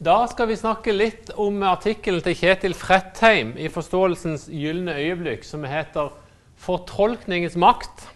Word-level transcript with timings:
Da 0.00 0.22
skal 0.32 0.48
vi 0.48 0.54
snakke 0.56 0.94
litt 0.96 1.28
om 1.36 1.58
artikkelen 1.68 2.22
til 2.24 2.32
Kjetil 2.32 2.72
Frettheim 2.72 3.50
i 3.60 3.66
Forståelsens 3.68 4.46
gylne 4.48 4.94
øyeblikk, 4.96 5.44
som 5.44 5.60
heter 5.68 6.08
'Fortolkningens 6.56 7.52
makt' 7.56 8.08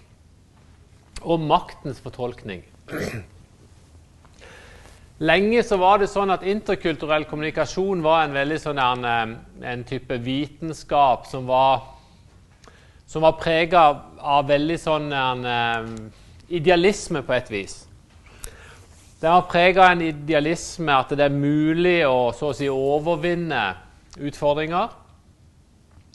og 1.20 1.40
'maktens 1.40 2.00
fortolkning'. 2.00 2.64
Lenge 5.18 5.62
så 5.62 5.76
var 5.76 5.98
det 5.98 6.08
sånn 6.08 6.32
at 6.32 6.42
interkulturell 6.42 7.24
kommunikasjon 7.28 8.02
var 8.02 8.24
en 8.24 8.32
veldig 8.32 8.60
sånn 8.60 8.78
en, 8.80 9.04
eh, 9.04 9.70
en 9.72 9.84
type 9.84 10.18
vitenskap 10.24 11.26
som 11.26 11.46
var, 11.46 11.82
som 13.06 13.22
var 13.22 13.32
prega 13.32 14.00
av 14.18 14.48
veldig 14.48 14.78
sånn 14.80 15.12
en, 15.12 15.44
eh, 15.44 16.10
idealisme 16.48 17.22
på 17.22 17.32
et 17.36 17.50
vis. 17.50 17.86
Den 19.24 19.32
var 19.32 19.46
prega 19.48 19.86
av 19.86 19.94
en 19.94 20.02
idealisme 20.04 20.92
at 20.92 21.14
det 21.16 21.24
er 21.24 21.32
mulig 21.32 22.02
å 22.04 22.28
så 22.36 22.50
å 22.50 22.56
si 22.56 22.66
overvinne 22.68 23.60
utfordringer. 24.20 24.90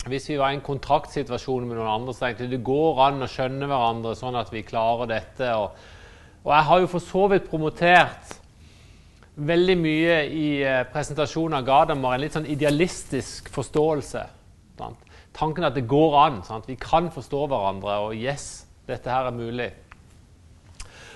Hvis 0.06 0.28
vi 0.30 0.36
var 0.38 0.54
i 0.54 0.60
en 0.60 0.62
kontraktsituasjon 0.62 1.66
med 1.66 1.80
noen 1.80 1.90
andre, 1.90 2.14
så 2.14 2.28
tenkte 2.28 2.46
jeg 2.46 2.52
det 2.52 2.60
går 2.68 3.02
an 3.08 3.26
å 3.26 3.30
skjønne 3.34 3.66
hverandre 3.72 4.12
sånn 4.20 4.38
at 4.38 4.52
vi 4.54 4.62
klarer 4.68 5.10
dette. 5.10 5.50
Og, 5.58 5.80
og 6.44 6.54
jeg 6.54 6.68
har 6.68 6.84
jo 6.84 6.92
for 6.92 7.06
så 7.08 7.24
vidt 7.34 7.48
promotert 7.50 8.36
veldig 9.50 9.78
mye 9.82 10.20
i 10.30 10.46
eh, 10.62 10.86
presentasjonen 10.94 11.58
av 11.64 11.66
Gadamer 11.66 12.14
en 12.14 12.24
litt 12.28 12.38
sånn 12.38 12.48
idealistisk 12.54 13.50
forståelse. 13.58 14.24
Sant? 14.84 15.18
Tanken 15.34 15.66
at 15.66 15.82
det 15.82 15.88
går 15.90 16.20
an. 16.28 16.40
Sant? 16.46 16.70
Vi 16.70 16.78
kan 16.78 17.10
forstå 17.18 17.42
hverandre, 17.48 17.98
og 18.06 18.22
yes, 18.22 18.68
dette 18.86 19.10
her 19.10 19.34
er 19.34 19.42
mulig. 19.42 19.72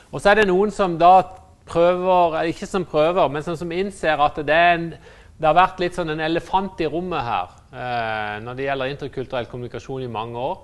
Og 0.09 0.18
så 0.18 0.34
er 0.34 0.42
det 0.42 0.50
noen 0.50 0.73
som 0.73 0.98
da 0.98 1.43
prøver, 1.69 2.42
ikke 2.52 2.67
som 2.69 2.86
prøver, 2.86 3.28
men 3.31 3.45
som, 3.45 3.58
som 3.59 3.72
innser 3.72 4.19
at 4.22 4.38
det, 4.45 4.59
en, 4.75 4.89
det, 4.94 5.47
har 5.47 5.58
vært 5.58 5.81
litt 5.83 5.97
sånn 5.97 6.14
en 6.14 6.23
elefant 6.23 6.81
i 6.83 6.89
rommet 6.89 7.23
her 7.23 7.56
eh, 7.72 8.36
når 8.44 8.59
det 8.59 8.67
gjelder 8.67 8.94
interkulturell 8.94 9.50
kommunikasjon 9.52 10.06
i 10.06 10.11
mange 10.11 10.39
år. 10.39 10.61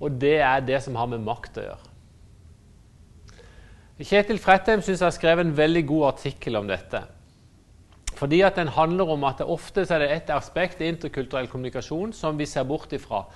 Og 0.00 0.16
det 0.20 0.38
er 0.40 0.64
det 0.64 0.80
som 0.84 0.96
har 0.96 1.10
med 1.12 1.24
makt 1.24 1.60
å 1.60 1.66
gjøre. 1.68 1.86
Kjetil 4.00 4.38
Frettheim 4.40 4.80
syns 4.80 5.02
jeg 5.02 5.10
har 5.10 5.12
skrevet 5.12 5.44
en 5.44 5.56
veldig 5.56 5.82
god 5.90 6.06
artikkel 6.14 6.56
om 6.56 6.68
dette. 6.70 7.02
Fordi 8.16 8.40
at 8.44 8.56
den 8.56 8.72
handler 8.72 9.12
om 9.12 9.24
at 9.28 9.40
det 9.40 9.48
ofte 9.48 9.84
er 9.84 10.02
det 10.02 10.10
et 10.14 10.32
aspekt 10.32 10.80
i 10.80 10.88
interkulturell 10.88 11.48
kommunikasjon 11.52 12.14
som 12.16 12.38
vi 12.40 12.48
ser 12.48 12.64
bort 12.68 12.92
ifra. 12.96 13.26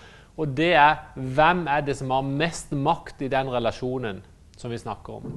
Og 0.41 0.57
det 0.57 0.73
er 0.73 1.05
hvem 1.15 1.67
er 1.71 1.85
det 1.85 1.99
som 2.01 2.11
har 2.11 2.25
mest 2.27 2.73
makt 2.73 3.23
i 3.23 3.31
den 3.33 3.53
relasjonen 3.53 4.23
som 4.57 4.73
vi 4.73 4.81
snakker 4.81 5.21
om. 5.21 5.37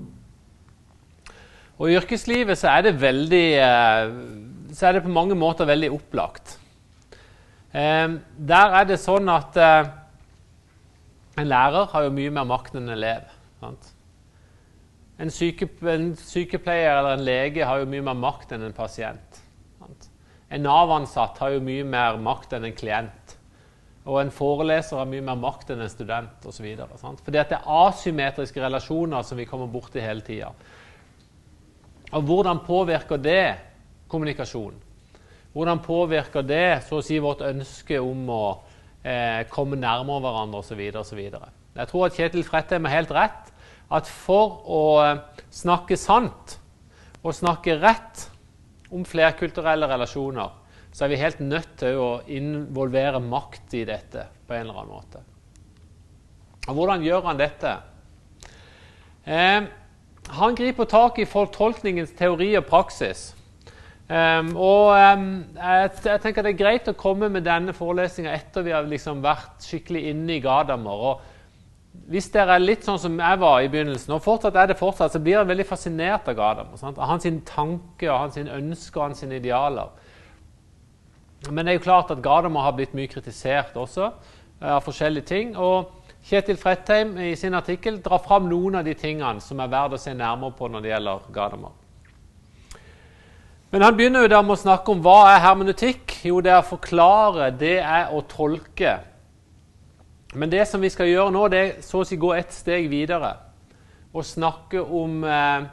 Og 1.77 1.89
I 1.89 1.97
yrkeslivet 1.99 2.57
så 2.57 2.71
er 2.73 2.87
det 2.87 2.97
veldig 3.01 3.45
eh, 3.61 4.13
så 4.77 4.87
er 4.87 4.97
det 4.97 5.05
på 5.05 5.13
mange 5.13 5.35
måter 5.37 5.67
veldig 5.67 5.91
opplagt. 5.95 6.57
Eh, 7.71 8.17
der 8.49 8.75
er 8.79 8.87
det 8.89 8.99
sånn 9.01 9.29
at 9.31 9.57
eh, 9.61 9.89
en 11.37 11.49
lærer 11.49 11.89
har 11.93 12.07
jo 12.07 12.15
mye 12.15 12.33
mer 12.33 12.47
makt 12.49 12.77
enn 12.77 12.87
en 12.87 12.97
elev. 12.97 13.29
En, 15.17 15.31
syke, 15.33 15.69
en, 15.89 16.11
sykepleier 16.17 16.99
eller 16.99 17.17
en 17.17 17.25
lege 17.25 17.65
har 17.65 17.81
jo 17.81 17.89
mye 17.89 18.05
mer 18.05 18.17
makt 18.17 18.53
enn 18.53 18.67
en 18.67 18.75
pasient. 18.77 19.41
Sant? 19.79 20.09
En 20.53 20.63
Nav-ansatt 20.63 21.41
har 21.41 21.55
jo 21.55 21.63
mye 21.63 21.85
mer 21.87 22.19
makt 22.21 22.53
enn 22.57 22.67
en 22.69 22.77
klient. 22.77 23.35
Og 24.07 24.21
en 24.21 24.31
foreleser 24.31 25.01
har 25.01 25.09
mye 25.09 25.25
mer 25.25 25.39
makt 25.41 25.73
enn 25.73 25.81
en 25.83 25.91
student 25.91 26.45
osv. 26.47 26.67
Fordi 26.95 27.41
at 27.41 27.51
det 27.51 27.57
er 27.57 27.71
asymmetriske 27.81 28.61
relasjoner 28.63 29.25
som 29.25 29.41
vi 29.41 29.47
kommer 29.49 29.69
borti 29.71 30.01
hele 30.01 30.23
tida. 30.25 30.53
Og 32.15 32.23
hvordan 32.23 32.61
påvirker 32.63 33.19
det 33.19 33.55
kommunikasjon? 34.07 34.75
Hvordan 35.53 35.81
påvirker 35.83 36.45
det 36.45 36.83
så 36.85 36.99
å 36.99 37.05
si 37.05 37.17
vårt 37.19 37.41
ønske 37.47 37.99
om 37.99 38.27
å 38.29 38.43
eh, 39.03 39.43
komme 39.51 39.79
nærmere 39.79 40.23
hverandre 40.23 40.61
osv. 40.61 40.81
osv. 41.01 41.21
Jeg 41.77 41.89
tror 41.89 42.07
at 42.07 42.17
Kjetil 42.17 42.45
Frettheim 42.47 42.87
har 42.87 42.99
helt 42.99 43.13
rett. 43.15 43.51
At 43.91 44.09
for 44.11 44.61
å 44.67 44.83
eh, 45.03 45.21
snakke 45.53 45.97
sant 45.99 46.57
og 47.23 47.35
snakke 47.35 47.77
rett 47.81 48.27
om 48.93 49.03
flerkulturelle 49.07 49.87
relasjoner, 49.89 50.53
så 50.93 51.05
er 51.05 51.11
vi 51.11 51.19
helt 51.19 51.41
nødt 51.43 51.73
til 51.81 51.99
å 51.99 52.11
involvere 52.31 53.19
makt 53.23 53.75
i 53.77 53.83
dette 53.87 54.23
på 54.47 54.55
en 54.55 54.63
eller 54.63 54.79
annen 54.79 54.93
måte. 54.93 55.23
Og 56.67 56.75
hvordan 56.75 57.03
gjør 57.03 57.27
han 57.27 57.39
dette? 57.39 57.73
Eh, 59.27 59.67
han 60.29 60.55
griper 60.55 60.87
tak 60.89 61.19
i 61.19 61.25
fortolkningens 61.29 62.11
teori 62.17 62.51
og 62.59 62.65
praksis. 62.67 63.31
Um, 64.07 64.53
og 64.55 64.93
um, 64.95 65.23
jeg, 65.57 65.89
jeg, 66.05 66.19
tenker 66.23 66.45
det 66.45 66.53
er 66.53 66.59
greit 66.61 66.85
å 66.87 66.95
komme 66.95 67.27
med 67.31 67.43
denne 67.43 67.73
forelesninga 67.75 68.31
etter 68.31 68.63
vi 68.63 68.71
har 68.71 68.87
liksom 68.87 69.19
vært 69.23 69.65
skikkelig 69.67 70.05
inne 70.13 70.37
i 70.37 70.43
Gadamer. 70.43 71.01
Og 71.09 72.07
hvis 72.07 72.29
dere 72.31 72.55
er 72.55 72.63
litt 72.63 72.87
sånn 72.87 73.01
som 73.03 73.17
jeg 73.19 73.41
var 73.41 73.59
i 73.59 73.67
begynnelsen, 73.71 74.15
og 74.15 74.23
fortsatt 74.23 74.55
er 74.55 74.71
det 74.71 74.79
fortsatt, 74.79 75.11
så 75.11 75.19
blir 75.23 75.35
jeg 75.35 75.49
veldig 75.49 75.67
fascinert 75.67 76.29
av 76.31 76.39
Gadamer. 76.39 76.79
Sant? 76.79 76.99
Av 76.99 77.11
hans 77.11 77.27
tanker, 77.49 78.13
hans 78.13 78.39
ønsker 78.39 79.01
og 79.01 79.09
hans 79.09 79.23
idealer. 79.27 79.91
Men 81.51 81.65
det 81.65 81.73
er 81.73 81.79
jo 81.81 81.85
klart 81.89 82.11
at 82.15 82.23
Gadamer 82.23 82.63
har 82.63 82.77
blitt 82.79 82.95
mye 82.95 83.11
kritisert 83.11 83.75
også 83.75 84.11
uh, 84.13 84.75
av 84.77 84.83
forskjellige 84.87 85.27
ting. 85.35 85.55
og 85.57 85.96
Kjetil 86.27 86.57
Frettheim 86.59 87.13
i 87.23 87.35
sin 87.39 87.55
artikkel 87.55 88.01
drar 88.03 88.19
fram 88.19 88.49
noen 88.51 88.81
av 88.81 88.87
de 88.87 88.91
tingene 88.99 89.39
som 89.39 89.61
er 89.63 89.69
verdt 89.71 89.95
å 89.95 89.99
se 90.01 90.11
nærmere 90.11 90.57
på 90.57 90.67
når 90.67 90.83
det 90.83 90.89
gjelder 90.91 91.29
Gadamer. 91.31 91.75
Men 93.71 93.83
han 93.83 93.95
begynner 93.95 94.25
jo 94.25 94.31
da 94.31 94.41
med 94.43 94.57
å 94.57 94.59
snakke 94.59 94.91
om 94.91 95.03
hva 95.03 95.17
er 95.33 95.41
hermenutikk. 95.43 96.17
Jo, 96.27 96.41
det 96.43 96.51
er 96.51 96.59
å 96.61 96.67
forklare, 96.67 97.49
det 97.55 97.77
er 97.79 98.11
å 98.15 98.21
tolke. 98.27 98.97
Men 100.35 100.51
det 100.51 100.65
som 100.67 100.83
vi 100.83 100.91
skal 100.91 101.07
gjøre 101.07 101.31
nå, 101.35 101.45
det 101.51 101.59
er 101.63 101.73
så 101.83 102.03
å 102.03 102.07
si 102.07 102.19
gå 102.19 102.33
et 102.35 102.51
steg 102.55 102.89
videre. 102.91 103.33
Og 104.11 104.27
snakke 104.27 104.83
om 104.83 105.23
eh, 105.23 105.67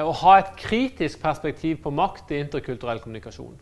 å 0.00 0.12
ha 0.22 0.38
et 0.40 0.52
kritisk 0.60 1.20
perspektiv 1.20 1.82
på 1.84 1.92
makt 1.92 2.32
i 2.32 2.40
interkulturell 2.40 3.00
kommunikasjon. 3.00 3.56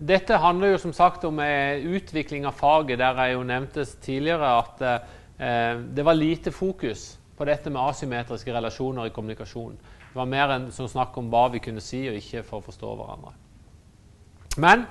Dette 0.00 0.38
handler 0.40 0.72
jo 0.72 0.80
som 0.80 0.92
sagt 0.96 1.24
om 1.28 1.42
eh, 1.44 1.82
utvikling 1.84 2.46
av 2.48 2.56
faget, 2.56 2.98
der 3.02 3.18
jeg 3.20 3.34
jo 3.34 3.42
nevnte 3.44 3.84
tidligere 4.00 4.52
at 4.62 4.84
eh, 4.86 5.82
det 5.92 6.04
var 6.06 6.16
lite 6.16 6.52
fokus 6.52 7.18
på 7.36 7.44
dette 7.48 7.72
med 7.72 7.82
asymmetriske 7.82 8.52
relasjoner 8.52 9.08
i 9.08 9.12
kommunikasjon. 9.12 9.76
Det 10.10 10.16
var 10.16 10.28
mer 10.28 10.54
enn 10.56 10.70
som 10.72 10.88
snakk 10.88 11.14
om 11.20 11.28
hva 11.32 11.46
vi 11.52 11.60
kunne 11.64 11.84
si, 11.84 12.02
og 12.08 12.16
ikke 12.16 12.42
for 12.48 12.60
å 12.60 12.66
forstå 12.66 12.94
hverandre. 12.96 13.34
Men 14.60 14.88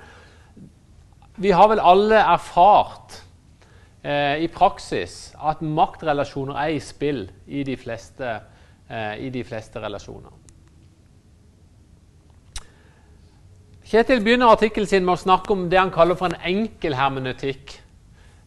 vi 1.39 1.51
har 1.51 1.69
vel 1.71 1.81
alle 1.83 2.21
erfart 2.21 3.19
eh, 4.01 4.45
i 4.45 4.47
praksis 4.53 5.33
at 5.35 5.61
maktrelasjoner 5.65 6.57
er 6.61 6.75
i 6.77 6.81
spill 6.83 7.25
i 7.47 7.65
de 7.67 7.75
fleste, 7.79 8.37
eh, 8.87 9.15
i 9.25 9.29
de 9.33 9.43
fleste 9.47 9.81
relasjoner. 9.81 10.38
Kjetil 13.89 14.19
begynner 14.22 14.51
artikkelen 14.53 14.85
sin 14.85 15.01
med 15.01 15.16
å 15.16 15.22
snakke 15.23 15.50
om 15.50 15.63
det 15.66 15.79
han 15.79 15.89
kaller 15.89 16.13
for 16.13 16.29
en 16.29 16.44
enkel 16.45 16.94
hermeneutikk. 16.94 17.72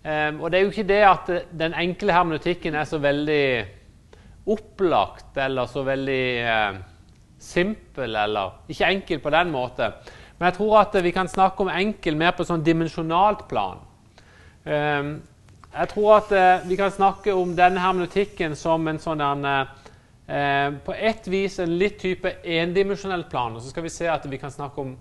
Um, 0.05 0.39
og 0.39 0.53
det 0.53 0.59
er 0.59 0.63
jo 0.63 0.71
ikke 0.71 0.85
det 0.87 0.99
at 1.03 1.33
den 1.59 1.75
enkle 1.83 2.15
hermeneutikken 2.15 2.77
er 2.79 2.87
så 2.87 3.01
veldig 3.03 3.47
opplagt 4.55 5.43
eller 5.43 5.67
så 5.67 5.83
veldig 5.87 6.23
uh, 6.47 6.79
simpel 7.43 8.15
eller 8.23 8.71
Ikke 8.71 8.95
enkel 8.95 9.19
på 9.19 9.35
den 9.35 9.51
måte. 9.51 9.91
Men 10.39 10.47
jeg 10.53 10.59
tror 10.61 10.79
at 10.85 10.97
vi 11.03 11.11
kan 11.11 11.35
snakke 11.35 11.67
om 11.67 11.75
enkel 11.75 12.23
mer 12.23 12.39
på 12.39 12.47
sånn 12.47 12.63
dimensjonalt 12.63 13.49
plan. 13.51 13.83
Um, 14.63 15.15
jeg 15.75 15.95
tror 15.97 16.11
at 16.21 16.35
uh, 16.39 16.67
vi 16.71 16.79
kan 16.79 16.95
snakke 16.95 17.35
om 17.35 17.59
denne 17.59 17.83
hermeneutikken 17.83 18.55
som 18.55 18.87
en 18.87 19.03
sånn 19.03 19.27
uh, 19.27 19.65
På 20.87 20.95
ett 20.95 21.27
vis 21.27 21.59
en 21.59 21.81
litt 21.81 21.99
type 21.99 22.39
endimensjonell 22.45 23.27
plan. 23.27 23.57
Og 23.57 23.63
så 23.65 23.75
skal 23.75 23.91
vi 23.91 23.99
se 24.01 24.07
at 24.07 24.31
vi 24.31 24.39
kan 24.39 24.55
snakke 24.55 24.81
om 24.81 25.01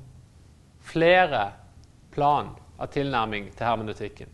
flere 0.82 1.52
plan 2.12 2.54
av 2.80 2.88
tilnærming 2.92 3.52
til 3.56 3.66
hermeneutikken. 3.66 4.28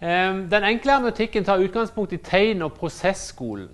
Ehm, 0.00 0.48
den 0.50 0.64
enkle 0.64 0.92
hermeneutikken 0.92 1.44
tar 1.44 1.60
utgangspunkt 1.60 2.12
i 2.12 2.16
tegn- 2.16 2.62
og 2.62 2.72
prosesskolen. 2.72 3.68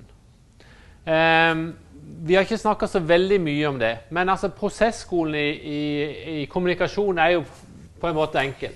Ehm, 1.07 1.77
vi 2.27 2.35
har 2.35 2.43
ikke 2.43 2.59
snakka 2.59 2.87
så 2.87 2.99
veldig 2.99 3.41
mye 3.41 3.69
om 3.69 3.79
det, 3.79 3.99
men 4.11 4.29
altså 4.29 4.49
prosesskolen 4.49 5.35
i, 5.35 5.51
i, 5.51 6.41
i, 6.41 6.45
kommunikasjon 6.45 7.19
er 7.19 7.29
jo 7.29 7.45
på 8.01 8.09
en 8.09 8.15
måte 8.15 8.41
enkel. 8.41 8.73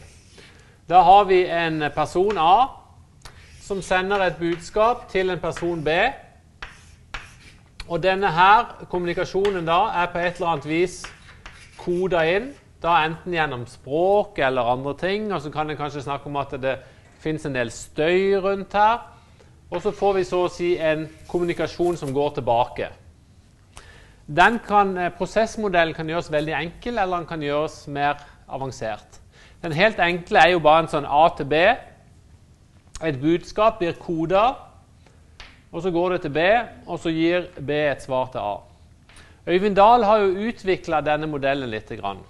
Da 0.88 1.02
har 1.02 1.24
vi 1.24 1.44
en 1.46 1.84
person 1.94 2.38
A 2.38 2.66
som 3.62 3.82
sender 3.82 4.22
et 4.22 4.36
budskap 4.36 5.08
til 5.10 5.30
en 5.30 5.38
person 5.38 5.84
B. 5.84 5.88
Og 7.88 8.02
denne 8.02 8.30
her 8.30 8.86
kommunikasjonen 8.90 9.66
da 9.66 9.78
er 10.02 10.06
på 10.12 10.18
et 10.18 10.34
eller 10.34 10.48
annet 10.48 10.68
vis 10.68 11.06
koda 11.80 12.24
inn, 12.28 12.50
da 12.80 13.00
enten 13.04 13.34
gjennom 13.34 13.66
språk 13.68 14.38
eller 14.38 14.68
andre 14.72 14.94
ting. 15.00 15.32
Og 15.32 15.42
så 15.42 15.52
kan 15.52 15.70
en 15.70 15.78
kanskje 15.78 16.04
snakke 16.04 16.30
om 16.30 16.38
at 16.40 16.54
det 16.60 16.78
fins 17.20 17.44
en 17.46 17.56
del 17.56 17.72
støy 17.74 18.36
rundt 18.40 18.76
her. 18.76 19.02
Og 19.70 19.82
så 19.82 19.92
får 19.94 20.16
vi 20.16 20.24
så 20.26 20.44
å 20.46 20.50
si 20.50 20.72
en 20.82 21.06
kommunikasjon 21.28 21.96
som 22.00 22.14
går 22.14 22.34
tilbake. 22.40 22.90
den 24.30 24.58
kan, 24.58 24.96
eh, 24.96 25.10
prosessmodellen 25.10 25.94
kan 25.94 26.06
gjøres 26.06 26.30
veldig 26.30 26.52
enkel, 26.54 26.98
eller 26.98 27.16
den 27.16 27.26
kan 27.26 27.40
gjøres 27.40 27.88
mer 27.88 28.14
avansert. 28.48 29.18
Den 29.62 29.72
helt 29.72 29.98
enkle 29.98 30.38
er 30.38 30.50
jo 30.50 30.60
bare 30.60 30.82
en 30.82 30.88
sånn 30.88 31.06
A 31.06 31.28
til 31.36 31.46
B. 31.46 31.54
Et 33.02 33.20
budskap 33.20 33.78
blir 33.78 33.92
koda, 33.92 34.54
og 35.72 35.82
så 35.82 35.90
går 35.90 36.10
det 36.10 36.20
til 36.22 36.30
B, 36.30 36.38
og 36.86 36.98
så 36.98 37.10
gir 37.10 37.48
B 37.66 37.70
et 37.70 38.02
svar 38.02 38.30
til 38.32 38.38
A. 38.38 38.69
Øyvind 39.46 39.76
Dahl 39.76 40.04
har 40.04 40.18
jo 40.18 40.48
utvikla 40.48 41.00
denne 41.00 41.26
modellen 41.26 41.70
litt. 41.70 41.92
Um, 42.00 42.20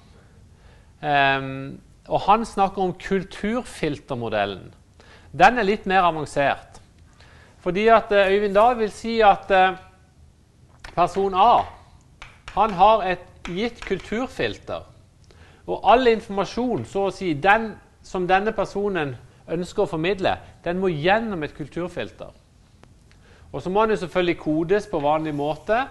og 2.08 2.20
han 2.26 2.46
snakker 2.46 2.82
om 2.82 2.94
kulturfiltermodellen. 2.94 4.74
Den 5.32 5.58
er 5.58 5.66
litt 5.66 5.86
mer 5.86 6.06
avansert. 6.06 6.78
Fordi 7.60 7.88
at 7.88 8.12
uh, 8.12 8.30
Øyvind 8.30 8.54
Dahl 8.54 8.78
vil 8.78 8.92
si 8.94 9.20
at 9.20 9.50
uh, 9.50 9.76
person 10.94 11.34
A 11.34 11.66
han 12.54 12.72
har 12.74 13.04
et 13.06 13.26
gitt 13.46 13.78
kulturfilter. 13.86 14.82
Og 15.70 15.84
all 15.86 16.08
informasjon 16.10 16.84
så 16.88 17.06
å 17.06 17.14
si, 17.14 17.34
den 17.34 17.74
som 18.02 18.26
denne 18.26 18.52
personen 18.52 19.14
ønsker 19.50 19.84
å 19.84 19.90
formidle, 19.90 20.34
den 20.64 20.80
må 20.82 20.90
gjennom 20.90 21.44
et 21.46 21.54
kulturfilter. 21.54 22.32
Og 23.52 23.62
så 23.62 23.70
må 23.70 23.86
den 23.86 23.98
selvfølgelig 23.98 24.38
kodes 24.38 24.88
på 24.90 25.02
vanlig 25.02 25.34
måte. 25.34 25.84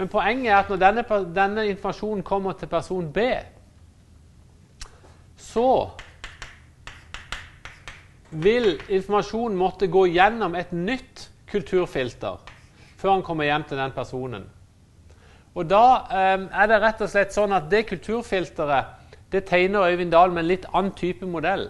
Men 0.00 0.08
poenget 0.08 0.48
er 0.48 0.62
at 0.62 0.70
når 0.72 0.78
denne, 0.80 1.02
denne 1.36 1.66
informasjonen 1.68 2.22
kommer 2.24 2.54
til 2.56 2.70
person 2.72 3.10
B, 3.12 3.26
så 5.36 5.90
vil 8.30 8.78
informasjonen 8.88 9.58
måtte 9.60 9.90
gå 9.92 10.06
gjennom 10.14 10.56
et 10.56 10.72
nytt 10.72 11.26
kulturfilter 11.52 12.40
før 12.96 13.12
han 13.18 13.26
kommer 13.26 13.44
hjem 13.44 13.68
til 13.68 13.76
den 13.82 13.92
personen. 13.92 14.48
Og 15.54 15.68
Da 15.68 15.84
eh, 16.08 16.48
er 16.48 16.72
det 16.72 16.80
rett 16.80 17.04
og 17.04 17.12
slett 17.12 17.36
sånn 17.36 17.52
at 17.52 17.68
det 17.68 17.84
kulturfilteret 17.92 19.14
det 19.32 19.44
tegner 19.52 19.84
Øyvind 19.92 20.16
Dahl 20.16 20.32
med 20.32 20.46
en 20.46 20.52
litt 20.54 20.68
annen 20.72 20.96
type 20.96 21.28
modell. 21.28 21.68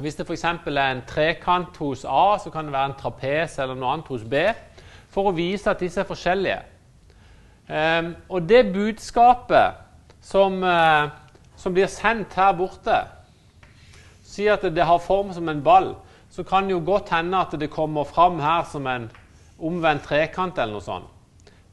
Hvis 0.00 0.16
det 0.16 0.24
f.eks. 0.24 0.44
er 0.44 0.86
en 0.88 1.04
trekant 1.06 1.76
hos 1.76 2.04
A, 2.08 2.38
så 2.40 2.50
kan 2.50 2.64
det 2.64 2.72
være 2.72 2.94
en 2.94 3.00
trapes 3.00 3.58
eller 3.58 3.76
noe 3.76 3.92
annet 3.92 4.08
hos 4.08 4.24
B, 4.24 4.48
for 5.12 5.28
å 5.28 5.36
vise 5.36 5.68
at 5.70 5.84
disse 5.84 6.00
er 6.00 6.08
forskjellige. 6.08 6.62
Um, 7.64 8.14
og 8.28 8.48
det 8.48 8.72
budskapet 8.74 9.78
som, 10.20 10.60
uh, 10.62 11.08
som, 11.56 11.72
blir 11.72 11.88
sendt 11.88 12.36
her 12.36 12.52
borte, 12.58 12.98
sier 14.24 14.58
at 14.58 14.66
det, 14.66 14.74
det 14.76 14.84
har 14.84 15.00
form 15.00 15.32
som 15.32 15.48
en 15.48 15.62
ball, 15.64 15.94
så 16.28 16.44
kan 16.44 16.68
det 16.68 16.74
jo 16.74 16.82
godt 16.84 17.12
hende 17.14 17.40
at 17.40 17.54
det 17.60 17.70
kommer 17.72 18.04
fram 18.04 18.40
her 18.42 18.66
som 18.68 18.86
en 18.90 19.08
omvendt 19.58 20.04
trekant 20.04 20.58
eller 20.58 20.76
noe 20.76 20.84
sånt. 20.84 21.10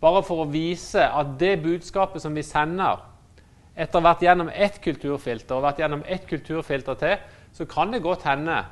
Bare 0.01 0.23
for 0.25 0.43
å 0.43 0.49
vise 0.49 1.03
at 1.03 1.35
det 1.41 1.59
budskapet 1.61 2.23
som 2.23 2.33
vi 2.38 2.43
sender, 2.45 3.03
etter 3.75 3.99
å 3.99 4.01
ha 4.01 4.11
vært 4.11 4.23
gjennom 4.25 4.49
ett 4.49 4.79
kulturfilter 4.83 5.57
og 5.57 5.65
vært 5.65 5.81
gjennom 5.83 6.05
ett 6.09 6.23
kulturfilter 6.29 6.97
til, 7.01 7.19
så 7.53 7.67
kan 7.69 7.91
det 7.93 8.03
godt 8.03 8.25
hende 8.25 8.63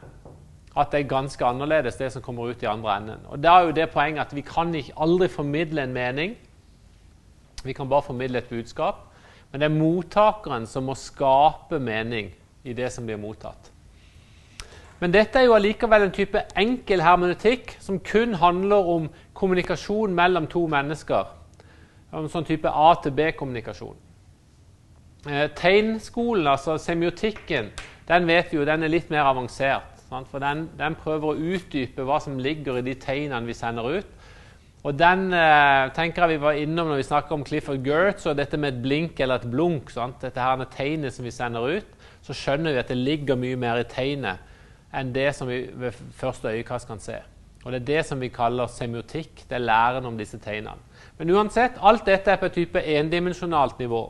at 0.79 0.91
det 0.93 1.01
er 1.01 1.09
ganske 1.09 1.45
annerledes, 1.45 1.97
det 1.99 2.11
som 2.13 2.23
kommer 2.23 2.49
ut 2.49 2.63
i 2.63 2.69
andre 2.69 2.95
enden. 2.97 3.25
Og 3.27 3.41
Da 3.43 3.57
er 3.57 3.67
jo 3.67 3.75
det 3.75 3.89
poenget 3.91 4.27
at 4.27 4.35
vi 4.35 4.41
kan 4.45 4.73
ikke 4.75 4.95
aldri 4.97 5.27
formidle 5.27 5.83
en 5.83 5.93
mening. 5.93 6.35
Vi 7.63 7.73
kan 7.73 7.89
bare 7.89 8.05
formidle 8.05 8.41
et 8.41 8.49
budskap. 8.49 9.05
Men 9.51 9.61
det 9.61 9.69
er 9.69 9.75
mottakeren 9.79 10.67
som 10.69 10.85
må 10.85 10.95
skape 10.97 11.79
mening 11.81 12.29
i 12.63 12.73
det 12.77 12.91
som 12.93 13.05
blir 13.07 13.17
mottatt. 13.17 13.71
Men 14.99 15.13
dette 15.15 15.39
er 15.39 15.47
jo 15.47 15.55
allikevel 15.55 16.05
en 16.05 16.13
type 16.15 16.41
enkel 16.59 17.01
hermenetikk 17.01 17.77
som 17.79 18.01
kun 18.03 18.35
handler 18.41 18.89
om 18.93 19.07
kommunikasjon 19.33 20.13
mellom 20.15 20.47
to 20.51 20.65
mennesker. 20.67 21.31
En 22.13 22.27
sånn 22.29 22.47
type 22.47 22.69
A 22.69 22.89
til 23.03 23.15
B-kommunikasjon. 23.15 23.95
Eh, 25.29 25.47
tegnskolen, 25.55 26.47
altså 26.47 26.77
semiotikken, 26.79 27.71
den 28.07 28.27
vet 28.27 28.51
vi 28.51 28.57
jo 28.57 28.67
den 28.67 28.83
er 28.83 28.91
litt 28.91 29.09
mer 29.13 29.29
avansert. 29.29 29.99
Sant? 30.09 30.27
For 30.31 30.41
den, 30.41 30.67
den, 30.79 30.95
prøver 30.99 31.31
å 31.31 31.55
utdype 31.55 32.03
hva 32.07 32.17
som 32.23 32.39
ligger 32.41 32.79
i 32.79 32.85
de 32.85 32.95
tegnene 32.99 33.45
vi 33.47 33.55
sender 33.55 33.99
ut. 33.99 34.13
Og 34.87 34.95
den 34.95 35.33
eh, 35.35 35.89
tenker 35.95 36.23
jeg 36.23 36.37
vi 36.37 36.43
var 36.43 36.59
innom 36.59 36.87
når 36.87 37.01
vi 37.01 37.07
snakker 37.09 37.35
om 37.35 37.43
Clifford 37.43 37.81
Gertz 37.83 38.29
og 38.29 38.37
dette 38.39 38.57
med 38.57 38.77
et 38.77 38.83
blink 38.83 39.19
eller 39.19 39.41
et 39.41 39.49
blunk. 39.51 39.91
Sant? 39.91 40.21
Dette 40.23 40.39
her 40.39 40.61
er 40.63 40.71
tegnet 40.71 41.15
som 41.15 41.27
vi 41.27 41.33
sender 41.35 41.79
ut. 41.79 41.97
Så 42.23 42.35
skjønner 42.35 42.75
vi 42.75 42.79
at 42.79 42.91
det 42.91 42.99
ligger 42.99 43.39
mye 43.39 43.59
mer 43.59 43.81
i 43.81 43.89
tegnet 43.89 44.45
enn 44.95 45.11
det 45.13 45.27
som 45.37 45.49
vi 45.49 45.67
ved 45.77 45.97
første 46.17 46.49
øyekast 46.49 46.87
kan 46.89 47.01
se. 47.03 47.19
Og 47.65 47.73
Det 47.73 47.81
er 47.81 47.85
det 47.85 48.05
som 48.07 48.21
vi 48.21 48.31
kaller 48.31 48.71
semiotikk. 48.71 49.43
Det 49.49 49.57
er 49.57 49.67
læren 49.67 50.07
om 50.07 50.17
disse 50.17 50.39
tegnene. 50.39 50.79
Men 51.19 51.35
uansett, 51.35 51.75
alt 51.81 52.07
dette 52.07 52.31
er 52.31 52.39
på 52.39 52.47
et 52.47 52.55
type 52.55 52.81
endimensjonalt 52.81 53.79
nivå. 53.79 54.03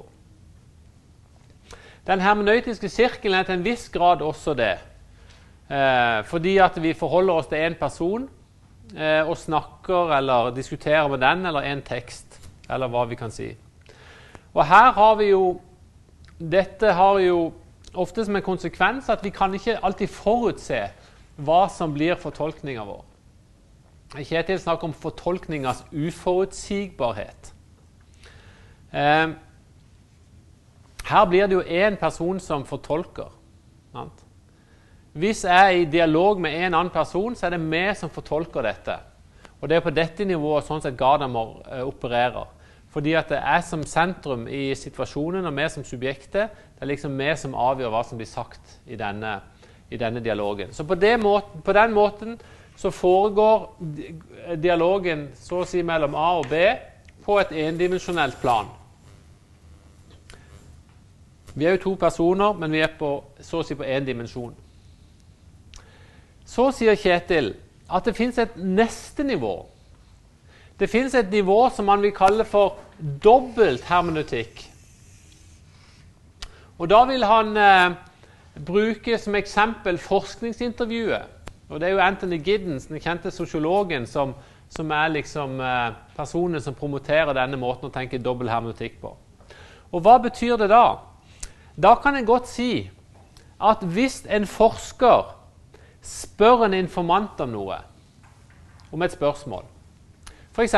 Den 2.07 2.21
hermenøytiske 2.21 2.89
sirkelen 2.89 3.39
er 3.39 3.47
til 3.47 3.57
en 3.57 3.65
viss 3.65 3.89
grad 3.89 4.21
også 4.21 4.53
det. 4.53 4.77
Eh, 5.69 6.23
fordi 6.25 6.57
at 6.57 6.77
vi 6.81 6.93
forholder 6.93 7.33
oss 7.33 7.49
til 7.49 7.65
én 7.65 7.77
person 7.77 8.29
og 8.97 9.35
snakker 9.37 10.15
eller 10.17 10.49
diskuterer 10.55 11.07
med 11.07 11.21
den 11.21 11.45
eller 11.45 11.67
en 11.69 11.81
tekst, 11.85 12.39
eller 12.69 12.89
hva 12.89 13.03
vi 13.05 13.17
kan 13.19 13.29
si. 13.31 13.51
Og 14.53 14.65
her 14.65 14.91
har 14.97 15.15
vi 15.19 15.29
jo 15.29 15.59
Dette 16.39 16.93
har 16.95 17.19
jo 17.19 17.51
ofte 17.93 18.23
som 18.25 18.35
en 18.35 18.43
konsekvens 18.45 19.09
at 19.11 19.23
vi 19.23 19.29
kan 19.29 19.53
ikke 19.53 19.75
alltid 19.83 20.07
forutse 20.07 20.79
hva 21.35 21.59
som 21.71 21.93
blir 21.93 22.15
fortolkninga 22.19 22.85
vår. 22.87 23.03
Kjetil 24.15 24.59
snakker 24.59 24.89
om 24.89 24.95
fortolkningas 24.95 25.83
uforutsigbarhet. 25.91 27.51
Eh, 28.91 29.35
her 31.09 31.25
blir 31.29 31.47
det 31.47 31.59
jo 31.59 31.61
én 31.61 31.97
person 31.99 32.39
som 32.39 32.65
fortolker. 32.65 33.29
Sant? 33.93 34.25
Hvis 35.13 35.43
jeg 35.43 35.65
er 35.65 35.81
i 35.81 35.85
dialog 35.89 36.41
med 36.41 36.53
en 36.53 36.73
annen 36.73 36.93
person, 36.93 37.35
så 37.35 37.47
er 37.47 37.55
det 37.55 37.63
vi 37.65 37.83
som 37.97 38.11
fortolker 38.13 38.65
dette. 38.65 38.99
Og 39.59 39.69
det 39.69 39.79
er 39.79 39.83
på 39.83 39.93
dette 39.93 40.25
nivået 40.25 40.67
sånn 40.67 40.83
sett 40.83 40.97
Gardamer 40.97 41.55
eh, 41.65 41.81
opererer. 41.83 42.47
Fordi 42.89 43.13
at 43.17 43.29
det 43.29 43.39
er 43.41 43.61
som 43.65 43.83
sentrum 43.85 44.47
i 44.47 44.69
situasjonen, 44.77 45.45
og 45.45 45.57
vi 45.57 45.67
som 45.69 45.85
subjektet. 45.85 46.53
Det 46.75 46.85
er 46.85 46.91
liksom 46.93 47.17
vi 47.17 47.29
som 47.37 47.57
avgjør 47.57 47.91
hva 47.93 48.03
som 48.05 48.17
blir 48.17 48.29
sagt 48.29 48.79
i 48.87 48.97
denne, 48.97 49.35
i 49.89 49.97
denne 49.97 50.23
dialogen. 50.25 50.73
Så 50.73 50.85
på, 50.87 50.97
måten, 51.21 51.61
på, 51.61 51.73
den 51.73 51.93
måten 51.93 52.39
så 52.77 52.91
foregår 52.91 54.55
dialogen 54.57 55.29
så 55.37 55.61
å 55.61 55.67
si 55.67 55.83
mellom 55.83 56.15
A 56.15 56.31
og 56.39 56.49
B 56.49 56.63
på 57.25 57.37
et 57.41 57.51
endimensjonelt 57.67 58.39
plan. 58.41 58.71
Vi 61.53 61.65
er 61.65 61.75
jo 61.75 61.83
to 61.83 61.95
personer, 61.99 62.53
men 62.53 62.71
vi 62.71 62.81
er 62.81 62.93
på, 62.97 63.11
så 63.41 63.59
å 63.59 63.65
si 63.67 63.75
på 63.75 63.83
én 63.83 64.05
dimensjon. 64.05 64.55
Så 66.49 66.71
sier 66.73 66.97
Kjetil 66.97 67.53
at 67.89 68.05
det 68.05 68.15
fins 68.17 68.37
et 68.41 68.55
neste 68.57 69.25
nivå 69.25 69.57
det 70.79 70.87
fins 70.87 71.15
et 71.15 71.31
nivå 71.31 71.69
som 71.75 71.89
man 71.91 72.01
vil 72.01 72.13
kalle 72.15 72.45
for 72.47 72.77
dobbelt 73.23 73.83
hermeneutikk. 73.83 74.61
Og 76.79 76.89
Da 76.89 77.03
vil 77.03 77.25
han 77.27 77.57
eh, 77.57 77.91
bruke 78.65 79.17
som 79.17 79.35
eksempel 79.35 79.97
forskningsintervjuet. 79.97 81.23
Og 81.69 81.79
Det 81.79 81.87
er 81.87 81.91
jo 81.91 81.99
Anthony 81.99 82.39
Giddens, 82.43 82.85
den 82.85 82.99
kjente 82.99 83.31
sosiologen, 83.31 84.07
som, 84.07 84.33
som 84.69 84.91
er 84.91 85.07
liksom 85.07 85.59
eh, 85.59 85.91
personen 86.15 86.61
som 86.61 86.73
promoterer 86.73 87.33
denne 87.35 87.59
måten 87.59 87.89
å 87.89 87.93
tenke 87.93 88.17
dobbel 88.17 88.49
hermeneutikk 88.49 89.01
på. 89.01 89.11
Og 89.91 90.01
Hva 90.01 90.15
betyr 90.23 90.55
det 90.57 90.69
da? 90.71 90.95
Da 91.75 91.95
kan 91.95 92.15
en 92.15 92.25
godt 92.25 92.47
si 92.47 92.89
at 93.59 93.83
hvis 93.83 94.23
en 94.29 94.47
forsker 94.47 95.35
spør 96.01 96.65
en 96.65 96.77
informant 96.77 97.41
om 97.43 97.51
noe, 97.53 97.81
om 98.91 99.03
et 99.05 99.13
spørsmål 99.13 99.67
F.eks. 100.59 100.75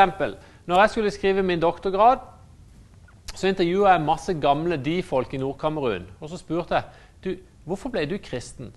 når 0.66 0.80
jeg 0.80 0.90
skulle 0.90 1.10
skrive 1.10 1.42
min 1.42 1.60
doktorgrad, 1.60 2.18
så 3.34 3.48
intervjua 3.48 3.94
jeg 3.94 4.04
masse 4.04 4.34
gamle 4.34 4.76
de-folk 4.76 5.32
i 5.34 5.40
Nord-Kamerun. 5.40 6.04
Og 6.20 6.28
så 6.30 6.38
spurte 6.38 6.74
jeg 6.74 6.84
du, 7.24 7.30
hvorfor 7.64 7.90
ble 7.90 8.04
du 8.06 8.18
kristen. 8.22 8.72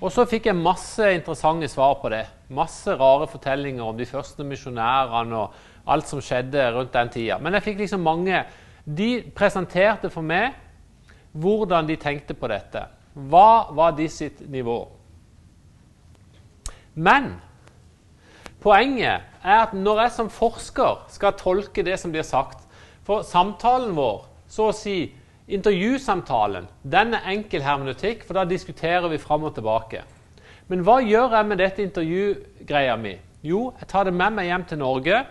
Og 0.00 0.10
så 0.12 0.24
fikk 0.28 0.48
jeg 0.48 0.58
masse 0.58 1.12
interessante 1.14 1.68
svar 1.70 1.94
på 2.00 2.10
det. 2.12 2.24
Masse 2.48 2.96
rare 2.98 3.28
fortellinger 3.30 3.84
om 3.84 3.96
de 3.98 4.08
første 4.08 4.44
misjonærene 4.44 5.38
og 5.38 5.54
alt 5.86 6.08
som 6.08 6.22
skjedde 6.24 6.66
rundt 6.74 6.92
den 6.92 7.12
tida. 7.14 7.38
Men 7.38 7.54
jeg 7.54 7.68
fikk 7.68 7.84
liksom 7.84 8.04
mange 8.04 8.44
De 8.84 9.22
presenterte 9.32 10.10
for 10.12 10.20
meg 10.20 10.52
hvordan 11.32 11.86
de 11.88 11.96
tenkte 11.96 12.34
på 12.36 12.50
dette. 12.52 12.82
Hva 13.14 13.72
var 13.72 13.94
de 13.96 14.04
sitt 14.12 14.42
nivå? 14.50 14.76
Men 16.94 17.34
Poenget 18.64 19.26
er 19.44 19.58
at 19.66 19.74
når 19.76 19.98
jeg 20.06 20.12
som 20.14 20.30
forsker 20.32 21.02
skal 21.12 21.36
tolke 21.36 21.82
det 21.84 21.98
som 22.00 22.12
blir 22.14 22.24
sagt 22.24 22.62
For 23.04 23.26
samtalen 23.28 23.92
vår, 23.92 24.22
så 24.48 24.70
å 24.70 24.76
si 24.76 25.12
intervjusamtalen, 25.44 26.64
den 26.80 27.12
er 27.12 27.26
enkel 27.34 27.60
hermeneutikk, 27.60 28.22
for 28.24 28.38
da 28.38 28.46
diskuterer 28.48 29.10
vi 29.12 29.18
fram 29.20 29.44
og 29.44 29.52
tilbake. 29.58 30.00
Men 30.72 30.80
hva 30.86 31.02
gjør 31.04 31.36
jeg 31.36 31.48
med 31.50 31.60
dette 31.60 31.84
intervjugreia 31.84 32.94
mi? 32.96 33.18
Jo, 33.44 33.66
jeg 33.76 33.90
tar 33.90 34.08
det 34.08 34.14
med 34.16 34.38
meg 34.38 34.48
hjem 34.48 34.64
til 34.70 34.80
Norge. 34.80 35.24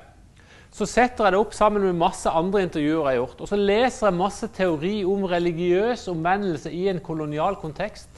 så 0.73 0.85
setter 0.89 1.25
jeg 1.25 1.33
det 1.33 1.39
opp 1.39 1.53
sammen 1.53 1.83
med 1.85 1.97
masse 1.97 2.29
andre 2.29 2.61
intervjuer 2.65 3.09
jeg 3.09 3.09
har 3.09 3.17
gjort. 3.23 3.41
Og 3.41 3.49
så 3.49 3.57
leser 3.57 4.07
jeg 4.07 4.17
masse 4.17 4.47
teori 4.53 4.93
om 5.05 5.25
religiøs 5.29 6.07
omvendelse 6.13 6.69
i 6.73 6.87
en 6.89 7.01
kolonial 7.01 7.57
kontekst. 7.61 8.12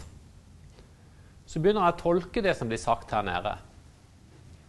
Så 1.45 1.61
begynner 1.61 1.85
jeg 1.85 1.95
å 1.95 2.01
tolke 2.01 2.41
det 2.41 2.55
som 2.57 2.69
blir 2.69 2.81
sagt 2.81 3.13
her 3.13 3.25
nede. 3.25 3.55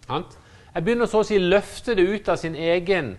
Jeg 0.08 0.84
begynner 0.84 1.08
så 1.08 1.22
å 1.22 1.26
si 1.26 1.38
løfte 1.40 1.96
det 1.96 2.04
ut 2.04 2.28
av 2.28 2.36
sin 2.40 2.54
egen 2.54 3.14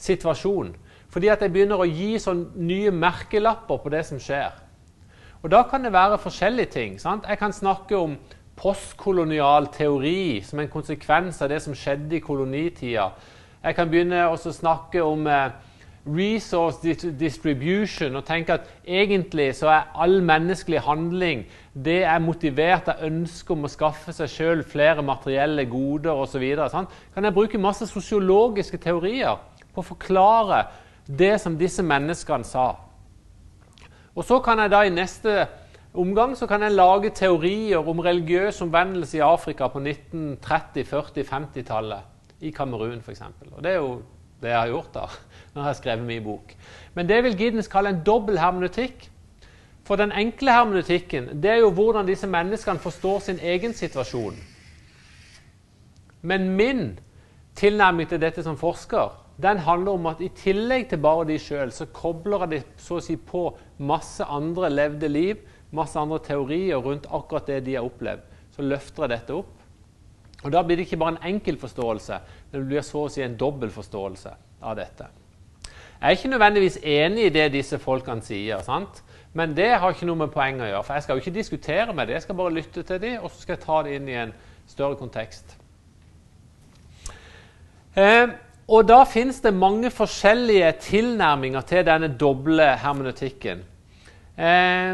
situasjon. 0.00 0.72
Fordi 1.12 1.28
at 1.28 1.42
jeg 1.44 1.52
begynner 1.52 1.80
å 1.80 1.88
gi 1.88 2.16
sånn 2.20 2.46
nye 2.56 2.90
merkelapper 2.94 3.82
på 3.82 3.92
det 3.92 4.06
som 4.08 4.20
skjer. 4.20 4.54
Og 5.42 5.50
Da 5.50 5.62
kan 5.68 5.82
det 5.84 5.92
være 5.92 6.18
forskjellige 6.22 6.70
ting. 6.70 7.00
Sant? 7.00 7.26
Jeg 7.28 7.38
kan 7.38 7.52
snakke 7.52 7.96
om 7.98 8.16
postkolonial 8.56 9.66
teori 9.74 10.40
som 10.44 10.60
en 10.60 10.68
konsekvens 10.68 11.42
av 11.42 11.48
det 11.50 11.60
som 11.62 11.74
skjedde 11.74 12.16
i 12.16 12.22
kolonitida. 12.22 13.10
Jeg 13.62 13.74
kan 13.74 13.90
begynne 13.90 14.24
å 14.30 14.36
snakke 14.36 15.02
om 15.02 15.26
eh, 15.26 15.50
resource 16.06 16.82
distribution 17.18 18.16
og 18.16 18.24
tenke 18.26 18.56
at 18.56 18.70
egentlig 18.86 19.52
så 19.54 19.70
er 19.70 19.90
all 19.94 20.22
menneskelig 20.22 20.82
handling 20.82 21.44
det 21.72 22.02
er 22.04 22.20
motivert 22.20 22.90
av 22.92 23.00
ønsket 23.06 23.54
om 23.54 23.64
å 23.64 23.70
skaffe 23.72 24.12
seg 24.12 24.28
sjøl 24.28 24.62
flere 24.68 25.04
materielle 25.04 25.64
goder 25.70 26.20
osv. 26.20 26.44
Kan 27.14 27.24
jeg 27.24 27.36
bruke 27.36 27.60
masse 27.60 27.88
sosiologiske 27.88 28.80
teorier 28.82 29.40
på 29.72 29.80
å 29.80 29.90
forklare 29.94 30.66
det 31.08 31.38
som 31.40 31.56
disse 31.56 31.84
menneskene 31.84 32.44
sa? 32.44 32.74
Og 34.12 34.26
så 34.28 34.42
kan 34.44 34.60
jeg 34.60 34.72
da 34.74 34.82
i 34.84 34.92
neste 34.92 35.46
omgang 35.96 36.34
så 36.36 36.48
kan 36.48 36.64
jeg 36.64 36.76
lage 36.76 37.12
teorier 37.16 37.88
om 37.88 38.02
religiøs 38.04 38.60
omvendelse 38.64 39.16
i 39.16 39.24
Afrika 39.24 39.70
på 39.72 39.80
1930-, 39.80 40.84
40-, 40.88 41.24
50-tallet 41.28 42.44
i 42.44 42.52
Kamerun 42.52 43.00
f.eks. 43.00 43.24
Og 43.52 43.62
det 43.64 43.72
er 43.72 43.80
jo 43.80 43.94
det 44.42 44.50
jeg 44.50 44.58
har 44.58 44.72
gjort 44.72 44.92
da, 44.92 45.06
når 45.54 45.62
jeg 45.62 45.70
har 45.70 45.80
skrevet 45.80 46.06
min 46.08 46.24
bok. 46.26 46.52
Men 46.92 47.08
det 47.08 47.22
vil 47.24 47.38
Giddens 47.38 47.72
kalle 47.72 47.94
en 47.94 48.04
dobbel 48.04 48.40
hermeneutikk. 48.42 49.08
For 49.92 50.00
den 50.00 50.12
enkle 50.16 50.54
hermeneutikken 50.56 51.26
det 51.44 51.50
er 51.52 51.58
jo 51.60 51.66
hvordan 51.76 52.06
disse 52.08 52.24
menneskene 52.24 52.80
forstår 52.80 53.18
sin 53.26 53.40
egen 53.44 53.74
situasjon. 53.76 54.38
Men 56.24 56.46
min 56.56 56.80
tilnærming 57.60 58.08
til 58.08 58.22
dette 58.22 58.40
som 58.40 58.56
forsker 58.56 59.12
den 59.44 59.60
handler 59.60 59.98
om 59.98 60.08
at 60.08 60.24
i 60.24 60.30
tillegg 60.32 60.88
til 60.88 61.02
bare 61.04 61.28
de 61.28 61.36
sjøl, 61.36 61.74
så 61.76 61.90
kobler 61.92 62.46
det 62.48 62.62
så 62.80 63.02
å 63.02 63.04
si 63.04 63.18
på 63.20 63.44
masse 63.84 64.24
andre 64.24 64.72
levde 64.72 65.12
liv, 65.12 65.44
masse 65.76 66.00
andre 66.00 66.22
teorier 66.24 66.80
rundt 66.80 67.10
akkurat 67.12 67.52
det 67.52 67.60
de 67.68 67.76
har 67.76 67.84
opplevd. 67.84 68.24
Så 68.56 68.64
løfter 68.64 69.04
jeg 69.04 69.16
dette 69.18 69.38
opp. 69.42 69.54
Og 70.40 70.52
Da 70.56 70.64
blir 70.64 70.80
det 70.80 70.88
ikke 70.88 71.02
bare 71.04 71.18
en 71.18 71.34
enkel 71.34 71.60
forståelse, 71.60 72.24
men 72.48 72.60
det 72.62 72.68
blir 72.72 72.80
så 72.80 73.04
å 73.04 73.12
si 73.12 73.28
en 73.28 73.36
dobbel 73.36 73.68
forståelse 73.68 74.36
av 74.62 74.80
dette. 74.80 75.12
Jeg 75.68 76.08
er 76.08 76.16
ikke 76.16 76.36
nødvendigvis 76.38 76.80
enig 76.82 77.28
i 77.28 77.40
det 77.42 77.50
disse 77.60 77.76
folkene 77.78 78.24
sier, 78.24 78.64
sant? 78.64 79.04
Men 79.32 79.56
det 79.56 79.70
har 79.80 79.94
ikke 79.94 80.06
noe 80.08 80.20
med 80.24 80.32
poenget 80.34 80.66
å 80.66 80.70
gjøre. 80.70 80.84
For 80.86 80.98
jeg 80.98 81.04
skal 81.06 81.16
jo 81.16 81.24
ikke 81.24 81.38
diskutere 81.38 81.96
med 81.96 82.08
det, 82.08 82.18
jeg 82.18 82.26
skal 82.26 82.38
bare 82.38 82.54
lytte 82.58 82.84
til 82.84 83.00
dem, 83.00 83.18
og 83.22 83.32
så 83.32 83.42
skal 83.42 83.56
jeg 83.56 83.64
ta 83.64 83.82
det 83.86 83.94
inn 83.96 84.08
i 84.10 84.16
en 84.26 84.34
større 84.68 84.98
kontekst. 85.00 85.56
Eh, 87.96 88.34
og 88.72 88.86
da 88.88 89.02
finnes 89.08 89.40
det 89.44 89.54
mange 89.56 89.90
forskjellige 89.92 90.72
tilnærminger 90.84 91.64
til 91.68 91.86
denne 91.88 92.12
doble 92.20 92.68
hermenetikken. 92.80 93.64
Eh, 94.36 94.92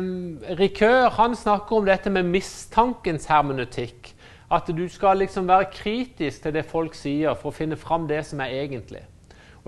Rikør 0.58 1.10
han 1.18 1.36
snakker 1.38 1.76
om 1.76 1.86
dette 1.86 2.10
med 2.10 2.30
mistankens 2.30 3.28
hermenetikk. 3.30 4.14
At 4.50 4.70
du 4.72 4.86
skal 4.88 5.18
liksom 5.20 5.48
være 5.48 5.68
kritisk 5.74 6.42
til 6.42 6.54
det 6.54 6.64
folk 6.64 6.94
sier, 6.96 7.34
for 7.36 7.50
å 7.50 7.54
finne 7.58 7.76
fram 7.76 8.06
det 8.08 8.22
som 8.26 8.40
er 8.40 8.54
egentlig. 8.62 9.02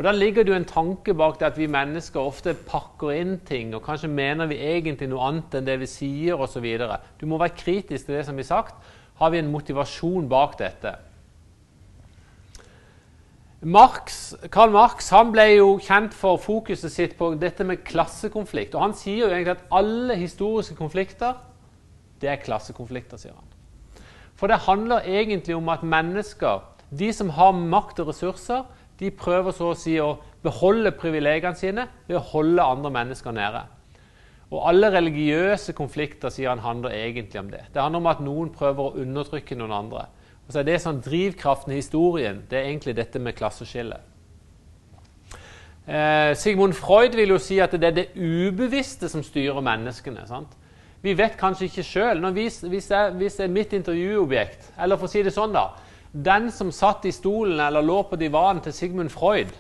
Og 0.00 0.04
Da 0.04 0.12
ligger 0.16 0.42
det 0.42 0.48
jo 0.48 0.56
en 0.56 0.64
tanke 0.64 1.12
bak 1.12 1.34
det 1.36 1.44
at 1.50 1.58
vi 1.60 1.66
mennesker 1.68 2.24
ofte 2.24 2.54
pakker 2.54 3.10
inn 3.12 3.34
ting, 3.44 3.74
og 3.76 3.82
kanskje 3.84 4.08
mener 4.08 4.48
vi 4.48 4.56
egentlig 4.56 5.10
noe 5.10 5.26
annet 5.26 5.58
enn 5.58 5.66
det 5.66 5.74
vi 5.82 5.88
sier 5.92 6.40
osv. 6.40 6.64
Du 7.20 7.26
må 7.28 7.36
være 7.36 7.52
kritisk 7.52 8.08
til 8.08 8.16
det 8.16 8.22
som 8.24 8.38
blir 8.38 8.48
sagt. 8.48 8.78
Har 9.20 9.34
vi 9.34 9.42
en 9.42 9.52
motivasjon 9.52 10.30
bak 10.32 10.56
dette? 10.56 10.94
Marx, 13.60 14.32
Karl 14.48 14.72
Marx 14.72 15.12
han 15.12 15.34
ble 15.36 15.46
jo 15.58 15.76
kjent 15.84 16.16
for 16.16 16.40
fokuset 16.40 16.96
sitt 16.96 17.18
på 17.20 17.34
dette 17.36 17.68
med 17.68 17.84
klassekonflikt. 17.84 18.72
Og 18.72 18.86
Han 18.86 18.96
sier 18.96 19.26
jo 19.26 19.30
egentlig 19.34 19.58
at 19.58 19.68
alle 19.68 20.16
historiske 20.16 20.80
konflikter 20.80 21.36
det 22.24 22.32
er 22.32 22.40
klassekonflikter, 22.40 23.20
sier 23.20 23.36
han. 23.36 24.04
For 24.32 24.48
det 24.48 24.64
handler 24.64 25.04
egentlig 25.04 25.60
om 25.60 25.68
at 25.68 25.84
mennesker, 25.84 26.64
de 26.88 27.12
som 27.12 27.36
har 27.36 27.52
makt 27.52 28.00
og 28.00 28.14
ressurser, 28.14 28.64
de 29.00 29.10
prøver 29.10 29.54
så 29.56 29.72
å 29.72 29.78
si 29.78 29.96
å 30.00 30.14
beholde 30.44 30.92
privilegiene 30.96 31.56
sine 31.56 31.86
ved 32.06 32.18
å 32.18 32.26
holde 32.32 32.64
andre 32.64 32.92
mennesker 32.94 33.34
nede. 33.36 33.64
Og 34.50 34.64
alle 34.66 34.90
religiøse 34.90 35.72
konflikter 35.78 36.32
sier 36.34 36.50
han, 36.50 36.62
handler 36.64 36.94
egentlig 36.96 37.40
om 37.40 37.50
det. 37.52 37.62
Det 37.74 37.82
handler 37.82 38.02
om 38.02 38.10
at 38.10 38.22
noen 38.24 38.50
prøver 38.52 38.86
å 38.86 39.02
undertrykke 39.02 39.58
noen 39.58 39.76
andre. 39.76 40.06
Og 40.46 40.52
så 40.52 40.60
er 40.60 40.66
det 40.66 40.80
sånn 40.82 41.02
Drivkraften 41.04 41.72
i 41.72 41.78
historien 41.78 42.42
det 42.50 42.58
er 42.58 42.72
egentlig 42.72 42.96
dette 42.98 43.22
med 43.22 43.36
klasseskillet. 43.38 44.08
Eh, 45.86 46.32
Sigmund 46.38 46.74
Freud 46.78 47.14
vil 47.18 47.30
jo 47.32 47.38
si 47.42 47.60
at 47.62 47.72
det 47.78 47.86
er 47.86 47.94
det 47.96 48.08
ubevisste 48.18 49.08
som 49.08 49.22
styrer 49.22 49.62
menneskene. 49.62 50.26
sant? 50.26 50.56
Vi 51.02 51.14
vet 51.16 51.38
kanskje 51.38 51.68
ikke 51.70 51.86
sjøl. 51.86 52.26
Hvis, 52.34 52.60
hvis, 52.66 52.90
hvis 52.90 53.38
det 53.38 53.46
er 53.46 53.54
mitt 53.54 53.72
intervjuobjekt 53.72 54.72
Eller 54.78 54.98
for 55.00 55.08
å 55.08 55.12
si 55.12 55.22
det 55.22 55.32
sånn, 55.32 55.54
da. 55.54 55.70
Den 56.12 56.50
som 56.50 56.72
satt 56.74 57.04
i 57.06 57.12
stolen 57.14 57.60
eller 57.60 57.84
lå 57.86 58.02
på 58.02 58.18
divanen 58.18 58.62
til 58.62 58.72
Sigmund 58.74 59.10
Freud 59.14 59.52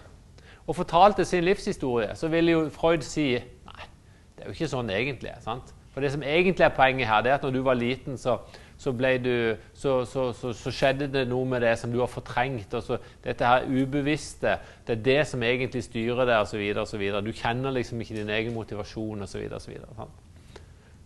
og 0.66 0.76
fortalte 0.76 1.24
sin 1.24 1.44
livshistorie, 1.44 2.14
så 2.14 2.28
ville 2.28 2.52
jo 2.52 2.68
Freud 2.74 3.02
si 3.06 3.32
Nei, 3.34 3.86
det 4.34 4.42
er 4.42 4.50
jo 4.50 4.56
ikke 4.56 4.70
sånn 4.70 4.90
egentlig. 4.90 5.34
sant? 5.44 5.74
For 5.90 6.02
det 6.02 6.12
som 6.14 6.22
egentlig 6.22 6.64
er 6.64 6.74
poenget 6.74 7.08
her, 7.08 7.22
det 7.22 7.30
er 7.30 7.38
at 7.38 7.42
når 7.46 7.54
du 7.54 7.62
var 7.66 7.74
liten, 7.74 8.18
så, 8.18 8.36
så, 8.78 8.92
du, 8.92 9.56
så, 9.74 10.04
så, 10.06 10.70
skjedde 10.70 11.10
det 11.10 11.24
noe 11.28 11.46
med 11.46 11.62
det 11.62 11.76
som 11.78 11.92
du 11.92 11.98
har 12.00 12.06
fortrengt. 12.10 12.74
og 12.74 13.00
Dette 13.24 13.46
her 13.46 13.66
ubevisste, 13.66 14.58
det 14.86 14.98
er 14.98 15.02
det 15.02 15.26
som 15.26 15.42
egentlig 15.42 15.82
styrer 15.84 16.24
deg, 16.24 16.36
osv. 16.40 17.02
Du 17.26 17.32
kjenner 17.32 17.74
liksom 17.74 18.00
ikke 18.00 18.14
din 18.14 18.30
egen 18.30 18.54
motivasjon 18.54 19.22
osv. 19.22 19.48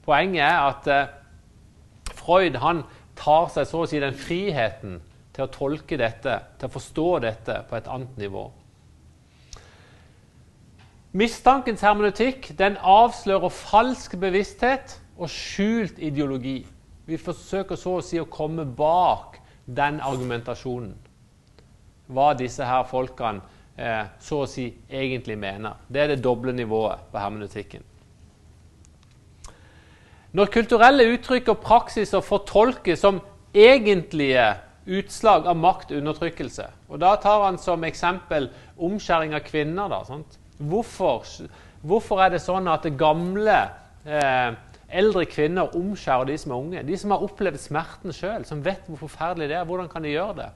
Poenget 0.05 0.45
er 0.45 0.61
at 0.61 0.87
eh, 0.93 1.09
Freud 2.13 2.61
han 2.61 2.85
tar 3.17 3.49
seg 3.55 3.67
så 3.67 3.85
å 3.85 3.89
si 3.89 4.01
den 4.03 4.17
friheten 4.17 5.01
til 5.35 5.47
å 5.47 5.51
tolke 5.51 5.99
dette, 5.99 6.37
til 6.59 6.69
å 6.69 6.75
forstå 6.75 7.09
dette 7.25 7.59
på 7.69 7.79
et 7.79 7.89
annet 7.91 8.21
nivå. 8.21 8.45
Mistankens 11.15 11.83
hermenutikk 11.87 12.53
den 12.59 12.77
avslører 12.79 13.53
falsk 13.55 14.17
bevissthet 14.19 14.97
og 15.15 15.31
skjult 15.31 16.01
ideologi. 16.03 16.65
Vi 17.07 17.19
forsøker 17.21 17.79
så 17.79 17.99
å 17.99 18.05
si 18.05 18.19
å 18.19 18.27
komme 18.31 18.65
bak 18.67 19.39
den 19.65 20.01
argumentasjonen. 20.03 20.95
Hva 22.11 22.33
disse 22.37 22.67
her 22.67 22.83
folkene 22.89 23.45
eh, 23.77 24.11
så 24.21 24.43
å 24.43 24.51
si 24.51 24.67
egentlig 24.91 25.39
mener. 25.41 25.79
Det 25.89 26.03
er 26.03 26.13
det 26.13 26.25
doble 26.25 26.53
nivået 26.53 27.07
på 27.13 27.23
hermenutikken. 27.23 27.85
Når 30.35 30.51
kulturelle 30.51 31.07
uttrykk 31.15 31.53
og 31.53 31.63
praksiser 31.63 32.25
fortolkes 32.27 33.05
som 33.05 33.21
egentlige 33.55 34.49
utslag 34.87 35.47
av 35.49 35.57
maktundertrykkelse 35.57 36.67
og 36.89 37.01
Da 37.01 37.15
tar 37.17 37.45
han 37.47 37.59
som 37.59 37.85
eksempel 37.85 38.51
omskjæring 38.77 39.35
av 39.35 39.41
kvinner. 39.47 39.89
Da, 39.89 40.03
hvorfor, 40.59 41.25
hvorfor, 41.83 42.23
er 42.23 42.35
det 42.35 42.43
sånn 42.45 42.69
at 42.69 42.85
det 42.85 42.97
gamle, 42.99 43.57
eh, 44.05 44.53
eldre 44.89 45.25
kvinner 45.27 45.75
omskjærer 45.75 46.29
de 46.29 46.39
som 46.39 46.53
er 46.53 46.61
unge? 46.61 46.83
De 46.87 46.97
som 46.97 47.11
har 47.11 47.25
opplevd 47.25 47.59
smerten 47.61 48.13
sjøl, 48.13 48.45
som 48.45 48.63
vet 48.63 48.87
hvor 48.87 49.07
forferdelig 49.09 49.49
det 49.49 49.59
er. 49.59 49.65
Hvordan 49.65 49.89
kan 49.89 50.03
de 50.03 50.15
gjøre 50.15 50.37
det? 50.43 50.51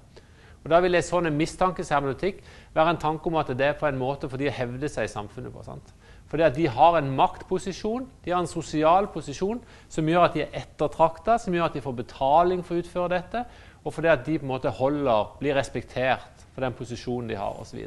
Og 0.64 0.70
Da 0.70 0.80
vil 0.80 0.94
en 0.94 1.02
sånn 1.02 1.30
mistankeshermenutikk 1.32 2.42
være 2.74 2.90
en 2.90 3.00
tanke 3.00 3.26
om 3.26 3.36
at 3.40 3.50
det 3.56 3.66
er 3.66 3.78
på 3.78 3.86
en 3.88 3.98
måte 3.98 4.28
for 4.28 4.36
de 4.36 4.50
å 4.50 4.52
hevde 4.52 4.88
seg 4.88 5.06
i 5.06 5.12
samfunnet 5.12 5.52
på. 5.54 5.62
sant? 5.64 5.94
Fordi 6.28 6.44
at 6.44 6.56
de 6.56 6.66
har 6.68 6.98
en 6.98 7.08
maktposisjon, 7.16 8.04
de 8.24 8.30
har 8.30 8.42
en 8.42 8.50
sosial 8.50 9.08
posisjon 9.08 9.62
som 9.88 10.08
gjør 10.08 10.26
at 10.26 10.34
de 10.36 10.42
er 10.44 10.58
ettertrakta, 10.60 11.38
som 11.40 11.54
gjør 11.54 11.70
at 11.70 11.78
de 11.78 11.80
får 11.80 11.96
betaling 12.02 12.60
for 12.66 12.76
å 12.76 12.82
utføre 12.82 13.14
dette, 13.14 13.44
og 13.88 13.94
fordi 13.96 14.10
at 14.12 14.26
de 14.26 14.34
på 14.36 14.44
en 14.44 14.50
måte 14.52 14.70
holder, 14.76 15.36
blir 15.40 15.56
respektert 15.56 16.44
for 16.52 16.60
den 16.60 16.74
posisjonen 16.76 17.30
de 17.30 17.38
har 17.40 17.56
osv. 17.56 17.78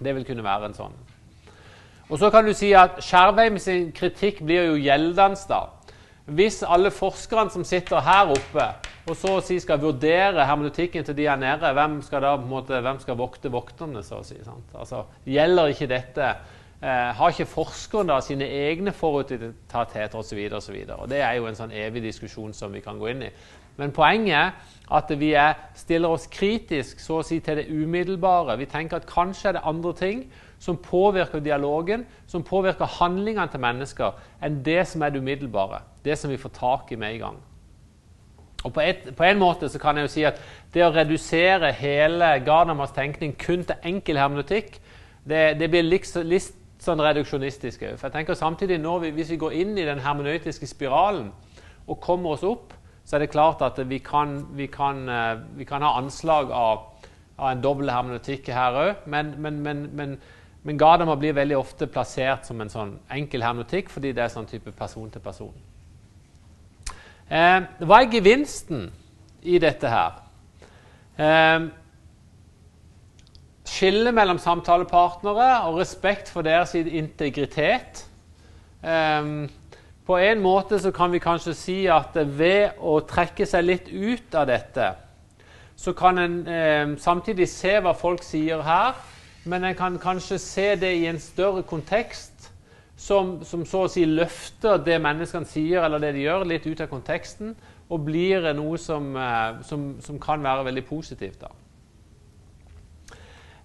Det 0.00 0.14
vil 0.16 0.24
kunne 0.24 0.44
være 0.44 0.70
en 0.70 0.76
sånn. 0.76 0.94
Og 2.08 2.16
så 2.22 2.30
kan 2.32 2.46
du 2.46 2.54
si 2.56 2.70
at 2.78 3.02
Skjervheim 3.04 3.58
sin 3.60 3.90
kritikk 3.92 4.40
blir 4.46 4.70
jo 4.70 4.78
gjeldende. 4.80 5.60
Hvis 6.32 6.62
alle 6.64 6.90
forskerne 6.94 7.52
som 7.52 7.64
sitter 7.68 8.00
her 8.00 8.32
oppe, 8.32 8.70
og 9.06 9.14
så 9.20 9.36
å 9.36 9.44
si 9.44 9.60
skal 9.60 9.82
vurdere 9.84 10.46
hermenutikken 10.48 11.04
til 11.04 11.18
de 11.18 11.28
her 11.28 11.36
nede, 11.36 11.76
hvem 11.76 12.00
skal 12.02 12.24
da 12.24 12.32
på 12.38 12.46
en 12.48 12.54
måte, 12.54 12.80
hvem 12.80 13.02
skal 13.04 13.20
vokte 13.20 13.52
vokterne, 13.52 14.00
så 14.02 14.22
å 14.22 14.26
si? 14.26 14.40
Sant? 14.46 14.72
Altså, 14.74 15.04
Gjelder 15.28 15.74
ikke 15.74 15.92
dette 15.92 16.32
Eh, 16.82 16.88
har 17.16 17.32
ikke 17.32 17.48
forskerne 17.48 18.12
da 18.12 18.20
sine 18.20 18.44
egne 18.52 18.92
forutinntattheter 18.92 20.18
osv.? 20.18 20.40
Det 21.08 21.20
er 21.22 21.38
jo 21.38 21.46
en 21.48 21.56
sånn 21.56 21.72
evig 21.72 22.02
diskusjon 22.04 22.52
som 22.52 22.74
vi 22.74 22.82
kan 22.84 22.98
gå 23.00 23.08
inn 23.14 23.22
i. 23.24 23.30
Men 23.76 23.92
poenget 23.92 24.36
er 24.36 24.50
at 24.96 25.10
vi 25.18 25.32
er, 25.34 25.56
stiller 25.74 26.12
oss 26.14 26.28
kritisk 26.30 27.00
så 27.02 27.20
å 27.20 27.24
si, 27.26 27.40
til 27.42 27.58
det 27.60 27.66
umiddelbare. 27.70 28.58
Vi 28.60 28.68
tenker 28.70 29.00
at 29.00 29.08
kanskje 29.10 29.50
er 29.50 29.58
det 29.58 29.66
andre 29.66 29.92
ting 29.98 30.22
som 30.62 30.78
påvirker 30.80 31.42
dialogen, 31.44 32.06
som 32.26 32.44
påvirker 32.46 32.88
handlingene 33.00 33.50
til 33.52 33.60
mennesker, 33.60 34.14
enn 34.42 34.62
det 34.64 34.84
som 34.88 35.02
er 35.02 35.12
det 35.12 35.20
umiddelbare. 35.20 35.82
Det 36.04 36.16
som 36.18 36.30
vi 36.30 36.40
får 36.40 36.54
tak 36.56 36.92
i 36.94 37.00
med 37.00 37.16
en 37.16 37.22
gang. 37.24 37.42
Og 38.64 38.72
på, 38.72 38.80
et, 38.82 39.10
på, 39.16 39.24
en 39.26 39.38
måte 39.38 39.68
så 39.70 39.78
kan 39.78 39.98
jeg 39.98 40.06
jo 40.06 40.12
si 40.14 40.22
at 40.26 40.38
det 40.74 40.82
å 40.82 40.92
redusere 40.94 41.70
hele 41.76 42.32
Gardamas 42.46 42.94
tenkning 42.96 43.36
kun 43.38 43.66
til 43.66 43.90
enkel 43.90 44.18
hermenutikk, 44.18 44.80
det, 45.26 45.58
det 45.60 45.68
blir 45.70 45.86
litt, 45.86 46.08
sånn 46.82 47.02
reduksjonistisk. 47.02 47.84
For 47.96 48.08
jeg 48.08 48.14
tenker 48.14 48.36
samtidig 48.38 48.76
nå, 48.78 48.98
Hvis 49.00 49.30
vi 49.32 49.38
går 49.40 49.54
inn 49.58 49.78
i 49.78 49.86
den 49.86 50.02
hermenøytiske 50.04 50.68
spiralen 50.70 51.30
og 51.86 52.00
kommer 52.02 52.36
oss 52.36 52.44
opp, 52.46 52.74
så 53.06 53.16
er 53.16 53.22
det 53.22 53.30
klart 53.30 53.62
at 53.62 53.78
vi 53.86 54.00
kan, 54.02 54.40
vi 54.58 54.66
kan, 54.66 55.08
eh, 55.08 55.38
vi 55.54 55.64
kan 55.64 55.82
ha 55.82 55.94
anslag 55.98 56.50
av, 56.50 56.82
av 57.38 57.52
en 57.52 57.62
dobbel 57.62 57.92
hermeneutikk 57.94 58.50
her 58.50 58.78
òg. 58.80 59.06
Men, 59.06 59.34
men, 59.38 59.62
men, 59.62 60.18
men, 60.66 60.78
Gadama 60.78 61.14
blir 61.16 61.36
veldig 61.36 61.54
ofte 61.56 61.86
plassert 61.86 62.48
som 62.48 62.60
en 62.60 62.72
sånn 62.72 62.96
enkel 63.14 63.44
hermeneutikk 63.46 63.92
fordi 63.94 64.10
det 64.16 64.24
er 64.24 64.32
sånn 64.34 64.50
type 64.50 64.74
person 64.74 65.06
til 65.14 65.22
person. 65.22 65.54
Eh, 67.30 67.60
hva 67.86 68.00
er 68.02 68.10
gevinsten 68.10 68.88
i 69.46 69.60
dette 69.62 69.90
her? 69.90 70.18
Eh, 71.22 71.68
skille 73.70 74.10
mellom 74.14 74.42
samtalepartnere 74.42 75.52
og 75.68 75.78
respekt 75.78 76.30
for 76.32 76.46
deres 76.46 76.74
integritet. 76.74 78.02
Um, 78.82 79.46
på 80.06 80.18
en 80.22 80.42
måte 80.42 80.78
så 80.78 80.92
kan 80.94 81.10
vi 81.12 81.18
kanskje 81.22 81.54
si 81.58 81.76
at 81.90 82.14
ved 82.14 82.78
å 82.78 83.00
trekke 83.08 83.46
seg 83.46 83.66
litt 83.66 83.90
ut 83.90 84.34
av 84.38 84.46
dette, 84.46 84.92
så 85.76 85.92
kan 85.92 86.18
en 86.22 86.36
eh, 86.48 86.94
samtidig 87.02 87.48
se 87.50 87.74
hva 87.82 87.92
folk 87.96 88.22
sier 88.24 88.62
her, 88.64 88.94
men 89.46 89.66
en 89.66 89.76
kan 89.78 89.98
kanskje 89.98 90.38
se 90.42 90.68
det 90.80 90.92
i 91.00 91.08
en 91.10 91.20
større 91.20 91.66
kontekst, 91.66 92.52
som, 92.96 93.42
som 93.44 93.66
så 93.68 93.82
å 93.84 93.90
si 93.92 94.06
løfter 94.08 94.78
det 94.80 94.96
menneskene 95.04 95.48
sier 95.50 95.84
eller 95.84 96.00
det 96.00 96.14
de 96.16 96.24
gjør, 96.24 96.46
litt 96.48 96.64
ut 96.64 96.80
av 96.80 96.88
konteksten, 96.88 97.52
og 97.92 98.06
blir 98.06 98.46
noe 98.56 98.78
som, 98.80 99.12
eh, 99.20 99.60
som, 99.66 99.92
som 100.02 100.22
kan 100.22 100.42
være 100.42 100.64
veldig 100.70 100.86
positivt. 100.88 101.42
da. 101.42 101.52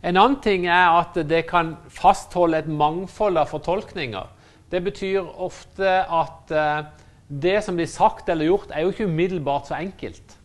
En 0.02 0.18
annen 0.18 0.40
ting 0.42 0.66
er 0.66 0.98
at 0.98 1.18
det 1.30 1.46
kan 1.50 1.76
fastholde 1.94 2.64
et 2.64 2.70
mangfold 2.70 3.38
av 3.38 3.52
fortolkninger. 3.54 4.30
Det 4.72 4.84
betyr 4.84 5.20
ofte 5.22 5.90
at 6.08 6.54
eh, 6.56 6.86
det 7.28 7.58
som 7.66 7.76
blir 7.76 7.90
sagt 7.92 8.30
eller 8.30 8.48
gjort, 8.48 8.72
er 8.72 8.86
jo 8.86 8.94
ikke 8.94 9.10
umiddelbart 9.10 9.68
så 9.68 9.80
enkelt. 9.80 10.38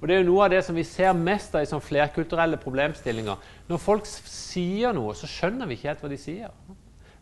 Og 0.00 0.08
Det 0.08 0.14
er 0.14 0.22
jo 0.22 0.30
noe 0.30 0.46
av 0.46 0.52
det 0.54 0.62
som 0.64 0.76
vi 0.78 0.84
ser 0.86 1.12
mest 1.12 1.54
av 1.54 1.62
i 1.64 1.68
sånn 1.68 1.82
flerkulturelle 1.84 2.56
problemstillinger. 2.60 3.48
Når 3.68 3.82
folk 3.82 4.06
sier 4.08 4.94
noe, 4.96 5.12
så 5.14 5.28
skjønner 5.28 5.68
vi 5.68 5.76
ikke 5.76 5.90
helt 5.90 6.04
hva 6.04 6.12
de 6.12 6.20
sier. 6.20 6.54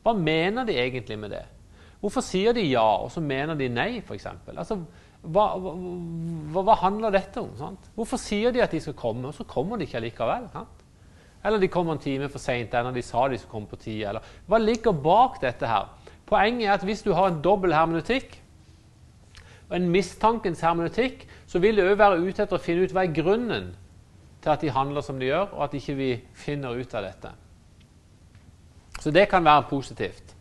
Hva 0.06 0.14
mener 0.14 0.68
de 0.68 0.76
egentlig 0.78 1.18
med 1.18 1.34
det? 1.34 1.44
Hvorfor 1.98 2.22
sier 2.22 2.54
de 2.54 2.62
ja, 2.68 2.86
og 3.02 3.10
så 3.10 3.20
mener 3.20 3.58
de 3.58 3.66
nei, 3.72 3.98
f.eks.? 3.98 4.28
Altså, 4.54 4.78
hva, 5.26 5.48
hva, 5.58 6.62
hva, 6.62 6.76
handler 6.84 7.16
dette 7.16 7.42
om? 7.42 7.50
Sant? 7.58 7.90
Hvorfor 7.96 8.20
sier 8.22 8.54
de 8.54 8.62
at 8.62 8.70
de 8.70 8.80
skal 8.84 8.94
komme, 8.98 9.26
og 9.26 9.34
så 9.34 9.48
kommer 9.48 9.76
de 9.80 9.88
ikke 9.88 10.04
likevel? 10.04 10.46
Sant? 10.52 10.84
Eller 11.42 11.58
de 11.62 11.70
kommer 11.70 11.96
en 11.96 12.02
time 12.02 12.28
for 12.30 12.42
seint 12.42 12.72
enn 12.74 12.94
de 12.94 13.02
sa 13.02 13.26
de 13.26 13.38
skulle 13.38 13.56
komme 13.56 13.70
på 13.70 13.80
tid. 13.82 14.04
Eller. 14.10 14.30
Hva 14.46 14.62
ligger 14.62 14.94
bak 14.94 15.40
dette 15.42 15.66
her? 15.70 15.90
Poenget 16.28 16.68
er 16.68 16.76
at 16.76 16.84
hvis 16.84 17.02
du 17.02 17.14
har 17.16 17.30
en 17.30 17.42
dobbel 17.42 17.72
hermeneutikk, 17.74 18.36
og 19.68 19.76
en 19.76 19.90
mistankens 19.92 20.60
hermeneutikk, 20.64 21.26
så 21.46 21.60
vil 21.60 21.76
det 21.76 21.84
òg 21.84 21.98
være 22.00 22.22
ute 22.22 22.44
etter 22.44 22.56
å 22.56 22.62
finne 22.62 22.84
ut 22.84 22.94
hva 22.96 23.04
er 23.04 23.16
grunnen 23.16 23.68
til 24.42 24.52
at 24.52 24.64
de 24.64 24.72
handler 24.72 25.04
som 25.04 25.18
de 25.20 25.28
gjør, 25.28 25.52
og 25.52 25.64
at 25.66 25.76
ikke 25.76 25.96
vi 25.98 26.08
finner 26.36 26.76
ut 26.78 26.94
av 26.96 27.04
dette. 27.04 27.32
Så 28.98 29.12
det 29.14 29.28
kan 29.30 29.44
være 29.44 29.68
positivt. 29.70 30.34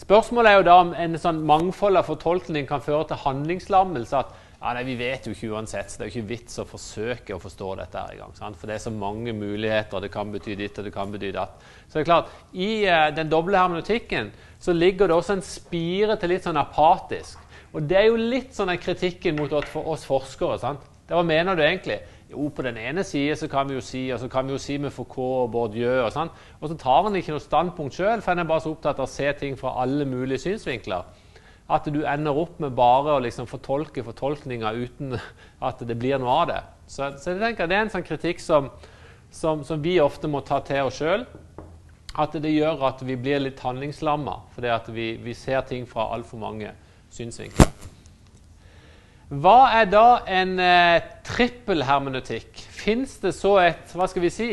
Spørsmålet 0.00 0.50
er 0.50 0.60
jo 0.60 0.68
da 0.68 0.76
om 0.80 0.92
en 0.96 1.18
sånn 1.20 1.42
mangfold 1.44 1.98
av 2.00 2.06
fortolkning 2.08 2.68
kan 2.68 2.80
føre 2.84 3.04
til 3.10 3.20
handlingslammelse. 3.20 4.22
At 4.22 4.30
ja, 4.60 4.74
nei, 4.76 4.84
Vi 4.84 4.94
vet 5.00 5.24
jo 5.24 5.32
ikke 5.32 5.54
uansett, 5.56 5.88
så 5.88 5.96
det 5.96 6.04
er 6.04 6.10
jo 6.10 6.18
ikke 6.18 6.30
vits 6.34 6.58
å 6.60 6.66
forsøke 6.68 7.32
å 7.32 7.40
forstå 7.40 7.68
dette. 7.78 7.98
her 7.98 8.12
i 8.12 8.18
gang. 8.20 8.34
For 8.36 8.68
det 8.68 8.74
er 8.74 8.82
så 8.84 8.92
mange 8.92 9.32
muligheter. 9.32 10.00
Det 10.00 10.10
kan 10.12 10.32
bety 10.32 10.54
ditt, 10.54 10.78
og 10.78 10.84
det 10.84 10.92
kan 10.92 11.10
bety 11.10 11.30
datt. 11.32 11.62
Så 11.88 11.96
det 11.96 12.02
er 12.02 12.10
klart, 12.10 12.28
I 12.52 12.84
uh, 12.84 13.08
den 13.16 13.30
doble 13.30 13.56
hermenotikken 13.56 14.30
så 14.60 14.72
ligger 14.76 15.08
det 15.08 15.16
også 15.16 15.38
en 15.38 15.42
spire 15.42 16.16
til 16.20 16.34
litt 16.34 16.44
sånn 16.44 16.60
apatisk. 16.60 17.38
Og 17.72 17.86
det 17.88 17.96
er 17.96 18.10
jo 18.10 18.18
litt 18.20 18.52
sånn 18.52 18.74
kritikken 18.76 19.38
mot 19.40 19.52
oss 19.52 20.04
forskere. 20.04 20.58
sant? 20.58 20.84
Det, 21.06 21.16
hva 21.16 21.24
mener 21.24 21.56
du 21.56 21.64
egentlig? 21.64 22.02
Jo, 22.30 22.50
på 22.52 22.62
den 22.62 22.76
ene 22.76 23.02
side 23.02 23.38
så 23.40 23.48
kan 23.48 23.66
vi 23.66 23.78
jo 23.78 23.80
si 23.82 24.04
og 24.12 24.20
så 24.20 24.28
kan 24.30 24.46
vi 24.46 24.52
jo 24.54 24.60
si 24.60 24.76
med 24.78 24.92
Foucault 24.92 25.46
og 25.46 25.50
Bourdieu. 25.56 26.04
Og, 26.04 26.12
sånn. 26.12 26.28
og 26.60 26.68
så 26.68 26.76
tar 26.76 27.08
han 27.08 27.16
ikke 27.16 27.32
noe 27.32 27.42
standpunkt 27.42 27.96
sjøl, 27.96 28.20
for 28.20 28.34
han 28.34 28.44
er 28.44 28.52
bare 28.52 28.66
så 28.66 28.74
opptatt 28.74 29.00
av 29.00 29.08
å 29.08 29.10
se 29.10 29.32
ting 29.40 29.56
fra 29.56 29.72
alle 29.80 30.04
mulige 30.04 30.44
synsvinkler 30.44 31.08
at 31.70 31.86
du 31.92 32.00
ender 32.08 32.36
opp 32.36 32.58
med 32.62 32.74
bare 32.76 33.14
å 33.16 33.22
liksom 33.22 33.48
fortolke 33.50 34.04
fortolkninga 34.06 34.72
uten 34.74 35.14
at 35.68 35.84
det 35.86 35.98
blir 35.98 36.20
noe 36.22 36.40
av 36.42 36.48
det. 36.50 36.62
Så, 36.90 37.12
så 37.22 37.34
jeg 37.34 37.42
tenker 37.42 37.70
Det 37.70 37.78
er 37.78 37.86
en 37.86 37.92
sånn 37.92 38.06
kritikk 38.06 38.42
som, 38.42 38.70
som, 39.30 39.62
som 39.66 39.82
vi 39.82 40.00
ofte 40.02 40.30
må 40.30 40.42
ta 40.46 40.58
til 40.66 40.88
oss 40.88 40.98
sjøl. 40.98 41.26
At 42.18 42.34
det 42.42 42.50
gjør 42.50 42.82
at 42.88 43.04
vi 43.06 43.14
blir 43.14 43.38
litt 43.44 43.60
handlingslamma 43.62 44.40
fordi 44.56 44.72
at 44.74 44.90
vi, 44.90 45.12
vi 45.22 45.36
ser 45.38 45.62
ting 45.68 45.86
fra 45.88 46.08
altfor 46.16 46.42
mange 46.42 46.74
synsvinkler. 47.14 47.70
Hva 49.30 49.68
er 49.78 49.86
da 49.86 50.24
en 50.26 50.56
eh, 50.58 51.04
trippelhermeneutikk? 51.22 52.64
Fins 52.74 53.14
det 53.22 53.30
så 53.36 53.60
et 53.62 53.92
hva 53.94 54.08
skal 54.10 54.24
vi 54.24 54.32
si, 54.34 54.48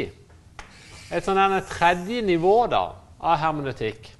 et 1.09 1.25
sånn 1.25 1.55
tredje 1.71 2.21
nivå 2.21 2.59
da, 2.69 2.83
av 3.17 3.39
hermeneutikk? 3.41 4.11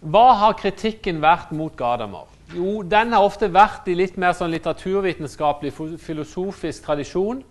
Hva 0.00 0.30
har 0.40 0.56
kritikken 0.56 1.20
vært 1.20 1.50
mot 1.52 1.74
Gadamer? 1.76 2.28
Jo, 2.56 2.80
den 2.82 3.12
har 3.12 3.22
ofte 3.22 3.50
vært 3.52 3.86
i 3.92 3.94
litt 3.94 4.16
mer 4.18 4.32
sånn 4.34 4.50
litteraturvitenskapelig, 4.54 5.74
filosofisk 6.00 6.86
tradisjon. 6.86 7.42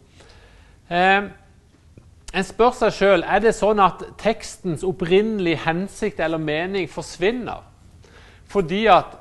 Eh, 0.90 1.30
en 2.30 2.46
spør 2.46 2.74
seg 2.78 2.96
sjøl 2.98 3.24
er 3.24 3.42
det 3.42 3.54
sånn 3.58 3.80
at 3.82 4.02
tekstens 4.22 4.84
opprinnelige 4.86 5.64
hensikt 5.64 6.20
eller 6.22 6.42
mening 6.42 6.90
forsvinner 6.90 7.66
fordi 8.50 8.84
at 8.90 9.16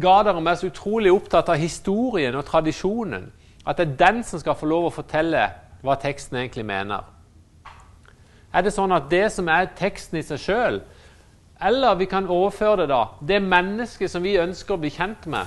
Gadamer 0.00 0.50
er 0.50 0.58
så 0.60 0.68
utrolig 0.68 1.12
opptatt 1.12 1.48
av 1.52 1.60
historien 1.60 2.36
og 2.36 2.44
tradisjonen 2.48 3.30
at 3.64 3.78
det 3.80 3.86
er 3.86 3.98
den 4.00 4.22
som 4.24 4.40
skal 4.40 4.56
få 4.60 4.68
lov 4.68 4.88
å 4.88 4.92
fortelle 4.92 5.46
hva 5.84 5.96
teksten 6.00 6.36
egentlig 6.40 6.66
mener. 6.68 7.04
Er 8.52 8.64
det 8.64 8.74
sånn 8.76 8.92
at 8.92 9.08
det 9.12 9.26
som 9.32 9.48
er 9.52 9.72
teksten 9.76 10.20
i 10.20 10.24
seg 10.24 10.40
sjøl, 10.40 10.80
eller 11.62 11.94
vi 11.94 12.08
kan 12.10 12.26
overføre 12.26 12.82
det, 12.82 12.88
da. 12.90 13.04
Det 13.20 13.42
mennesket 13.42 14.10
som 14.10 14.24
vi 14.24 14.38
ønsker 14.40 14.74
å 14.74 14.80
bli 14.82 14.90
kjent 14.90 15.28
med, 15.30 15.46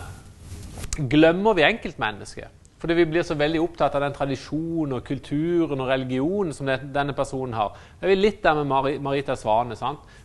glemmer 1.09 1.57
vi 1.57 1.65
enkeltmennesket. 1.67 2.53
Fordi 2.77 2.93
vi 2.93 3.07
blir 3.09 3.25
så 3.25 3.33
veldig 3.37 3.59
opptatt 3.61 3.95
av 3.97 4.03
den 4.05 4.13
tradisjonen 4.13 4.99
og 4.99 5.05
kulturen 5.05 5.81
og 5.81 5.89
religionen 5.89 6.53
som 6.53 6.69
denne 6.69 7.15
personen 7.17 7.55
har. 7.57 7.73
Det 7.99 8.11
er 8.11 8.19
litt 8.19 8.43
der 8.43 8.59
med 8.61 8.99
Marita 9.01 9.35
Svane. 9.35 9.75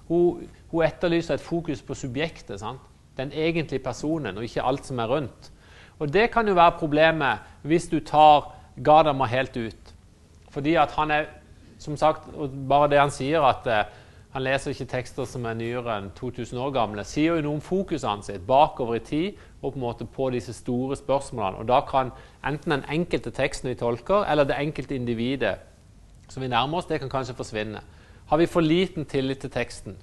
Hun, 0.09 0.43
hun, 0.69 0.85
etterlyser 0.85 1.39
et 1.39 1.45
fokus 1.45 1.81
på 1.83 1.97
subjektet. 1.97 2.61
Sant? 2.61 2.81
Den 3.17 3.33
egentlige 3.33 3.83
personen, 3.85 4.37
og 4.37 4.45
ikke 4.45 4.65
alt 4.69 4.87
som 4.87 5.01
er 5.01 5.09
rundt. 5.09 5.51
Og 5.99 6.13
Det 6.13 6.31
kan 6.31 6.49
jo 6.49 6.55
være 6.55 6.79
problemet 6.79 7.39
hvis 7.63 7.89
du 7.89 8.01
tar 8.01 8.53
Gadamer 8.85 9.27
helt 9.27 9.57
ut. 9.57 9.95
Fordi 10.51 10.75
at 10.75 10.93
han 10.93 11.11
er, 11.11 11.25
som 11.79 11.97
sagt, 11.97 12.29
bare 12.69 12.89
det 12.91 13.01
han 13.01 13.11
sier, 13.11 13.41
at 13.41 13.67
eh, 13.67 13.85
han 14.33 14.45
leser 14.47 14.73
ikke 14.73 14.89
tekster 14.89 15.27
som 15.29 15.45
er 15.45 15.57
nyere 15.59 15.93
enn 15.99 16.07
2000 16.17 16.57
år 16.65 16.71
gamle. 16.73 17.05
Sier 17.05 17.37
jo 17.37 17.45
noe 17.45 17.59
om 17.59 17.65
fokuset 17.65 18.09
hans 18.09 18.31
bakover 18.47 18.97
i 18.97 19.03
tid 19.05 19.41
og 19.61 19.75
på 19.75 19.77
en 19.77 19.83
måte 19.85 20.07
på 20.09 20.31
disse 20.33 20.55
store 20.57 20.97
spørsmålene. 20.97 21.61
Og 21.61 21.69
Da 21.69 21.83
kan 21.85 22.13
enten 22.45 22.73
den 22.73 22.85
enkelte 22.89 23.31
teksten 23.31 23.69
vi 23.69 23.75
tolker, 23.75 24.25
eller 24.25 24.45
det 24.45 24.57
enkelte 24.57 24.97
individet 24.97 25.59
som 26.29 26.43
vi 26.43 26.49
nærmer 26.49 26.79
oss, 26.79 26.89
det 26.89 27.01
kan 27.01 27.11
kanskje 27.13 27.37
forsvinne. 27.37 27.83
Har 28.27 28.37
vi 28.39 28.47
for 28.47 28.61
liten 28.61 29.05
tillit 29.05 29.39
til 29.39 29.51
teksten? 29.51 29.97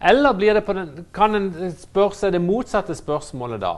Eller 0.00 0.32
den, 0.32 1.06
kan 1.12 1.34
en 1.34 1.72
spørre 1.72 2.14
seg 2.14 2.32
det 2.32 2.40
motsatte 2.40 2.94
spørsmålet 2.94 3.60
da? 3.60 3.74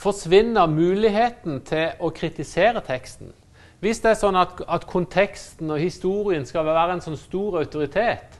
Forsvinner 0.00 0.70
muligheten 0.70 1.60
til 1.66 1.98
å 1.98 2.10
kritisere 2.14 2.80
teksten? 2.86 3.32
Hvis 3.80 4.02
det 4.04 4.12
er 4.12 4.20
sånn 4.20 4.36
at, 4.36 4.60
at, 4.68 4.84
konteksten 4.88 5.72
og 5.72 5.80
historien 5.80 6.44
skal 6.48 6.68
være 6.68 6.98
en 6.98 7.04
sånn 7.04 7.16
stor 7.16 7.60
autoritet 7.62 8.36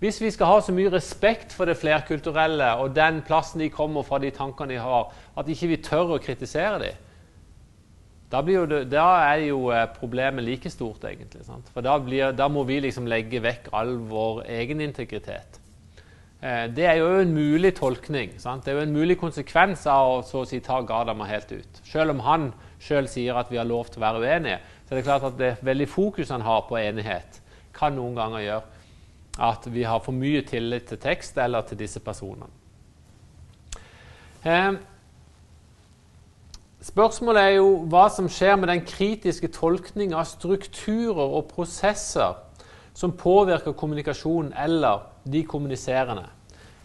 Hvis 0.00 0.20
vi 0.20 0.30
skal 0.32 0.48
ha 0.48 0.60
så 0.64 0.72
mye 0.76 0.92
respekt 0.92 1.52
for 1.56 1.68
det 1.68 1.76
flerkulturelle 1.80 2.70
og 2.80 2.94
den 2.96 3.22
plassen 3.24 3.60
de 3.60 3.72
kommer 3.72 4.04
fra, 4.04 4.20
de 4.20 4.32
tankene 4.32 4.74
de 4.74 4.80
har, 4.80 5.12
at 5.36 5.48
ikke 5.48 5.70
vi 5.72 5.82
tør 5.84 6.16
å 6.16 6.22
kritisere 6.22 6.80
dem, 6.82 7.02
Da, 8.28 8.40
det, 8.42 8.90
da, 8.90 9.06
er 9.30 9.44
jo 9.46 9.70
eh, 9.70 9.86
problemet 9.94 10.44
like 10.44 10.70
stort, 10.70 11.04
egentlig. 11.06 11.44
Sant? 11.46 11.68
For 11.70 11.80
da, 11.80 11.94
blir, 12.02 12.32
da, 12.34 12.48
må 12.50 12.64
vi 12.66 12.80
liksom 12.82 13.06
legge 13.06 13.38
vekk 13.38 13.68
all 13.72 13.92
vår 14.10 14.42
egen 14.50 14.82
integritet. 14.82 15.60
Eh, 16.42 16.66
det 16.74 16.88
er 16.90 16.98
jo 16.98 17.20
en 17.20 17.32
mulig 17.32 17.76
tolkning. 17.78 18.34
Sant? 18.42 18.64
Det 18.66 18.72
er 18.72 18.80
jo 18.80 18.86
en 18.88 18.96
mulig 18.96 19.16
konsekvens 19.20 19.86
av 19.86 20.10
å 20.10 20.24
så 20.26 20.42
å 20.42 20.48
si, 20.48 20.58
ta 20.58 20.80
Gardama 20.82 21.28
helt 21.30 21.54
ut. 21.54 21.80
Selv 21.86 22.16
om 22.16 22.24
han 22.26 22.50
sjøl 22.82 23.08
sier 23.10 23.38
at 23.38 23.50
vi 23.50 23.58
har 23.60 23.68
lov 23.68 23.90
til 23.90 24.02
å 24.02 24.06
være 24.06 24.22
uenige, 24.22 24.58
så 24.84 24.94
det 24.94 25.02
er 25.02 25.08
klart 25.08 25.28
at 25.28 25.38
det 25.38 25.52
veldig 25.66 25.88
fokus 25.88 26.32
han 26.34 26.44
har 26.46 26.66
på 26.68 26.78
enighet, 26.80 27.40
kan 27.76 27.96
noen 27.96 28.16
ganger 28.16 28.44
gjøre 28.44 28.74
at 29.46 29.66
vi 29.68 29.82
har 29.84 30.00
for 30.00 30.16
mye 30.16 30.40
tillit 30.48 30.86
til 30.88 31.00
tekst 31.00 31.36
eller 31.38 31.64
til 31.68 31.78
disse 31.80 32.00
personene. 32.00 32.48
Eh, 34.46 34.76
Spørsmålet 36.86 37.42
er 37.42 37.54
jo 37.56 37.70
hva 37.90 38.04
som 38.14 38.28
skjer 38.30 38.54
med 38.60 38.70
den 38.70 38.84
kritiske 38.86 39.48
tolkning 39.50 40.12
av 40.14 40.28
strukturer 40.30 41.32
og 41.34 41.48
prosesser 41.50 42.36
som 42.96 43.14
påvirker 43.16 43.74
kommunikasjonen 43.74 44.52
eller 44.62 45.02
de 45.26 45.42
kommuniserende. 45.48 46.28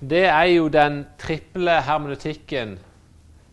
Det 0.01 0.23
er 0.25 0.47
jo 0.55 0.71
den 0.73 1.03
triple 1.21 1.75
hermenutikken 1.85 2.79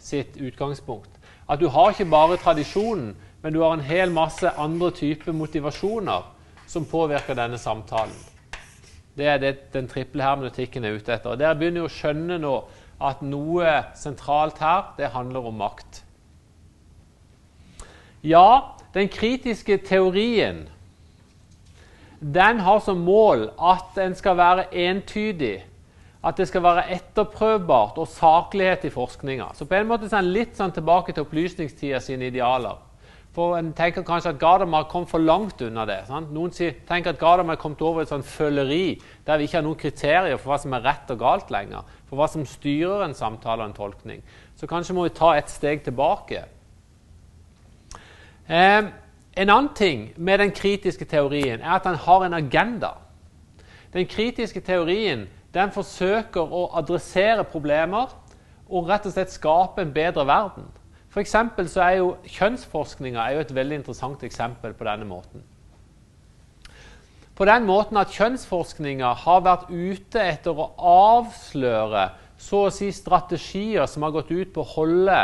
sitt 0.00 0.38
utgangspunkt. 0.40 1.10
At 1.48 1.60
du 1.60 1.68
har 1.72 1.90
ikke 1.90 2.10
bare 2.10 2.36
tradisjonen, 2.36 3.14
men 3.42 3.54
du 3.54 3.62
har 3.62 3.76
en 3.76 3.84
hel 3.84 4.10
masse 4.12 4.50
andre 4.58 4.90
typer 4.90 5.32
motivasjoner 5.32 6.26
som 6.68 6.84
påvirker 6.84 7.38
denne 7.38 7.58
samtalen. 7.58 8.16
Det 9.16 9.26
er 9.26 9.38
det 9.42 9.54
den 9.72 9.88
triple 9.88 10.22
hermenetikken 10.22 10.84
er 10.84 10.98
ute 10.98 11.14
etter. 11.14 11.32
Og 11.32 11.38
Dere 11.40 11.56
begynner 11.58 11.82
jo 11.82 11.88
å 11.88 11.94
skjønne 11.94 12.38
nå 12.42 12.56
at 13.02 13.22
noe 13.22 13.72
sentralt 13.98 14.58
her, 14.62 14.92
det 14.98 15.12
handler 15.14 15.48
om 15.48 15.58
makt. 15.58 16.02
Ja, 18.26 18.74
den 18.94 19.08
kritiske 19.08 19.78
teorien 19.86 20.66
den 22.20 22.60
har 22.66 22.80
som 22.82 23.04
mål 23.06 23.50
at 23.62 23.94
den 23.94 24.14
skal 24.18 24.36
være 24.36 24.64
entydig. 24.74 25.62
At 26.24 26.36
det 26.36 26.48
skal 26.50 26.64
være 26.64 26.88
etterprøvbart 26.96 27.98
og 28.02 28.08
saklighet 28.10 28.88
i 28.88 28.90
forskninga. 28.90 29.52
Så 29.54 29.68
på 29.68 29.78
en 29.78 29.86
måte 29.86 30.08
er 30.08 30.18
han 30.18 30.32
litt 30.34 30.56
sånn 30.58 30.74
tilbake 30.74 31.14
til 31.14 31.26
opplysningstida 31.26 32.00
sine 32.02 32.32
idealer. 32.32 32.80
For 33.38 33.54
En 33.58 33.70
tenker 33.76 34.02
kanskje 34.02 34.32
at 34.32 34.40
Gardamar 34.40 34.88
kom 34.90 35.04
for 35.06 35.22
langt 35.22 35.60
unna 35.62 35.84
det. 35.86 36.00
Sant? 36.08 36.32
Noen 36.34 36.50
tenker 36.50 37.12
at 37.12 37.20
Gardamar 37.20 37.54
er 37.54 37.62
kommet 37.62 37.82
over 37.86 38.02
et 38.02 38.10
sånn 38.10 38.24
føleri 38.26 38.98
der 39.26 39.38
vi 39.38 39.46
ikke 39.46 39.60
har 39.60 39.66
noen 39.66 39.78
kriterier 39.78 40.40
for 40.40 40.50
hva 40.50 40.58
som 40.58 40.74
er 40.74 40.82
rett 40.82 41.12
og 41.14 41.20
galt 41.20 41.52
lenger. 41.54 41.86
For 42.08 42.18
hva 42.18 42.26
som 42.32 42.46
styrer 42.48 43.04
en 43.06 43.14
samtale 43.14 43.62
og 43.62 43.70
en 43.70 43.76
tolkning. 43.76 44.24
Så 44.58 44.66
kanskje 44.66 44.96
må 44.96 45.06
vi 45.06 45.14
ta 45.14 45.36
et 45.36 45.52
steg 45.52 45.84
tilbake. 45.86 46.42
Eh, 48.48 48.90
en 49.38 49.50
annen 49.54 49.74
ting 49.76 50.08
med 50.16 50.40
den 50.42 50.50
kritiske 50.50 51.06
teorien 51.06 51.60
er 51.60 51.76
at 51.76 51.86
den 51.86 52.00
har 52.08 52.24
en 52.24 52.34
agenda. 52.34 52.96
Den 53.92 54.08
kritiske 54.10 54.60
teorien 54.66 55.28
den 55.54 55.72
forsøker 55.72 56.52
å 56.52 56.68
adressere 56.76 57.44
problemer 57.48 58.12
og 58.68 58.88
rett 58.90 59.06
og 59.08 59.14
slett 59.14 59.32
skape 59.32 59.82
en 59.82 59.94
bedre 59.94 60.26
verden. 60.28 60.66
For 61.08 61.24
så 61.24 61.82
er 61.82 61.94
jo 61.98 62.16
Kjønnsforskninga 62.28 63.30
et 63.40 63.54
veldig 63.54 63.80
interessant 63.80 64.22
eksempel 64.22 64.74
på 64.76 64.84
denne 64.84 65.08
måten. 65.08 65.42
På 67.34 67.46
den 67.48 67.64
måten 67.64 67.96
at 67.96 68.12
Kjønnsforskninga 68.12 69.12
har 69.24 69.44
vært 69.46 69.70
ute 69.70 70.20
etter 70.20 70.58
å 70.58 70.72
avsløre 70.76 72.10
så 72.38 72.64
å 72.66 72.72
si 72.74 72.90
strategier 72.94 73.86
som 73.86 74.04
har 74.04 74.14
gått 74.14 74.30
ut 74.30 74.52
på 74.54 74.62
å 74.62 74.72
holde 74.76 75.16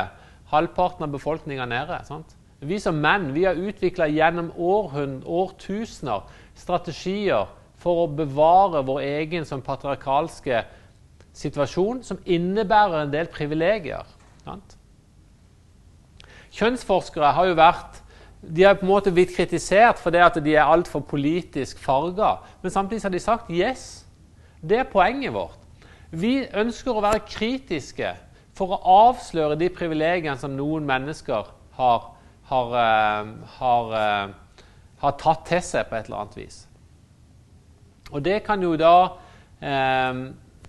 halvparten 0.51 1.07
av 1.07 1.13
befolkninga 1.15 1.67
nede. 1.67 2.01
Sant? 2.09 2.33
Vi 2.65 2.79
som 2.81 2.97
menn 3.03 3.33
vi 3.35 3.45
har 3.45 3.59
utvikla 3.59 4.09
gjennom 4.09 4.53
årtusener 4.57 6.25
strategier 6.57 7.51
for 7.85 8.05
å 8.05 8.13
bevare 8.17 8.81
vår 8.87 9.03
egen 9.05 9.45
som 9.49 9.63
patriarkalske 9.63 10.65
situasjon, 11.37 12.01
som 12.07 12.21
innebærer 12.25 13.05
en 13.05 13.13
del 13.13 13.29
privilegier. 13.33 14.07
Sant? 14.45 14.79
Kjønnsforskere 16.55 17.35
har 17.37 17.51
jo 17.51 17.59
vært 17.59 18.01
de 18.45 18.67
har 18.67 18.77
på 18.77 18.85
en 18.85 18.91
måte 18.91 19.13
blitt 19.15 19.33
kritisert 19.33 20.03
det 20.13 20.21
at 20.21 20.35
de 20.45 20.53
er 20.53 20.69
altfor 20.69 21.01
politisk 21.09 21.79
farga. 21.81 22.43
Men 22.61 22.71
samtidig 22.75 23.07
har 23.07 23.15
de 23.15 23.21
sagt 23.25 23.49
yes, 23.49 24.05
det 24.61 24.83
er 24.83 24.91
poenget 24.91 25.33
vårt. 25.33 25.57
Vi 26.13 26.45
ønsker 26.53 26.93
å 26.93 27.03
være 27.03 27.25
kritiske 27.25 28.13
for 28.55 28.77
å 28.77 28.83
avsløre 29.09 29.57
de 29.59 29.71
privilegiene 29.73 30.37
som 30.39 30.53
noen 30.53 30.85
mennesker 30.87 31.49
har 31.79 32.11
har, 32.45 32.67
eh, 32.67 33.27
har, 33.47 33.93
eh, 33.95 34.29
har, 34.99 35.13
tatt 35.13 35.47
til 35.47 35.63
seg 35.63 35.89
på 35.89 35.97
et 35.97 36.09
eller 36.09 36.25
annet 36.25 36.37
vis. 36.37 36.65
Og 38.13 38.25
det 38.25 38.43
kan 38.47 38.63
jo 38.63 38.75
da 38.77 38.97
eh, 39.65 40.23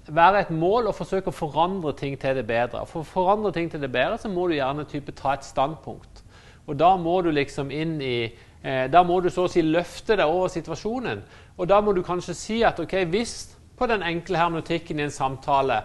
være 0.08 0.41
et 0.45 0.52
mål 0.54 0.89
å 0.89 0.95
forsøke 0.95 1.32
å 1.32 1.36
forandre 1.36 1.93
ting 1.98 2.17
til 2.19 2.38
det 2.38 2.45
bedre. 2.48 2.86
For 2.89 3.02
å 3.02 3.10
forandre 3.10 3.52
ting 3.56 3.69
til 3.71 3.82
det 3.82 3.91
bedre 3.91 4.19
så 4.21 4.32
må 4.32 4.48
du 4.48 4.56
gjerne 4.58 4.88
type 4.89 5.15
ta 5.17 5.36
et 5.36 5.48
standpunkt. 5.48 6.24
Og 6.65 6.78
da 6.80 6.95
må 6.98 7.19
du 7.21 7.32
liksom 7.34 7.71
inn 7.71 8.00
i 8.02 8.17
eh, 8.26 8.86
Da 8.91 9.04
må 9.04 9.19
du 9.21 9.30
så 9.30 9.45
å 9.45 9.52
si 9.52 9.62
løfte 9.62 10.17
deg 10.17 10.26
over 10.26 10.50
situasjonen. 10.54 11.21
Og 11.58 11.69
da 11.69 11.82
må 11.82 11.93
du 11.93 12.02
kanskje 12.04 12.38
si 12.38 12.62
at 12.65 12.80
ok, 12.82 13.04
hvis 13.10 13.56
på 13.78 13.88
den 13.88 14.04
enkle 14.04 14.39
hermetikken 14.39 15.00
i 15.00 15.06
en 15.06 15.13
samtale 15.13 15.82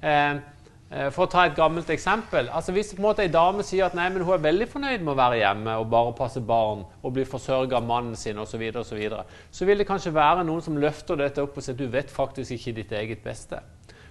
eh, 0.00 0.38
for 0.86 1.24
å 1.24 1.30
ta 1.30 1.42
et 1.48 1.56
gammelt 1.56 1.88
eksempel. 1.90 2.46
altså 2.54 2.70
Hvis 2.72 2.92
på 2.94 3.00
en 3.00 3.08
måte 3.08 3.24
ei 3.24 3.30
dame 3.32 3.64
sier 3.66 3.88
at 3.88 3.96
nei, 3.98 4.06
men 4.14 4.22
hun 4.22 4.36
er 4.36 4.44
veldig 4.44 4.68
fornøyd 4.70 5.02
med 5.02 5.12
å 5.14 5.18
være 5.18 5.40
hjemme 5.40 5.72
og 5.80 5.88
bare 5.90 6.12
passe 6.14 6.38
barn 6.38 6.84
og 7.02 7.14
bli 7.16 7.24
forsørga 7.26 7.80
av 7.80 7.88
mannen 7.88 8.14
sin 8.14 8.38
osv., 8.38 8.52
så, 8.54 8.60
videre, 8.60 8.84
og 8.84 8.86
så, 8.86 8.94
videre, 8.94 9.24
så 9.50 9.66
vil 9.66 9.82
det 9.82 9.88
kanskje 9.88 10.14
være 10.14 10.44
noen 10.46 10.62
som 10.62 10.78
løfter 10.78 11.18
dette 11.18 11.42
opp 11.42 11.58
og 11.58 11.66
sier 11.66 11.74
at 11.74 11.82
du 11.82 11.90
vet 11.90 12.12
faktisk 12.12 12.54
ikke 12.54 12.76
ditt 12.78 12.94
eget 12.94 13.24
beste. 13.26 13.58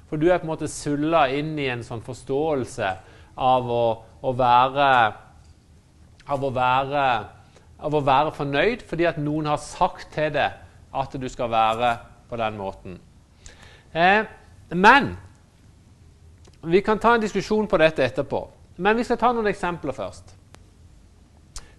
For 0.09 0.19
du 0.19 0.27
er 0.27 0.41
på 0.41 0.49
en 0.49 0.51
måte 0.51 0.67
sulla 0.67 1.29
inn 1.31 1.55
i 1.57 1.69
en 1.71 1.85
sånn 1.85 2.03
forståelse 2.03 2.91
av 3.39 3.71
å, 3.71 3.85
å 4.19 4.35
være 4.35 4.89
av 6.25 6.43
å, 6.43 6.51
være, 6.53 7.03
av 7.85 7.95
å 7.95 8.01
være 8.05 8.33
fornøyd 8.35 8.85
fordi 8.89 9.07
at 9.09 9.19
noen 9.21 9.49
har 9.51 9.61
sagt 9.61 10.11
til 10.15 10.31
deg 10.35 10.61
at 10.95 11.17
du 11.19 11.27
skal 11.29 11.51
være 11.51 11.91
på 12.29 12.39
den 12.39 12.57
måten. 12.57 12.97
Eh, 13.93 14.25
men 14.73 15.13
vi 16.65 16.81
kan 16.81 16.99
ta 16.99 17.15
en 17.15 17.21
diskusjon 17.21 17.67
på 17.67 17.77
dette 17.77 18.03
etterpå. 18.03 18.41
Men 18.77 18.97
vi 18.97 19.05
skal 19.07 19.19
ta 19.21 19.31
noen 19.33 19.47
eksempler 19.51 19.95
først. 19.95 20.33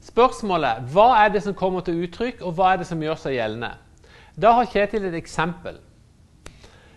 Spørsmålet 0.06 0.86
hva 0.94 1.08
er 1.24 1.34
det 1.34 1.42
som 1.44 1.56
kommer 1.56 1.84
til 1.84 1.98
uttrykk, 2.06 2.40
og 2.46 2.56
hva 2.56 2.72
er 2.72 2.80
det 2.80 2.88
som 2.88 3.02
gjør 3.02 3.18
seg 3.20 3.36
gjeldende? 3.36 3.74
Da 4.36 4.52
har 4.56 4.68
Kjetil 4.70 5.08
et 5.08 5.16
eksempel 5.18 5.80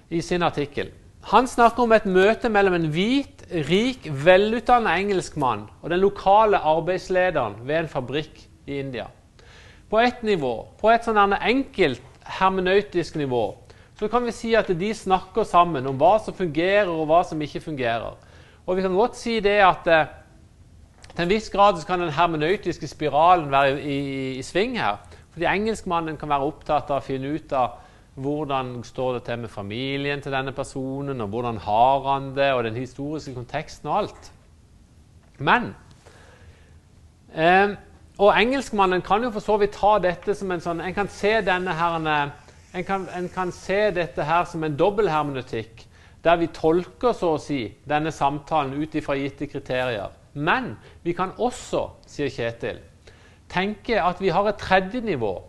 i 0.10 0.22
sin 0.22 0.44
artikkel. 0.44 0.92
Han 1.32 1.48
snakker 1.48 1.84
om 1.84 1.94
et 1.96 2.08
møte 2.08 2.50
mellom 2.52 2.78
en 2.78 2.90
hvit, 2.94 3.44
rik, 3.68 4.06
velutdannet 4.08 5.02
engelskmann 5.04 5.66
og 5.82 5.90
den 5.92 6.04
lokale 6.04 6.62
arbeidslederen 6.64 7.58
ved 7.66 7.84
en 7.84 7.92
fabrikk 7.92 8.44
i 8.70 8.80
India. 8.80 9.10
På 9.90 10.00
ett 10.00 10.22
nivå, 10.24 10.54
på 10.80 10.92
et 10.94 11.04
sånn 11.06 11.18
enkelt 11.34 12.04
hermenøytisk 12.40 13.18
nivå, 13.20 13.44
så 14.00 14.08
kan 14.08 14.24
vi 14.26 14.32
si 14.32 14.54
at 14.56 14.70
de 14.80 14.94
snakker 14.96 15.44
sammen 15.44 15.88
om 15.90 15.98
hva 16.00 16.16
som 16.24 16.36
fungerer, 16.36 16.88
og 16.88 17.10
hva 17.10 17.20
som 17.28 17.42
ikke 17.42 17.60
fungerer. 17.66 18.16
Og 18.66 18.78
vi 18.78 18.86
kan 18.86 18.96
godt 18.96 19.18
si 19.20 19.40
det 19.44 19.58
at 19.66 19.88
eh, 19.92 20.08
til 21.10 21.26
en 21.26 21.32
viss 21.34 21.50
grad 21.52 21.82
kan 21.88 22.00
den 22.00 22.14
hermenøytiske 22.16 22.88
spiralen 22.88 23.52
være 23.52 23.82
i, 23.82 23.98
i, 24.00 24.32
i 24.40 24.46
sving 24.46 24.78
her. 24.80 25.02
Fordi 25.34 25.50
engelskmannen 25.52 26.18
kan 26.18 26.32
være 26.32 26.48
opptatt 26.48 26.92
av 26.94 27.02
å 27.02 27.06
finne 27.06 27.34
ut 27.36 27.54
av 27.54 27.80
hvordan 28.20 28.80
står 28.84 29.18
det 29.18 29.24
til 29.28 29.44
med 29.44 29.52
familien 29.52 30.22
til 30.22 30.32
denne 30.32 30.52
personen, 30.56 31.22
og 31.22 31.28
hvordan 31.28 31.60
har 31.64 32.08
han 32.08 32.34
det, 32.36 32.54
og 32.54 32.64
den 32.64 32.80
historiske 32.80 33.36
konteksten 33.36 33.90
og 33.92 33.98
alt. 33.98 34.32
Men 35.40 35.74
eh, 37.36 37.76
Og 38.20 38.36
engelskmannen 38.36 39.02
kan 39.02 39.24
jo 39.24 39.32
for 39.32 39.40
så 39.40 39.56
vidt 39.58 39.78
ta 39.80 39.98
dette 40.04 40.34
som 40.36 40.52
en 40.52 40.60
sånn 40.60 40.82
En 40.84 40.94
kan 40.94 41.08
se 41.08 41.38
denne 41.40 41.72
her 41.72 42.00
en 42.74 42.84
kan, 42.84 43.08
en 43.18 43.30
kan, 43.30 43.52
se 43.52 43.90
dette 43.96 44.24
her 44.24 44.46
som 44.46 44.64
en 44.64 44.78
dobbelthermeneutikk, 44.78 45.86
der 46.24 46.38
vi 46.42 46.50
tolker 46.54 47.16
så 47.18 47.34
å 47.36 47.42
si, 47.42 47.64
denne 47.88 48.12
samtalen 48.14 48.76
ut 48.78 48.96
ifra 49.00 49.16
gitte 49.18 49.48
kriterier. 49.50 50.12
Men 50.34 50.76
vi 51.04 51.16
kan 51.18 51.34
også, 51.42 51.88
sier 52.08 52.30
Kjetil, 52.30 52.82
tenke 53.50 53.98
at 54.04 54.22
vi 54.22 54.30
har 54.30 54.46
et 54.52 54.60
tredje 54.62 55.02
nivå, 55.02 55.40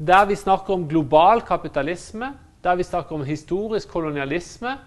der 0.00 0.24
vi 0.30 0.38
snakker 0.38 0.78
om 0.78 0.86
global 0.88 1.42
kapitalisme, 1.44 2.32
der 2.64 2.78
vi 2.78 2.86
snakker 2.86 3.18
om 3.18 3.24
historisk 3.24 3.90
kolonialisme, 3.92 4.78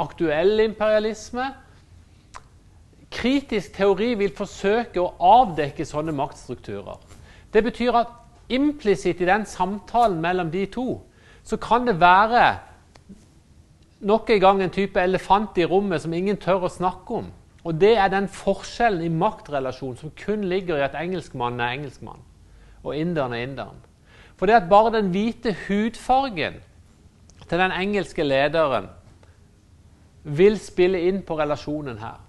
aktuell 0.00 0.60
imperialisme. 0.64 1.44
Kritisk 3.10 3.74
teori 3.74 4.14
vil 4.18 4.34
forsøke 4.34 5.02
å 5.02 5.12
avdekke 5.18 5.86
sånne 5.86 6.14
maktstrukturer. 6.14 6.98
Det 7.50 7.62
betyr 7.66 7.98
at 7.98 8.10
implisitt 8.50 9.22
i 9.22 9.28
den 9.28 9.46
samtalen 9.46 10.18
mellom 10.22 10.50
de 10.50 10.64
to 10.70 10.88
så 11.50 11.58
kan 11.60 11.86
det 11.88 11.98
være 12.00 12.46
nok 14.00 14.30
en 14.30 14.40
gang 14.40 14.62
en 14.62 14.72
type 14.72 15.00
elefant 15.00 15.58
i 15.58 15.66
rommet 15.68 16.02
som 16.02 16.14
ingen 16.14 16.38
tør 16.40 16.66
å 16.66 16.72
snakke 16.72 17.20
om. 17.20 17.28
Og 17.64 17.76
det 17.76 17.92
er 17.98 18.08
den 18.12 18.28
forskjellen 18.32 19.04
i 19.04 19.12
maktrelasjon 19.12 19.98
som 20.00 20.14
kun 20.16 20.46
ligger 20.48 20.78
i 20.78 20.86
at 20.86 20.96
engelskmannen 20.96 21.60
er 21.60 21.76
engelskmann, 21.76 22.22
og 22.82 22.96
inderen 22.96 23.34
er 23.36 23.44
inderen. 23.44 23.82
For 24.40 24.48
det 24.48 24.56
at 24.56 24.70
bare 24.70 24.94
den 24.94 25.10
hvite 25.12 25.52
hudfargen 25.66 26.62
til 27.50 27.60
den 27.60 27.74
engelske 27.76 28.24
lederen 28.24 28.88
vil 30.24 30.56
spille 30.60 31.02
inn 31.08 31.20
på 31.26 31.36
relasjonen 31.36 31.98
her. 32.00 32.20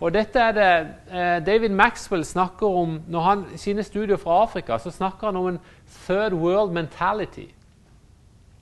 Og 0.00 0.14
dette 0.14 0.40
er 0.40 0.52
det 0.56 0.68
eh, 1.12 1.38
David 1.44 1.74
Maxwell 1.76 2.22
snakker 2.24 2.66
om 2.66 3.00
når 3.10 3.26
han 3.26 3.42
i 3.54 3.58
sine 3.60 3.82
studier 3.84 4.16
fra 4.16 4.42
Afrika. 4.42 4.78
så 4.78 4.90
snakker 4.90 5.26
han 5.26 5.36
om 5.36 5.48
en 5.48 5.58
third 6.06 6.32
world 6.32 6.72
mentality, 6.72 7.50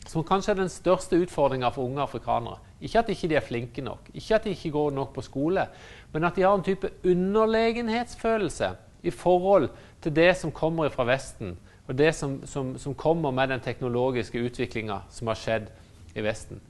som 0.08 0.24
kanskje 0.24 0.54
er 0.54 0.60
den 0.62 0.72
største 0.72 1.18
utfordringa 1.20 1.68
for 1.74 1.84
unge 1.84 2.00
afrikanere. 2.00 2.56
Ikke 2.80 3.00
at 3.02 3.08
de 3.08 3.16
ikke 3.16 3.36
er 3.36 3.44
flinke 3.44 3.82
nok, 3.84 4.08
ikke 4.14 4.34
at 4.34 4.44
de 4.44 4.54
ikke 4.54 4.70
går 4.72 4.90
nok 4.96 5.12
på 5.14 5.24
skole, 5.26 5.66
men 6.12 6.24
at 6.24 6.36
de 6.36 6.42
har 6.46 6.54
en 6.54 6.64
type 6.64 6.90
underlegenhetsfølelse 7.04 8.70
i 9.02 9.10
forhold 9.10 9.68
til 10.02 10.16
det 10.16 10.36
som 10.36 10.52
kommer 10.52 10.88
fra 10.88 11.04
Vesten, 11.04 11.58
og 11.88 11.98
det 11.98 12.14
som, 12.14 12.40
som, 12.46 12.78
som 12.78 12.94
kommer 12.94 13.30
med 13.30 13.48
den 13.48 13.60
teknologiske 13.60 14.40
utviklinga 14.44 15.02
som 15.10 15.28
har 15.28 15.38
skjedd 15.40 15.68
i 16.16 16.24
Vesten. 16.24 16.60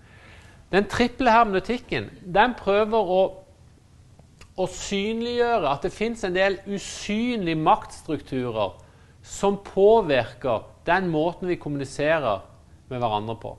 Den 0.73 0.85
triple 0.91 1.31
hermenotikken 1.33 2.11
den 2.35 2.55
prøver 2.59 3.15
å, 3.15 3.23
å 4.59 4.67
synliggjøre 4.67 5.71
at 5.71 5.87
det 5.87 5.95
fins 5.95 6.25
en 6.27 6.37
del 6.37 6.59
usynlige 6.67 7.59
maktstrukturer 7.59 8.77
som 9.23 9.59
påvirker 9.65 10.67
den 10.87 11.09
måten 11.13 11.49
vi 11.49 11.59
kommuniserer 11.61 12.45
med 12.89 13.03
hverandre 13.03 13.37
på. 13.41 13.55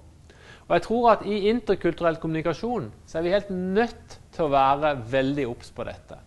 Og 0.69 0.75
jeg 0.75 0.85
tror 0.85 1.11
at 1.15 1.25
I 1.25 1.49
interkulturell 1.49 2.19
kommunikasjon 2.21 2.91
så 3.09 3.17
er 3.17 3.25
vi 3.25 3.33
helt 3.33 3.49
nødt 3.49 4.19
til 4.35 4.45
å 4.45 4.53
være 4.53 4.93
veldig 5.09 5.47
obs 5.49 5.71
på 5.73 5.85
dette. 5.87 6.19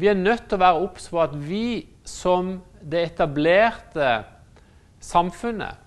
Vi 0.00 0.08
er 0.08 0.16
nødt 0.16 0.46
til 0.48 0.56
å 0.56 0.64
være 0.64 0.80
obs 0.86 1.10
på 1.12 1.20
at 1.20 1.34
vi 1.36 1.84
som 2.08 2.54
det 2.80 3.02
etablerte 3.10 4.22
samfunnet 5.04 5.86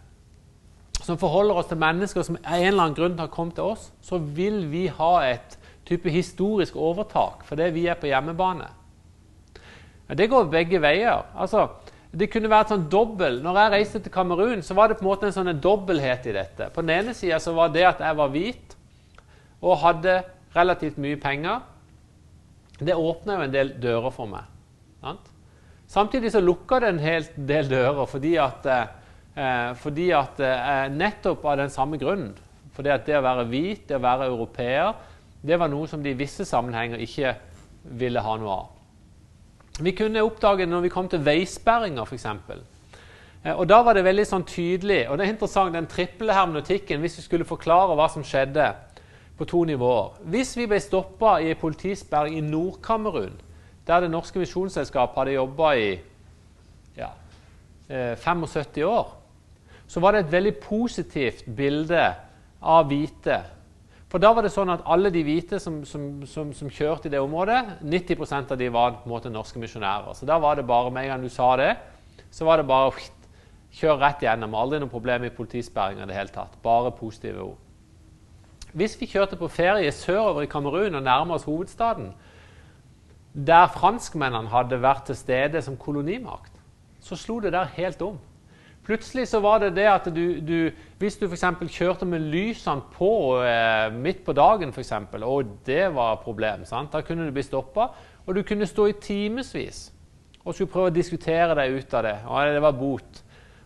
som 1.04 1.18
forholder 1.20 1.58
oss 1.60 1.68
til 1.72 1.82
mennesker 1.82 2.24
som 2.24 2.38
av 2.40 2.54
en 2.54 2.68
eller 2.68 2.84
annen 2.86 2.96
grunn 2.96 3.20
har 3.20 3.32
kommet 3.34 3.58
til 3.58 3.74
oss, 3.74 3.90
så 4.06 4.20
vil 4.22 4.62
vi 4.72 4.86
ha 4.88 5.14
et 5.26 5.58
type 5.88 6.10
historisk 6.14 6.78
overtak 6.80 7.44
fordi 7.48 7.72
vi 7.76 7.88
er 7.92 8.00
på 8.00 8.08
hjemmebane. 8.12 8.70
Det 10.14 10.30
går 10.30 10.52
begge 10.52 10.80
veier. 10.84 11.26
Altså, 11.34 11.66
det 12.14 12.30
kunne 12.30 12.52
vært 12.52 12.70
sånn 12.74 12.88
dobbel. 12.92 13.40
Når 13.42 13.60
jeg 13.60 13.74
reiste 13.74 14.02
til 14.06 14.14
Kamerun, 14.14 14.62
så 14.66 14.78
var 14.78 14.90
det 14.90 15.00
på 15.00 15.06
en 15.06 15.10
måte 15.10 15.30
en 15.30 15.36
sånn 15.36 15.52
dobbelthet 15.62 16.30
i 16.30 16.36
dette. 16.36 16.70
På 16.74 16.84
den 16.86 16.94
ene 17.00 17.16
sida 17.18 17.40
var 17.58 17.74
det 17.74 17.86
at 17.90 18.04
jeg 18.06 18.20
var 18.20 18.34
hvit 18.34 18.76
og 19.64 19.80
hadde 19.82 20.20
relativt 20.54 21.00
mye 21.02 21.18
penger. 21.22 21.64
Det 22.78 22.94
åpna 22.98 23.38
jo 23.40 23.46
en 23.48 23.56
del 23.56 23.74
dører 23.82 24.14
for 24.14 24.30
meg. 24.30 24.50
Sant? 25.02 25.32
Samtidig 25.90 26.32
så 26.34 26.42
lukka 26.42 26.80
det 26.82 26.92
en 26.94 27.02
hel 27.02 27.26
del 27.50 27.70
dører 27.72 28.06
fordi 28.10 28.38
at 28.42 28.68
Eh, 29.34 29.72
fordi 29.82 30.12
at 30.14 30.40
eh, 30.46 30.92
Nettopp 30.94 31.46
av 31.46 31.58
den 31.58 31.72
samme 31.74 31.98
grunnen. 31.98 32.36
Fordi 32.74 32.92
at 32.94 33.06
det 33.06 33.18
å 33.18 33.26
være 33.26 33.48
hvit, 33.50 33.88
det 33.90 33.98
å 33.98 34.04
være 34.04 34.30
europeer, 34.30 34.94
det 35.44 35.58
var 35.60 35.70
noe 35.70 35.90
som 35.90 36.04
de 36.04 36.14
i 36.14 36.18
visse 36.18 36.46
sammenhenger 36.46 37.02
ikke 37.02 37.34
ville 38.00 38.22
ha 38.24 38.38
noe 38.40 38.54
av. 38.62 38.70
Vi 39.80 39.92
kunne 39.98 40.22
oppdage 40.22 40.66
det 40.66 40.70
når 40.70 40.86
vi 40.86 40.94
kom 40.94 41.08
til 41.10 41.24
veisperringer, 41.26 42.06
f.eks. 42.06 42.26
Eh, 43.44 43.54
og 43.54 43.66
da 43.70 43.82
var 43.84 43.98
det 43.98 44.06
veldig 44.06 44.26
sånn 44.30 44.46
tydelig, 44.46 45.08
og 45.10 45.18
det 45.18 45.26
er 45.26 45.34
interessant, 45.34 45.74
den 45.74 45.90
triple 45.90 46.36
hermenotikken, 46.36 47.02
hvis 47.02 47.18
vi 47.18 47.26
skulle 47.26 47.48
forklare 47.48 47.96
hva 47.98 48.06
som 48.12 48.26
skjedde 48.28 48.68
på 49.40 49.48
to 49.50 49.64
nivåer. 49.66 50.20
Hvis 50.30 50.54
vi 50.60 50.68
ble 50.70 50.80
stoppa 50.82 51.40
i 51.42 51.56
politisperring 51.58 52.38
i 52.38 52.46
Nord-Kamerun, 52.46 53.34
der 53.88 54.00
Det 54.00 54.12
norske 54.12 54.40
misjonsselskapet 54.40 55.18
hadde 55.18 55.34
jobba 55.34 55.74
i 55.76 55.90
ja, 56.96 57.10
75 57.90 58.78
år, 58.88 59.10
så 59.88 60.00
var 60.00 60.12
det 60.12 60.20
et 60.24 60.32
veldig 60.32 60.54
positivt 60.64 61.44
bilde 61.58 62.06
av 62.62 62.88
hvite. 62.88 63.42
For 64.14 64.22
da 64.22 64.30
var 64.30 64.46
det 64.46 64.52
sånn 64.54 64.70
at 64.70 64.84
alle 64.94 65.10
de 65.10 65.24
hvite 65.26 65.58
som, 65.58 65.80
som, 65.90 66.04
som, 66.30 66.52
som 66.54 66.70
kjørte 66.70 67.10
i 67.10 67.12
det 67.16 67.18
området, 67.18 67.80
90% 67.82 68.52
av 68.54 68.60
de 68.60 68.68
var 68.70 69.00
på 69.00 69.08
en 69.08 69.14
måte 69.16 69.32
norske 69.34 69.58
misjonærer. 69.58 70.14
Så 70.14 70.28
da 70.30 70.38
var 70.38 70.60
det 70.60 70.68
bare, 70.70 70.92
med 70.94 71.08
en 71.08 71.16
gang 71.16 71.24
du 71.26 71.32
sa 71.34 71.48
det, 71.58 71.72
så 72.30 72.46
var 72.46 72.62
det 72.62 72.68
bare 72.70 72.92
kjør 73.74 73.98
rett 74.04 74.22
gjennom. 74.22 74.54
Aldri 74.54 74.84
noe 74.84 74.94
problem 74.94 75.26
i 75.26 75.32
politisperringa 75.34 76.06
i 76.06 76.12
det 76.12 76.20
hele 76.20 76.34
tatt. 76.36 76.54
Bare 76.62 76.92
positive 76.94 77.42
ord. 77.42 77.58
Hvis 78.78 79.00
vi 79.02 79.10
kjørte 79.10 79.40
på 79.42 79.50
ferie 79.50 79.90
sørover 79.90 80.46
i 80.46 80.52
Kamerun 80.52 81.00
og 81.00 81.08
nærmer 81.10 81.40
oss 81.40 81.50
hovedstaden, 81.50 82.12
der 83.34 83.66
franskmennene 83.74 84.54
hadde 84.54 84.78
vært 84.82 85.08
til 85.10 85.18
stede 85.18 85.66
som 85.66 85.80
kolonimakt, 85.82 86.54
så 87.02 87.18
slo 87.18 87.40
det 87.42 87.56
der 87.58 87.74
helt 87.80 88.06
om. 88.06 88.22
Plutselig 88.84 89.30
så 89.32 89.40
var 89.40 89.62
det 89.64 89.76
det 89.78 89.88
at 89.88 90.10
du, 90.12 90.40
du 90.44 90.72
Hvis 91.00 91.16
du 91.16 91.26
f.eks. 91.28 91.46
kjørte 91.72 92.06
med 92.06 92.26
lysene 92.32 92.84
på 92.92 93.40
eh, 93.44 93.88
midt 93.96 94.26
på 94.26 94.36
dagen, 94.36 94.74
for 94.74 94.84
eksempel, 94.84 95.24
og 95.24 95.60
det 95.66 95.88
var 95.96 96.14
et 96.14 96.24
problem, 96.24 96.66
sant? 96.66 96.92
da 96.92 97.02
kunne 97.02 97.26
du 97.28 97.32
bli 97.32 97.44
stoppa. 97.44 97.90
Og 98.26 98.36
du 98.36 98.44
kunne 98.44 98.68
stå 98.68 98.88
i 98.88 99.00
timevis 99.02 99.90
og 100.44 100.54
skulle 100.54 100.72
prøve 100.72 100.92
å 100.92 100.96
diskutere 100.96 101.56
deg 101.56 101.78
ut 101.78 101.94
av 101.96 102.04
det. 102.04 102.18
Og 102.28 102.56
det 102.56 102.64
var 102.64 102.76
bot. 102.76 103.22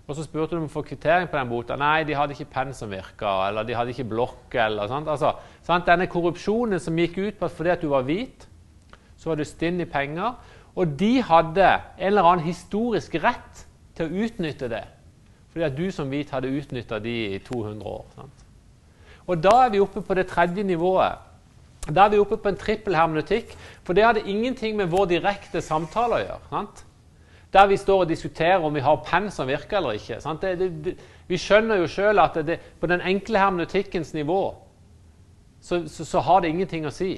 Og 0.07 0.15
så 0.15 0.23
spurte 0.23 0.55
du 0.55 0.61
om 0.61 0.69
få 0.71 0.83
kvittering 0.87 1.27
på 1.27 1.35
den 1.35 1.49
bota. 1.49 1.75
Nei, 1.75 2.05
de 2.07 2.15
hadde 2.15 2.35
ikke 2.35 2.53
penn 2.53 2.69
som 2.73 2.91
virka, 2.91 3.31
eller 3.49 3.65
de 3.67 3.75
hadde 3.75 3.91
ikke 3.91 4.07
blokk. 4.07 4.55
eller 4.55 4.87
sant? 4.87 5.09
Altså, 5.11 5.33
sant? 5.65 5.87
Denne 5.89 6.07
korrupsjonen 6.07 6.79
som 6.79 6.97
gikk 6.97 7.17
ut 7.17 7.39
på 7.39 7.49
at 7.49 7.57
fordi 7.57 7.73
at 7.73 7.81
du 7.81 7.89
var 7.91 8.05
hvit, 8.07 8.47
så 9.17 9.31
var 9.31 9.41
du 9.41 9.43
stinn 9.43 9.81
i 9.81 9.89
penger. 9.89 10.37
Og 10.77 10.93
de 10.99 11.17
hadde 11.25 11.65
en 11.65 12.07
eller 12.11 12.29
annen 12.29 12.45
historisk 12.45 13.17
rett 13.19 13.65
til 13.97 14.07
å 14.07 14.23
utnytte 14.27 14.69
det. 14.71 14.85
Fordi 15.57 15.65
at 15.65 15.77
du 15.77 15.87
som 15.89 16.11
hvit 16.13 16.29
hadde 16.29 16.51
utnytta 16.53 16.99
de 17.01 17.11
i 17.33 17.37
200 17.41 17.81
år. 17.89 18.03
Sant? 18.13 18.43
Og 19.25 19.39
da 19.41 19.55
er 19.63 19.71
vi 19.73 19.79
oppe 19.81 20.03
på 20.05 20.13
det 20.13 20.27
tredje 20.29 20.61
nivået. 20.63 21.17
Da 21.89 22.03
er 22.03 22.11
vi 22.13 22.19
oppe 22.21 22.37
på 22.37 22.51
en 22.51 22.59
trippel 22.61 22.93
hermeneutikk. 22.93 23.55
For 23.83 23.97
det 23.97 24.03
hadde 24.05 24.27
ingenting 24.29 24.75
med 24.77 24.91
vår 24.91 25.07
direkte 25.15 25.63
samtale 25.65 26.19
å 26.19 26.21
gjøre. 26.21 26.49
Sant? 26.51 26.83
Der 27.53 27.65
vi 27.71 27.79
står 27.81 28.03
og 28.03 28.11
diskuterer 28.11 28.61
om 28.61 28.75
vi 28.75 28.83
har 28.85 29.01
penn 29.07 29.31
som 29.33 29.49
virker 29.49 29.79
eller 29.79 29.97
ikke. 29.97 30.19
Det, 30.43 30.53
det, 30.59 30.69
det, 30.85 30.93
vi 31.27 31.41
skjønner 31.41 31.81
jo 31.81 31.89
sjøl 31.89 32.21
at 32.21 32.37
på 32.77 32.91
den 32.91 33.01
enkle 33.01 33.41
hermeneutikkens 33.41 34.13
nivå 34.13 34.41
så, 35.61 35.81
så, 35.87 36.05
så, 36.05 36.21
har 36.21 36.45
det 36.45 36.53
ingenting 36.53 36.85
å 36.85 36.93
si. 36.93 37.15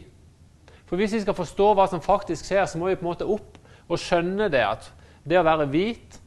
For 0.87 0.95
hvis 0.95 1.17
vi 1.17 1.25
skal 1.25 1.35
forstå 1.35 1.73
hva 1.75 1.89
som 1.91 1.99
faktisk 1.99 2.47
skjer, 2.47 2.63
så 2.71 2.79
må 2.79 2.87
vi 2.87 2.95
på 2.95 3.03
en 3.03 3.11
måte 3.11 3.27
opp 3.27 3.59
og 3.89 3.99
skjønne 3.99 4.47
det 4.47 4.63
at 4.63 4.87
det 5.27 5.41
å 5.41 5.45
være 5.45 5.67
hvit 5.75 6.18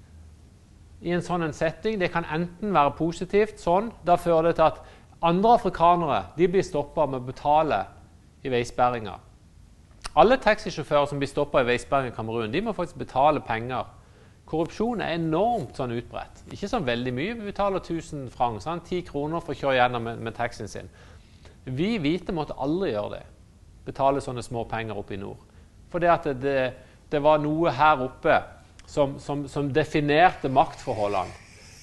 i 1.02 1.12
en 1.14 1.22
sånn 1.24 1.52
setting. 1.54 1.98
Det 2.00 2.12
kan 2.14 2.26
enten 2.30 2.74
være 2.74 2.94
positivt, 2.98 3.60
sånn, 3.60 3.90
da 4.06 4.16
fører 4.20 4.50
det 4.50 4.58
til 4.60 4.68
at 4.70 4.80
andre 5.22 5.56
afrikanere 5.58 6.20
de 6.36 6.48
blir 6.50 6.64
stoppa 6.66 7.06
med 7.06 7.22
å 7.22 7.28
betale 7.30 7.84
i 8.42 8.50
veisperringer. 8.50 9.18
Alle 10.18 10.36
taxisjåfører 10.42 11.08
som 11.08 11.20
blir 11.20 11.30
stoppa 11.30 11.62
i 11.62 11.68
veisperring 11.70 12.12
i 12.12 12.14
Kamerun, 12.14 12.52
de 12.52 12.60
må 12.60 12.74
faktisk 12.76 13.00
betale 13.00 13.40
penger. 13.46 13.86
Korrupsjon 14.48 15.00
er 15.00 15.14
enormt 15.16 15.78
sånn 15.78 15.94
utbredt. 15.96 16.42
Ikke 16.52 16.68
sånn 16.68 16.84
veldig 16.84 17.12
mye. 17.16 17.36
Vi 17.38 17.48
betaler 17.48 17.80
1000 17.80 18.26
franc, 18.34 18.60
sånn, 18.60 18.82
10 18.84 19.06
kroner 19.08 19.40
for 19.40 19.54
å 19.54 19.58
kjøre 19.58 19.78
gjennom 19.78 20.04
med, 20.04 20.20
med 20.26 20.36
taxien 20.36 20.68
sin. 20.68 20.90
Vi 21.64 21.94
hvite 22.02 22.34
måtte 22.34 22.58
aldri 22.60 22.90
gjøre 22.92 23.14
det. 23.14 23.22
Betale 23.86 24.20
sånne 24.20 24.42
små 24.44 24.66
penger 24.68 24.98
oppe 24.98 25.16
i 25.16 25.20
nord. 25.22 25.40
For 25.92 26.02
det, 26.02 26.34
det, 26.42 26.58
det 27.10 27.22
var 27.22 27.40
noe 27.40 27.72
her 27.72 28.02
oppe 28.04 28.36
som, 28.87 29.18
som, 29.21 29.47
som 29.49 29.71
definerte 29.75 30.49
maktforholdene. 30.53 31.40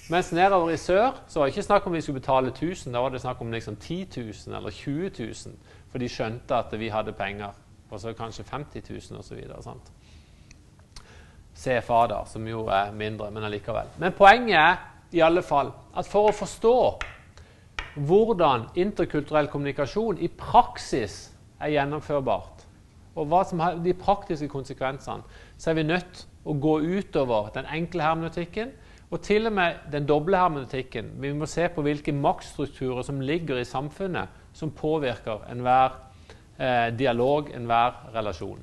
Mens 0.10 0.32
nedover 0.34 0.74
i 0.74 0.78
sør 0.82 1.20
så 1.30 1.40
var 1.40 1.48
det 1.48 1.54
ikke 1.54 1.68
snakk 1.68 1.86
om 1.86 1.94
vi 1.94 2.02
skulle 2.02 2.20
betale 2.20 2.50
1000, 2.50 2.94
da 2.94 3.02
var 3.04 3.14
det 3.14 3.22
snakk 3.22 3.42
om 3.42 3.52
liksom 3.54 3.76
10 3.76 4.08
000 4.18 4.58
eller 4.58 4.74
20 4.74 5.12
000. 5.20 5.58
For 5.92 6.02
de 6.02 6.10
skjønte 6.10 6.56
at 6.56 6.74
vi 6.80 6.90
hadde 6.90 7.14
penger. 7.14 7.54
Og 7.90 8.00
så 8.00 8.14
kanskje 8.14 8.46
50 8.46 8.90
000 9.12 9.20
osv. 9.20 9.38
CFA, 11.60 12.08
da, 12.08 12.24
som 12.26 12.48
jo 12.48 12.66
er 12.74 12.92
mindre, 12.92 13.32
men 13.32 13.44
allikevel. 13.44 13.90
Men 13.98 14.14
poenget 14.18 14.58
er 14.58 14.76
i 15.12 15.22
alle 15.26 15.42
fall 15.46 15.72
at 15.98 16.10
for 16.10 16.30
å 16.30 16.36
forstå 16.36 16.76
hvordan 18.00 18.70
interkulturell 18.80 19.50
kommunikasjon 19.52 20.22
i 20.22 20.30
praksis 20.38 21.32
er 21.60 21.74
gjennomførbart, 21.74 22.66
og 23.16 23.28
hva 23.28 23.44
som 23.44 23.60
har 23.60 23.80
de 23.84 23.94
praktiske 23.98 24.48
konsekvensene, 24.48 25.26
så 25.58 25.72
er 25.72 25.80
vi 25.82 25.88
nødt 25.90 26.26
å 26.46 26.56
gå 26.56 26.80
utover 27.00 27.52
den 27.56 27.68
enkle 27.68 28.06
hermeneutikken 28.06 28.72
og 29.10 29.22
til 29.26 29.50
og 29.50 29.56
med 29.58 29.86
den 29.92 30.06
doble 30.10 30.38
hermeneutikken. 30.38 31.16
Vi 31.22 31.34
må 31.34 31.48
se 31.50 31.66
på 31.74 31.84
hvilke 31.86 32.14
maktstrukturer 32.14 33.02
som 33.06 33.22
ligger 33.22 33.58
i 33.58 33.68
samfunnet 33.68 34.36
som 34.54 34.72
påvirker 34.76 35.48
enhver 35.50 35.96
eh, 36.60 36.90
dialog, 36.98 37.50
enhver 37.56 38.04
relasjon. 38.14 38.62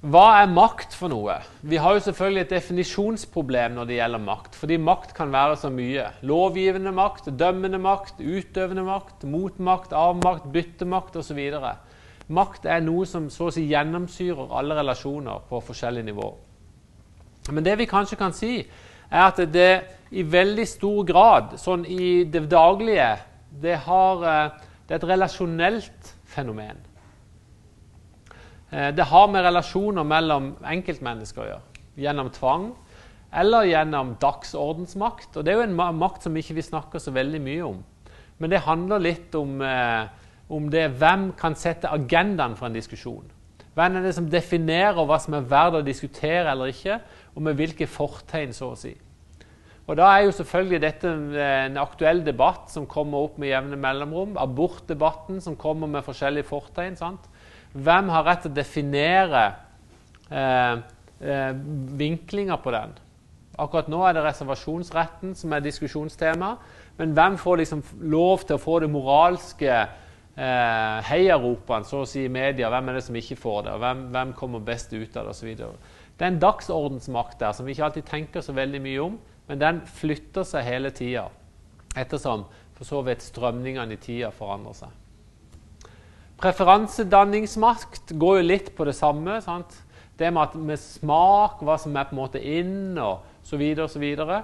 Hva 0.00 0.40
er 0.40 0.46
makt 0.48 0.94
for 0.96 1.12
noe? 1.12 1.34
Vi 1.60 1.76
har 1.76 1.92
jo 1.92 2.00
selvfølgelig 2.06 2.40
et 2.46 2.52
definisjonsproblem 2.54 3.74
når 3.76 3.88
det 3.88 3.98
gjelder 3.98 4.22
makt. 4.24 4.54
Fordi 4.56 4.78
makt 4.80 5.12
kan 5.16 5.32
være 5.32 5.58
så 5.60 5.68
mye. 5.72 6.06
Lovgivende 6.24 6.92
makt, 6.96 7.28
dømmende 7.36 7.76
makt, 7.84 8.22
utøvende 8.24 8.86
makt, 8.86 9.26
motmakt, 9.28 9.92
avmakt, 9.92 10.48
byttemakt 10.54 11.20
osv. 11.20 11.42
Makt 12.30 12.68
er 12.70 12.82
noe 12.84 13.06
som 13.10 13.26
så 13.32 13.48
å 13.48 13.54
si 13.54 13.66
gjennomsyrer 13.70 14.52
alle 14.54 14.76
relasjoner 14.78 15.42
på 15.48 15.60
forskjellig 15.66 16.04
nivå. 16.06 16.28
Men 17.50 17.66
det 17.66 17.76
vi 17.80 17.88
kanskje 17.90 18.18
kan 18.20 18.34
si, 18.36 18.60
er 19.10 19.24
at 19.24 19.40
det 19.50 19.72
i 20.14 20.22
veldig 20.26 20.66
stor 20.68 21.02
grad, 21.06 21.56
sånn 21.58 21.82
i 21.86 22.24
det 22.30 22.44
daglige, 22.50 23.08
det, 23.62 23.76
har, 23.86 24.22
eh, 24.22 24.68
det 24.86 24.94
er 24.94 25.00
et 25.00 25.08
relasjonelt 25.10 26.12
fenomen. 26.30 26.78
Eh, 28.70 28.90
det 28.94 29.08
har 29.10 29.26
med 29.30 29.44
relasjoner 29.46 30.06
mellom 30.06 30.52
enkeltmennesker 30.62 31.42
å 31.42 31.48
gjøre. 31.48 31.82
Gjennom 32.00 32.30
tvang 32.34 32.70
eller 33.32 33.68
gjennom 33.70 34.14
dagsordensmakt. 34.22 35.36
Og 35.36 35.44
det 35.44 35.52
er 35.52 35.60
jo 35.60 35.66
en 35.68 35.98
makt 35.98 36.26
som 36.26 36.36
ikke 36.36 36.56
vi 36.58 36.66
snakker 36.66 37.02
så 37.02 37.14
veldig 37.14 37.42
mye 37.42 37.66
om. 37.66 37.82
Men 38.38 38.50
det 38.50 38.64
handler 38.64 39.02
litt 39.02 39.34
om, 39.34 39.60
eh, 39.62 40.08
om 40.50 40.66
det 40.70 40.88
hvem 40.98 41.30
kan 41.38 41.54
sette 41.58 41.90
agendaen 41.90 42.56
for 42.58 42.68
en 42.68 42.76
diskusjon. 42.76 43.28
Hvem 43.74 43.96
er 43.96 44.04
det 44.04 44.16
som 44.16 44.26
definerer 44.30 44.98
hva 45.06 45.18
som 45.22 45.36
er 45.38 45.46
verdt 45.46 45.78
å 45.78 45.86
diskutere 45.86 46.50
eller 46.50 46.72
ikke, 46.72 46.98
og 47.36 47.46
med 47.46 47.56
hvilke 47.58 47.86
fortegn, 47.86 48.52
så 48.52 48.72
å 48.72 48.78
si. 48.78 48.92
Og 49.90 49.96
Da 49.98 50.06
er 50.06 50.24
jo 50.24 50.34
selvfølgelig 50.34 50.80
dette 50.82 51.10
en 51.42 51.78
aktuell 51.82 52.20
debatt 52.26 52.70
som 52.70 52.86
kommer 52.86 53.24
opp 53.26 53.38
med 53.38 53.50
jevne 53.50 53.78
mellomrom. 53.80 54.36
Abortdebatten 54.38 55.40
som 55.42 55.56
kommer 55.58 55.90
med 55.90 56.04
forskjellige 56.06 56.46
fortegn. 56.46 56.96
sant? 56.96 57.26
Hvem 57.72 58.08
har 58.08 58.26
rett 58.26 58.42
til 58.44 58.52
å 58.52 58.54
definere 58.54 59.42
eh, 60.30 60.76
eh, 61.22 61.54
vinklinger 61.98 62.62
på 62.62 62.70
den? 62.70 62.94
Akkurat 63.58 63.88
nå 63.90 64.04
er 64.06 64.14
det 64.14 64.24
reservasjonsretten 64.24 65.34
som 65.34 65.52
er 65.52 65.60
diskusjonstema. 65.60 66.56
Men 66.98 67.12
hvem 67.12 67.38
får 67.38 67.56
liksom 67.56 67.82
lov 68.00 68.46
til 68.46 68.56
å 68.56 68.62
få 68.62 68.78
det 68.80 68.90
moralske 68.90 69.86
eh, 70.40 71.08
heiaropene 71.10 71.86
så 71.88 72.02
å 72.02 72.08
si 72.08 72.24
i 72.24 72.32
media? 72.32 72.70
Hvem 72.72 72.88
er 72.90 72.98
det 72.98 73.04
som 73.06 73.18
ikke 73.20 73.38
får 73.40 73.66
det? 73.66 73.74
Hvem, 73.82 74.06
hvem 74.14 74.32
kommer 74.38 74.64
best 74.64 74.94
ut 74.94 75.16
av 75.16 75.26
det? 75.26 75.34
Og 75.34 75.36
så 75.36 75.48
videre. 75.48 75.74
det 76.16 76.26
er 76.26 76.32
en 76.34 76.40
dagsordensmakt 76.40 77.40
der 77.40 77.52
som 77.56 77.66
vi 77.66 77.76
ikke 77.76 77.84
alltid 77.88 78.08
tenker 78.08 78.44
så 78.44 78.52
veldig 78.56 78.80
mye 78.84 79.04
om, 79.04 79.20
men 79.48 79.60
den 79.60 79.80
flytter 80.00 80.46
seg 80.46 80.66
hele 80.66 80.90
tida 80.94 81.28
ettersom 81.98 82.44
for 82.76 82.88
så 82.88 83.00
vidt 83.04 83.24
strømningene 83.24 83.96
i 83.96 84.00
tida 84.00 84.30
forandrer 84.32 84.76
seg. 84.78 84.96
Preferansedanningsmakt 86.40 88.14
går 88.16 88.38
jo 88.38 88.46
litt 88.46 88.70
på 88.76 88.86
det 88.88 88.94
samme. 88.96 89.40
Sant? 89.44 89.74
Det 90.16 90.30
med, 90.32 90.42
at, 90.46 90.54
med 90.56 90.80
smak, 90.80 91.60
hva 91.64 91.76
som 91.80 91.96
er 91.96 92.08
på 92.08 92.16
en 92.16 92.20
måte 92.22 92.40
inn, 92.40 92.96
og 92.96 93.26
så 93.44 93.58
videre 93.60 93.84
og 93.84 93.92
så 93.92 94.00
videre. 94.00 94.40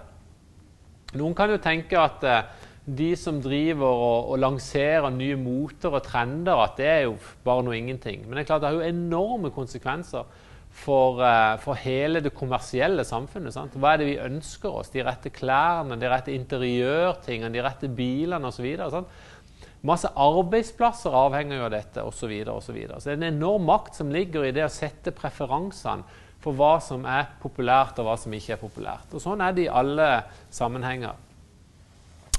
Noen 1.16 1.36
kan 1.36 1.52
jo 1.52 1.56
tenke 1.62 1.96
at 2.00 2.24
eh, 2.28 2.44
de 2.86 3.10
som 3.18 3.40
driver 3.42 3.86
og, 3.90 4.30
og, 4.30 4.38
lanserer 4.38 5.10
nye 5.10 5.36
moter 5.40 5.96
og 5.98 6.04
trender, 6.06 6.54
at 6.62 6.76
det 6.78 6.86
er 6.86 7.00
jo 7.08 7.16
bare 7.44 7.64
noe 7.66 7.78
ingenting. 7.78 8.22
Men 8.24 8.38
det 8.38 8.44
er 8.44 8.50
klart 8.52 8.62
det 8.62 8.70
har 8.70 8.78
jo 8.78 8.90
enorme 8.94 9.50
konsekvenser 9.54 10.28
for, 10.76 11.18
uh, 11.18 11.56
for 11.62 11.78
hele 11.82 12.22
det 12.22 12.34
kommersielle 12.36 13.04
samfunnet. 13.06 13.54
Sant? 13.56 13.74
Hva 13.80 13.94
er 13.94 14.02
det 14.02 14.10
vi 14.12 14.20
ønsker 14.22 14.70
oss? 14.70 14.92
De 14.94 15.02
rette 15.02 15.32
klærne, 15.34 15.98
de 15.98 16.12
rette 16.12 16.34
interiørtingene, 16.36 17.50
de 17.54 17.64
rette 17.64 17.90
bilene 17.90 18.52
osv. 18.52 18.68
Masse 19.86 20.10
arbeidsplasser 20.10 21.14
avhenger 21.14 21.58
jo 21.58 21.66
av 21.66 21.74
dette 21.74 22.06
osv. 22.06 22.20
Så, 22.20 22.30
videre, 22.30 22.54
og 22.54 22.62
så, 22.62 22.76
så 23.02 23.10
det 23.10 23.16
er 23.16 23.20
en 23.24 23.28
enorm 23.34 23.66
makt 23.66 23.98
som 23.98 24.14
ligger 24.14 24.46
i 24.46 24.54
det 24.54 24.66
å 24.68 24.72
sette 24.72 25.14
preferansene 25.16 26.22
for 26.44 26.54
hva 26.54 26.76
som 26.84 27.02
er 27.10 27.32
populært, 27.42 27.98
og 27.98 28.06
hva 28.06 28.14
som 28.20 28.34
ikke 28.36 28.54
er 28.54 28.60
populært. 28.60 29.10
Og 29.16 29.22
Sånn 29.22 29.42
er 29.42 29.54
det 29.56 29.66
i 29.66 29.72
alle 29.72 30.10
sammenhenger. 30.54 31.25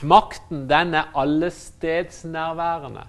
Makten 0.04 0.68
den 0.70 0.94
er 0.94 1.10
allestedsnærværende. 1.18 3.06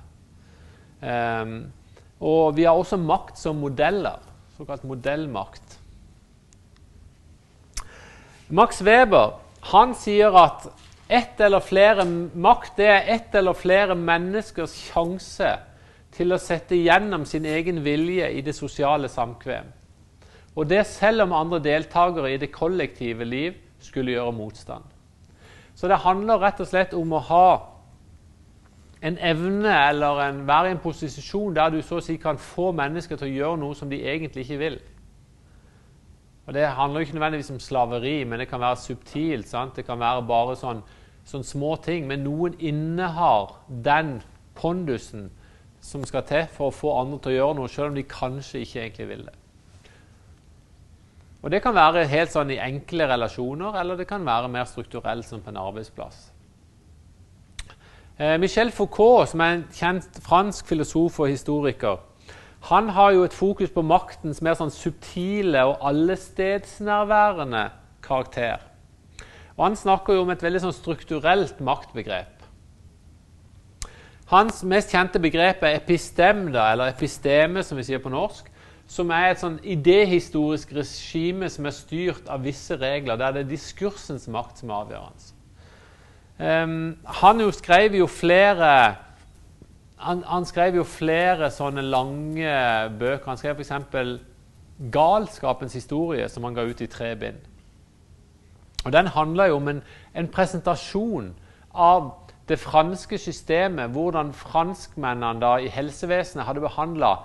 Um, 1.03 1.73
og 2.21 2.57
vi 2.57 2.65
har 2.67 2.75
også 2.75 2.97
makt 2.97 3.39
som 3.39 3.61
modeller, 3.63 4.19
såkalt 4.57 4.85
modellmakt. 4.85 5.79
Max 8.49 8.83
Weber 8.83 9.37
han 9.69 9.93
sier 9.95 10.35
at 10.41 10.67
ett 11.09 11.41
eller 11.41 11.61
flere 11.65 12.05
makt 12.09 12.79
det 12.81 12.87
er 12.89 13.11
ett 13.15 13.35
eller 13.37 13.57
flere 13.57 13.95
menneskers 13.97 14.75
sjanse 14.89 15.51
til 16.17 16.33
å 16.33 16.41
sette 16.41 16.77
gjennom 16.77 17.27
sin 17.29 17.47
egen 17.47 17.83
vilje 17.85 18.31
i 18.33 18.43
det 18.45 18.55
sosiale 18.57 19.11
samkvem. 19.13 19.69
Og 20.57 20.67
det 20.67 20.87
selv 20.89 21.27
om 21.27 21.37
andre 21.37 21.61
deltakere 21.63 22.33
i 22.33 22.41
det 22.41 22.51
kollektive 22.51 23.25
liv 23.29 23.59
skulle 23.85 24.17
gjøre 24.17 24.35
motstand. 24.35 24.85
Så 25.79 25.87
det 25.87 26.01
handler 26.03 26.41
rett 26.43 26.61
og 26.61 26.67
slett 26.67 26.95
om 26.99 27.13
å 27.15 27.23
ha 27.29 27.49
en 28.99 29.19
evne 29.23 29.71
eller 29.89 30.23
en, 30.25 30.41
være 30.49 30.73
i 30.73 30.75
en 30.75 30.81
posisjon 30.83 31.55
der 31.55 31.71
du 31.71 31.79
så 31.87 32.01
å 32.01 32.03
si 32.03 32.17
kan 32.19 32.41
få 32.43 32.73
mennesker 32.75 33.19
til 33.19 33.29
å 33.29 33.37
gjøre 33.37 33.61
noe 33.63 33.79
som 33.79 33.91
de 33.91 34.01
egentlig 34.03 34.43
ikke 34.43 34.59
vil. 34.59 34.79
Og 36.49 36.55
Det 36.57 36.65
handler 36.75 37.05
ikke 37.05 37.15
nødvendigvis 37.15 37.53
om 37.55 37.61
slaveri, 37.61 38.25
men 38.25 38.41
det 38.41 38.49
kan 38.51 38.61
være 38.61 38.81
subtilt. 38.81 39.47
Sant? 39.47 39.77
Det 39.77 39.85
kan 39.87 40.01
være 40.01 40.25
bare 40.27 40.57
sånn 40.59 40.83
sånne 41.29 41.45
små 41.45 41.75
ting, 41.85 42.07
men 42.09 42.25
noen 42.25 42.55
innehar 42.59 43.59
den 43.85 44.19
pondusen 44.57 45.29
som 45.85 46.05
skal 46.09 46.25
til 46.27 46.47
for 46.55 46.71
å 46.71 46.75
få 46.75 46.95
andre 47.03 47.21
til 47.23 47.35
å 47.35 47.37
gjøre 47.37 47.59
noe, 47.59 47.71
selv 47.71 47.93
om 47.93 47.99
de 47.99 48.07
kanskje 48.09 48.63
ikke 48.65 48.81
egentlig 48.83 49.09
vil 49.11 49.27
det. 49.29 49.38
Og 51.43 51.51
Det 51.51 51.63
kan 51.63 51.75
være 51.75 52.07
helt 52.11 52.33
sånn 52.35 52.51
i 52.51 52.59
enkle 52.59 53.07
relasjoner, 53.07 53.79
eller 53.79 53.97
det 53.97 54.09
kan 54.11 54.25
være 54.27 54.49
mer 54.51 54.67
strukturelt, 54.67 55.25
som 55.25 55.41
på 55.41 55.53
en 55.53 55.61
arbeidsplass. 55.63 56.33
Eh, 58.19 58.39
Michel 58.43 58.73
Foucault, 58.75 59.29
som 59.31 59.41
er 59.41 59.53
en 59.55 59.67
kjent 59.71 60.19
fransk 60.25 60.67
filosof 60.67 61.21
og 61.21 61.31
historiker, 61.31 62.01
han 62.61 62.89
har 62.89 63.13
jo 63.15 63.23
et 63.23 63.35
fokus 63.37 63.71
på 63.71 63.85
maktens 63.87 64.41
mer 64.43 64.57
sånn 64.59 64.73
subtile 64.75 65.63
og 65.63 65.79
allestedsnærværende 65.87 67.69
karakter. 68.03 68.65
Og 69.57 69.65
Han 69.65 69.77
snakker 69.77 70.15
jo 70.15 70.23
om 70.23 70.31
et 70.31 70.43
veldig 70.43 70.61
sånn 70.63 70.75
strukturelt 70.75 71.61
maktbegrep. 71.61 72.35
Hans 74.29 74.61
mest 74.63 74.91
kjente 74.93 75.19
begrep 75.23 75.63
er 75.63 75.79
epistem, 75.79 76.51
da, 76.53 76.73
eller 76.73 76.93
episteme, 76.93 77.63
som 77.63 77.79
vi 77.79 77.87
sier 77.87 78.03
på 78.03 78.13
norsk. 78.13 78.51
Som 78.89 79.11
er 79.13 79.31
et 79.31 79.43
sånn 79.43 79.59
idéhistorisk 79.61 80.73
regime 80.77 81.51
som 81.53 81.67
er 81.69 81.77
styrt 81.77 82.31
av 82.33 82.47
visse 82.47 82.77
regler, 82.81 83.19
der 83.21 83.35
det 83.37 83.45
er 83.45 83.51
diskursens 83.51 84.25
makt 84.33 84.63
som 84.63 84.73
er 84.73 84.81
avgjørende. 84.87 85.35
Um, 86.39 86.97
han 87.21 87.43
jo 87.43 87.51
skrev 87.51 87.97
jo 87.99 88.07
flere 88.07 88.71
han, 89.99 90.23
han, 90.23 90.45
skrev 90.47 90.77
jo 90.79 90.85
flere 90.87 91.51
sånne 91.51 91.83
lange 91.83 92.53
bøker. 93.01 93.27
Han 93.27 93.41
skrev 93.41 93.59
f.eks. 93.59 93.73
'Galskapens 94.79 95.75
historie', 95.75 96.29
som 96.29 96.45
han 96.45 96.55
ga 96.55 96.63
ut 96.63 96.81
i 96.81 96.87
tre 96.87 97.17
bind. 97.17 97.41
Og 98.85 98.93
Den 98.93 99.07
handler 99.07 99.51
jo 99.51 99.57
om 99.57 99.69
en, 99.69 99.83
en 100.15 100.29
presentasjon 100.29 101.35
av 101.75 102.13
det 102.49 102.59
franske 102.59 103.19
systemet, 103.19 103.91
hvordan 103.91 104.33
franskmennene 104.33 105.41
da 105.41 105.57
i 105.59 105.69
helsevesenet 105.69 106.47
hadde 106.47 106.63
behandla 106.65 107.17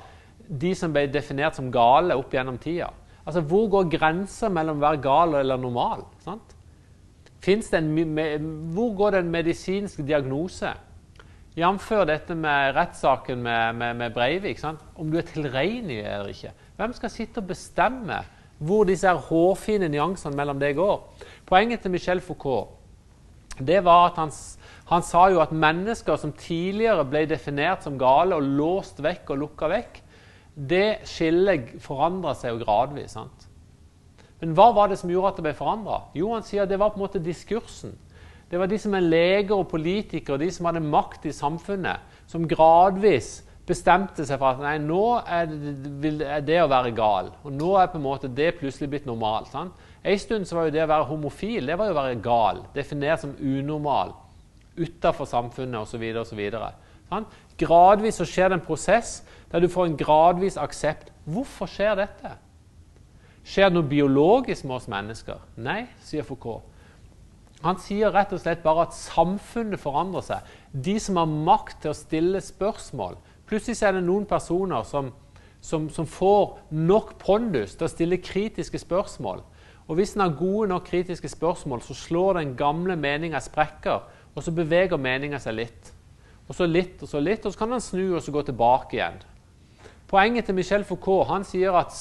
de 0.47 0.73
som 0.75 0.93
ble 0.93 1.07
definert 1.11 1.55
som 1.57 1.71
gale 1.71 2.15
opp 2.19 2.33
gjennom 2.33 2.57
tida. 2.61 2.89
Altså, 3.25 3.41
Hvor 3.41 3.69
går 3.69 3.91
grensa 3.91 4.49
mellom 4.49 4.81
å 4.81 4.85
være 4.87 5.01
gal 5.03 5.35
eller 5.39 5.57
normal? 5.57 6.05
Sant? 6.23 6.55
En, 7.47 7.91
hvor 8.71 8.93
går 8.95 9.11
det 9.11 9.19
en 9.19 9.31
medisinsk 9.31 10.03
diagnose? 10.07 10.71
Jf. 11.55 11.89
dette 12.07 12.35
med 12.35 12.73
rettssaken 12.75 13.41
med, 13.43 13.75
med, 13.75 13.95
med, 13.95 14.13
Breivik. 14.13 14.59
Sant? 14.59 14.79
Om 14.95 15.11
du 15.11 15.19
er 15.19 15.27
tilregnelig 15.27 15.99
eller 16.01 16.31
ikke. 16.31 16.53
Hvem 16.77 16.93
skal 16.93 17.11
sitte 17.13 17.43
og 17.43 17.51
bestemme 17.51 18.23
hvor 18.63 18.85
disse 18.87 19.07
her 19.09 19.19
hårfine 19.19 19.89
nyansene 19.91 20.35
mellom 20.35 20.59
det 20.59 20.75
går? 20.75 21.03
Poenget 21.45 21.83
til 21.83 21.91
Michel 21.91 22.21
Foucault 22.21 22.79
det 23.59 23.83
var 23.85 24.07
at 24.07 24.15
han, 24.17 24.31
han, 24.89 25.03
sa 25.05 25.27
jo 25.29 25.41
at 25.43 25.51
mennesker 25.53 26.17
som 26.17 26.31
tidligere 26.33 27.05
ble 27.05 27.27
definert 27.29 27.83
som 27.85 27.99
gale 28.01 28.33
og 28.33 28.47
låst 28.57 29.01
vekk 29.03 29.29
og 29.35 29.43
lukka 29.43 29.69
vekk, 29.69 29.99
det 30.53 31.03
skillet 31.09 31.73
forandra 31.81 32.35
seg 32.37 32.53
jo 32.53 32.63
gradvis. 32.65 33.15
sant? 33.17 33.49
Men 34.41 34.53
hva 34.57 34.73
var 34.75 34.89
det 34.91 34.99
som 34.99 35.09
gjorde 35.09 35.31
at 35.31 35.39
det 35.39 35.45
ble 35.45 35.55
forandra? 35.57 36.01
Jo, 36.17 36.33
han 36.35 36.43
sier 36.43 36.67
det 36.67 36.79
var 36.79 36.91
på 36.93 36.99
en 36.99 37.05
måte 37.05 37.21
diskursen. 37.23 37.95
Det 38.51 38.59
var 38.59 38.67
de 38.69 38.77
som 38.77 38.93
er 38.93 39.05
leger 39.05 39.55
og 39.55 39.69
politikere, 39.71 40.37
de 40.37 40.51
som 40.51 40.67
hadde 40.67 40.83
makt 40.83 41.25
i 41.25 41.33
samfunnet, 41.33 42.03
som 42.29 42.43
gradvis 42.45 43.39
bestemte 43.65 44.25
seg 44.27 44.37
for 44.41 44.51
at 44.51 44.61
nei, 44.61 44.75
nå 44.83 45.05
er 45.23 45.47
det, 45.47 46.11
er 46.21 46.43
det 46.43 46.59
å 46.61 46.69
være 46.69 46.91
gal. 46.95 47.31
Og 47.47 47.55
nå 47.55 47.71
er 47.79 47.89
på 47.89 47.97
en 47.97 48.05
måte 48.05 48.29
det 48.29 48.57
plutselig 48.59 48.89
blitt 48.91 49.07
normalt. 49.07 49.49
sant? 49.49 49.79
En 50.03 50.19
stund 50.19 50.45
så 50.45 50.57
var 50.57 50.67
jo 50.67 50.75
det 50.75 50.83
å 50.83 50.91
være 50.91 51.07
homofil 51.07 51.71
det 51.71 51.77
var 51.79 51.87
jo 51.87 51.95
å 51.95 52.01
være 52.01 52.19
gal, 52.21 52.59
definert 52.75 53.23
som 53.23 53.37
unormal, 53.39 54.11
utafor 54.75 55.29
samfunnet 55.29 55.79
osv. 55.79 56.03
osv. 56.19 56.41
Gradvis 57.61 58.17
så 58.19 58.27
skjer 58.27 58.51
det 58.51 58.59
en 58.59 58.65
prosess 58.65 59.21
der 59.51 59.61
du 59.61 59.69
får 59.69 59.91
en 59.91 59.97
gradvis 59.97 60.57
aksept. 60.57 61.11
Hvorfor 61.29 61.69
skjer 61.69 61.95
dette? 61.99 62.35
Skjer 63.45 63.69
det 63.69 63.77
noe 63.77 63.89
biologisk 63.89 64.65
med 64.65 64.79
oss 64.79 64.89
mennesker? 64.91 65.41
Nei, 65.61 65.83
sier 66.01 66.25
Foucault. 66.25 66.63
Han 67.63 67.77
sier 67.79 68.11
rett 68.11 68.33
og 68.35 68.41
slett 68.43 68.63
bare 68.63 68.87
at 68.87 68.95
samfunnet 68.95 69.79
forandrer 69.79 70.25
seg. 70.25 70.49
De 70.73 70.97
som 70.99 71.19
har 71.21 71.29
makt 71.29 71.83
til 71.83 71.93
å 71.93 71.97
stille 71.97 72.41
spørsmål 72.43 73.19
Plutselig 73.43 73.83
er 73.83 73.97
det 73.97 74.05
noen 74.05 74.23
personer 74.25 74.85
som, 74.87 75.09
som, 75.61 75.89
som 75.91 76.07
får 76.09 76.55
nok 76.73 77.17
pondus 77.21 77.75
til 77.75 77.85
å 77.85 77.91
stille 77.91 78.17
kritiske 78.23 78.79
spørsmål. 78.81 79.43
Og 79.85 79.99
Hvis 79.99 80.15
en 80.15 80.23
har 80.23 80.37
gode 80.39 80.69
nok 80.71 80.87
kritiske 80.87 81.29
spørsmål, 81.29 81.83
så 81.83 81.93
slår 81.93 82.39
den 82.39 82.55
gamle 82.57 82.95
meninga 82.95 83.41
sprekker, 83.43 84.07
og 84.33 84.43
så 84.43 84.53
beveger 84.55 84.97
meninga 84.97 85.41
seg 85.43 85.59
litt. 85.59 85.92
Og 86.49 86.57
så 86.57 86.67
litt 86.67 87.01
og 87.03 87.09
så 87.09 87.21
litt, 87.23 87.45
og 87.45 87.53
så 87.53 87.59
kan 87.59 87.75
han 87.75 87.83
snu 87.83 88.15
og 88.15 88.21
så 88.23 88.33
gå 88.35 88.43
tilbake 88.47 88.97
igjen. 88.97 89.21
Poenget 90.11 90.45
til 90.45 90.57
Michel 90.57 90.83
Foucault 90.85 91.29
han 91.31 91.45
sier 91.47 91.75
at 91.79 91.95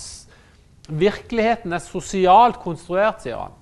virkeligheten 0.91 1.73
er 1.73 1.85
sosialt 1.85 2.59
konstruert, 2.61 3.23
sier 3.23 3.39
han. 3.45 3.55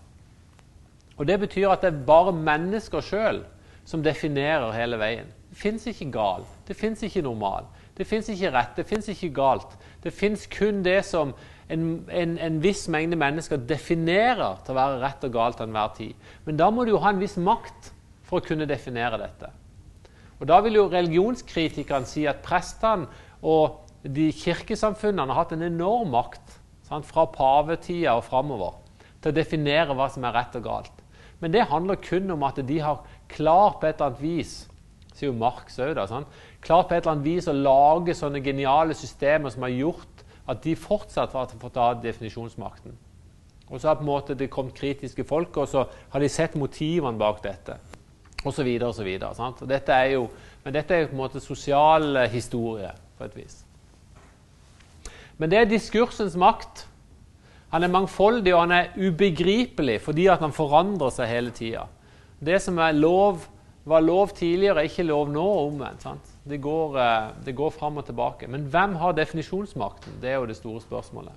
Og 1.20 1.26
Det 1.28 1.37
betyr 1.41 1.68
at 1.68 1.83
det 1.85 1.93
er 1.93 2.05
bare 2.07 2.33
mennesker 2.33 3.05
sjøl 3.05 3.43
som 3.85 4.03
definerer 4.03 4.72
hele 4.72 4.97
veien. 5.01 5.28
Det 5.51 5.59
fins 5.59 5.87
ikke 5.91 6.09
gal, 6.14 6.47
det 6.66 6.76
fins 6.78 7.03
ikke 7.03 7.22
normal, 7.26 7.66
det 7.99 8.07
fins 8.07 8.28
ikke 8.33 8.53
rett, 8.55 8.76
det 8.76 8.87
fins 8.89 9.09
ikke 9.12 9.33
galt. 9.35 9.74
Det 10.01 10.12
fins 10.14 10.47
kun 10.49 10.81
det 10.83 11.03
som 11.05 11.35
en, 11.68 12.05
en, 12.09 12.37
en, 12.39 12.61
viss 12.62 12.87
mengde 12.89 13.18
mennesker 13.20 13.61
definerer 13.68 14.62
til 14.64 14.72
å 14.72 14.78
være 14.78 15.01
rett 15.03 15.26
og 15.26 15.35
galt 15.35 15.59
til 15.61 15.68
enhver 15.68 15.91
tid. 15.99 16.28
Men 16.47 16.57
da 16.57 16.70
må 16.72 16.87
du 16.87 16.95
jo 16.95 17.03
ha 17.05 17.12
en 17.12 17.20
viss 17.20 17.37
makt 17.37 17.93
for 18.26 18.41
å 18.41 18.47
kunne 18.47 18.68
definere 18.70 19.20
dette. 19.20 19.51
Og 20.41 20.49
Da 20.49 20.61
vil 20.64 20.74
jo 20.74 20.88
religionskritikerne 20.88 22.09
si 22.09 22.24
at 22.26 22.41
prestene 22.43 23.07
og 23.43 23.84
de 24.05 24.30
kirkesamfunnene 24.32 25.28
har 25.28 25.45
hatt 25.45 25.53
en 25.53 25.66
enorm 25.66 26.14
makt 26.14 26.57
sant, 26.88 27.05
fra 27.05 27.26
pavetida 27.28 28.16
og 28.16 28.24
framover 28.24 28.78
til 29.20 29.30
å 29.30 29.36
definere 29.36 29.95
hva 29.95 30.09
som 30.09 30.24
er 30.24 30.32
rett 30.32 30.57
og 30.57 30.64
galt. 30.64 31.05
Men 31.41 31.53
det 31.53 31.68
handler 31.68 32.01
kun 32.01 32.30
om 32.32 32.43
at 32.49 32.61
de 32.66 32.78
har 32.80 33.05
klart 33.28 33.80
på 33.80 33.86
et 33.86 34.01
eller 34.01 34.12
annet 34.12 34.24
vis 34.24 34.55
sier 35.20 35.30
jo 35.30 35.36
Marx 35.36 35.78
òg, 35.80 35.99
klart 36.64 36.88
på 36.88 36.97
et 36.97 37.05
eller 37.05 37.12
annet 37.12 37.28
vis 37.28 37.49
å 37.51 37.57
lage 37.57 38.16
sånne 38.16 38.43
geniale 38.45 38.97
systemer 38.97 39.53
som 39.53 39.66
har 39.66 39.74
gjort 39.74 40.24
at 40.51 40.62
de 40.64 40.74
fortsatt 40.78 41.34
har 41.36 41.53
fått 41.61 41.78
ha 41.78 41.93
definisjonsmakten. 42.01 42.97
Og 43.70 43.78
så 43.78 43.91
har 43.91 44.01
på 44.01 44.03
en 44.03 44.11
måte 44.11 44.34
det 44.34 44.51
kommet 44.51 44.74
kritiske 44.74 45.24
folk, 45.28 45.55
og 45.62 45.68
så 45.70 45.84
har 46.11 46.22
de 46.22 46.30
sett 46.32 46.57
motivene 46.59 47.20
bak 47.20 47.43
dette. 47.45 47.76
Så 48.41 48.64
videre. 48.64 49.53
Dette 49.68 49.93
er 49.93 50.14
jo, 50.14 50.28
men 50.64 50.74
dette 50.74 50.95
er 50.95 51.03
jo 51.03 51.11
på 51.11 51.16
en 51.16 51.24
måte 51.24 51.41
sosial 51.45 52.16
historie, 52.32 52.93
på 53.18 53.24
et 53.24 53.36
vis. 53.36 53.59
Men 55.41 55.51
det 55.53 55.59
er 55.59 55.68
diskursens 55.68 56.36
makt. 56.36 56.86
Han 57.70 57.84
er 57.86 57.93
mangfoldig, 57.93 58.55
og 58.55 58.64
han 58.64 58.74
er 58.74 58.95
ubegripelig 58.99 60.01
fordi 60.03 60.26
at 60.32 60.43
han 60.43 60.53
forandrer 60.53 61.12
seg 61.14 61.30
hele 61.30 61.53
tida. 61.55 61.86
Det 62.41 62.59
som 62.62 62.80
lov, 62.97 63.45
var 63.84 64.01
lov 64.01 64.34
tidligere, 64.36 64.80
er 64.80 64.88
ikke 64.91 65.07
lov 65.09 65.30
nå, 65.30 65.45
og 65.45 65.72
omvendt. 65.74 66.07
Det 66.49 66.61
går, 66.61 66.99
eh, 66.99 67.30
det 67.45 67.55
går 67.57 67.70
fram 67.70 67.97
og 67.97 68.07
tilbake. 68.07 68.49
Men 68.49 68.66
hvem 68.72 68.97
har 68.97 69.12
definisjonsmakten? 69.12 70.20
Det 70.22 70.30
er 70.30 70.41
jo 70.41 70.47
det 70.47 70.57
store 70.57 70.80
spørsmålet. 70.80 71.32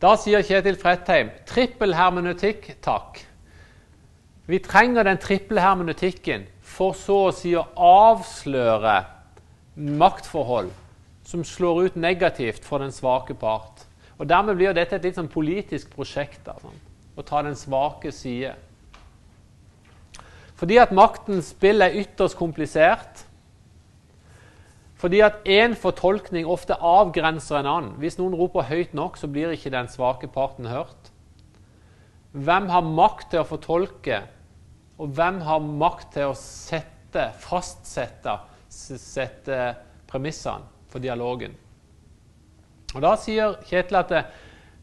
Da 0.00 0.14
sier 0.16 0.40
Kjetil 0.42 0.78
Fredheim 0.80 1.30
trippel 1.46 1.92
hermeneutikk, 1.94 2.80
takk. 2.80 3.20
Vi 4.50 4.58
trenger 4.58 5.06
den 5.06 5.20
triple 5.22 5.62
hermeneutikken 5.62 6.48
for 6.66 6.96
så 6.98 7.18
å 7.28 7.34
si 7.34 7.52
å 7.54 7.68
avsløre 7.78 8.96
maktforhold 9.78 10.72
som 11.30 11.44
slår 11.46 11.84
ut 11.84 11.98
negativt 12.00 12.64
for 12.66 12.82
den 12.82 12.90
svake 12.90 13.36
part. 13.38 13.84
Og 14.18 14.26
Dermed 14.26 14.58
blir 14.58 14.74
dette 14.74 14.98
et 14.98 15.06
litt 15.06 15.20
sånn 15.20 15.30
politisk 15.30 15.92
prosjekt. 15.94 16.42
Da, 16.48 16.56
sånn, 16.58 16.80
å 17.14 17.22
ta 17.26 17.44
den 17.46 17.54
svake 17.54 18.10
side. 18.10 18.56
Fordi 20.58 20.80
at 20.82 20.90
maktens 20.92 21.52
spill 21.54 21.86
er 21.86 21.94
ytterst 22.02 22.36
komplisert. 22.36 23.22
Fordi 25.00 25.22
at 25.24 25.46
én 25.48 25.78
fortolkning 25.78 26.50
ofte 26.50 26.74
avgrenser 26.74 27.62
en 27.62 27.70
annen. 27.70 27.94
Hvis 28.02 28.18
noen 28.18 28.34
roper 28.36 28.66
høyt 28.68 28.98
nok, 28.98 29.14
så 29.16 29.30
blir 29.30 29.54
ikke 29.54 29.72
den 29.72 29.88
svake 29.88 30.28
parten 30.28 30.68
hørt. 30.68 31.14
Hvem 32.34 32.68
har 32.74 32.84
makt 32.98 33.30
til 33.32 33.40
å 33.40 33.48
fortolke, 33.48 34.20
og 35.00 35.14
hvem 35.16 35.40
har 35.46 35.64
makt 35.64 36.12
til 36.18 36.30
å 36.30 36.36
sette, 36.36 37.30
fastsette 37.40 38.36
sette 38.68 39.58
premissene 40.10 40.68
for 40.92 41.02
dialogen? 41.02 41.56
Og 42.94 43.02
Da 43.02 43.14
sier 43.18 43.56
Kjetil 43.64 44.00
at 44.00 44.12
det, 44.12 44.24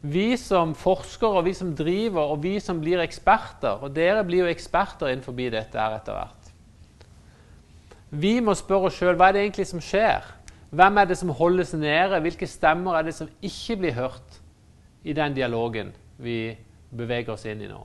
vi 0.00 0.36
som 0.38 0.74
forskere, 0.78 1.40
og 1.40 1.46
vi 1.48 1.54
som 1.54 1.74
driver, 1.76 2.32
og 2.32 2.42
vi 2.42 2.60
som 2.62 2.78
blir 2.78 3.00
eksperter 3.02 3.82
Og 3.82 3.90
dere 3.90 4.22
blir 4.22 4.44
jo 4.44 4.52
eksperter 4.52 5.10
innenfor 5.10 5.34
dette 5.34 5.74
her 5.78 5.96
etter 5.96 6.14
hvert. 6.14 6.52
Vi 8.10 8.38
må 8.40 8.54
spørre 8.54 8.88
oss 8.88 8.96
sjøl 8.96 9.18
hva 9.18 9.28
er 9.28 9.36
det 9.36 9.42
egentlig 9.42 9.66
som 9.68 9.82
skjer. 9.82 10.24
Hvem 10.70 10.98
er 10.98 11.06
det 11.06 11.18
som 11.18 11.34
holdes 11.34 11.74
nede? 11.74 12.20
Hvilke 12.20 12.46
stemmer 12.46 12.96
er 12.96 13.02
det 13.02 13.14
som 13.14 13.28
ikke 13.42 13.76
blir 13.76 13.94
hørt 13.98 14.40
i 15.04 15.12
den 15.12 15.34
dialogen 15.34 15.92
vi 16.16 16.56
beveger 16.90 17.34
oss 17.34 17.44
inn 17.48 17.62
i 17.62 17.68
nå? 17.68 17.82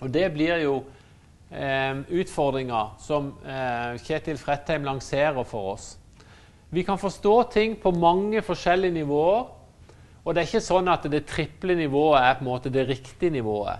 Og 0.00 0.12
Det 0.12 0.26
blir 0.32 0.60
jo 0.60 0.74
eh, 1.50 2.02
utfordringer 2.20 2.96
som 3.00 3.32
eh, 3.44 3.96
Kjetil 4.04 4.38
Fredheim 4.38 4.84
lanserer 4.84 5.44
for 5.44 5.72
oss. 5.74 5.94
Vi 6.70 6.82
kan 6.82 6.98
forstå 6.98 7.42
ting 7.52 7.76
på 7.80 7.90
mange 7.90 8.42
forskjellige 8.42 8.92
nivåer. 8.92 9.46
Og 10.26 10.34
det 10.34 10.42
er 10.42 10.48
ikke 10.48 10.66
sånn 10.66 10.88
at 10.90 11.04
det 11.06 11.22
triple 11.30 11.76
nivået 11.78 12.18
er 12.18 12.34
på 12.34 12.42
en 12.42 12.48
måte 12.48 12.72
det 12.74 12.88
riktige 12.88 13.30
nivået. 13.30 13.78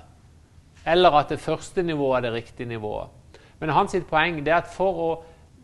Eller 0.86 1.16
at 1.18 1.32
det 1.34 1.42
første 1.42 1.82
nivået 1.82 2.20
er 2.20 2.28
det 2.28 2.36
riktige 2.36 2.68
nivået. 2.70 3.10
Men 3.58 3.74
hans 3.74 3.96
poeng 4.08 4.38
er 4.46 4.60
at 4.60 4.70
for 4.70 5.00
å 5.02 5.08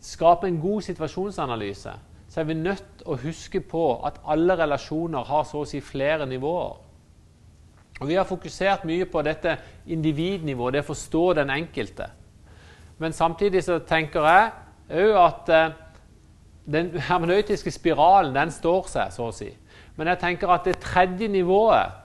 skape 0.03 0.47
en 0.47 0.59
god 0.59 0.81
situasjonsanalyse, 0.83 1.93
så 2.29 2.39
er 2.41 2.49
vi 2.49 2.57
nødt 2.57 2.83
til 2.97 3.13
å 3.13 3.19
huske 3.21 3.61
på 3.61 3.85
at 4.03 4.19
alle 4.27 4.57
relasjoner 4.59 5.23
har 5.23 5.45
så 5.47 5.61
å 5.63 5.69
si 5.69 5.79
flere 5.79 6.25
nivåer. 6.27 6.75
Og 8.03 8.09
Vi 8.09 8.17
har 8.19 8.27
fokusert 8.27 8.83
mye 8.83 9.05
på 9.07 9.21
dette 9.23 9.55
individnivået, 9.87 10.73
det 10.75 10.81
å 10.83 10.89
forstå 10.89 11.21
den 11.37 11.53
enkelte. 11.53 12.09
Men 12.99 13.13
samtidig 13.15 13.61
så 13.63 13.77
tenker 13.79 14.25
jeg 14.27 14.49
òg 15.05 15.19
at 15.21 15.51
eh, 15.55 15.75
den 16.75 16.89
hermenøytiske 16.99 17.71
spiralen 17.71 18.35
den 18.35 18.51
står 18.51 18.89
seg, 18.91 19.13
så 19.15 19.29
å 19.29 19.35
si. 19.35 19.47
Men 19.95 20.11
jeg 20.11 20.19
tenker 20.19 20.51
at 20.51 20.67
det 20.67 20.81
tredje 20.83 21.29
nivået, 21.31 21.95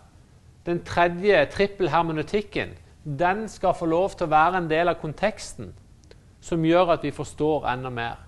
den 0.66 0.84
tredje 0.86 1.40
trippelhermenøtikken, 1.56 2.76
den 3.18 3.48
skal 3.50 3.74
få 3.74 3.88
lov 3.90 4.14
til 4.14 4.28
å 4.28 4.34
være 4.36 4.60
en 4.62 4.70
del 4.70 4.92
av 4.92 5.00
konteksten 5.02 5.72
som 6.40 6.62
gjør 6.62 6.94
at 6.94 7.02
vi 7.02 7.10
forstår 7.10 7.66
enda 7.72 7.90
mer. 7.90 8.22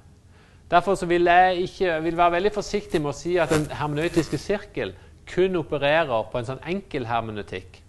Derfor 0.70 0.98
vil 1.06 1.30
jeg 1.30 1.68
ikke, 1.68 2.02
vil 2.02 2.18
være 2.18 2.36
veldig 2.40 2.52
forsiktig 2.54 2.98
med 2.98 3.12
å 3.12 3.16
si 3.20 3.36
at 3.38 3.54
den 3.54 3.70
hermenøytiske 3.78 4.42
sirkel 4.42 4.96
kun 5.30 5.56
opererer 5.60 6.28
på 6.30 6.40
en 6.40 6.48
sånn 6.48 6.62
enkel 6.68 7.06
hermeneutikk. 7.08 7.80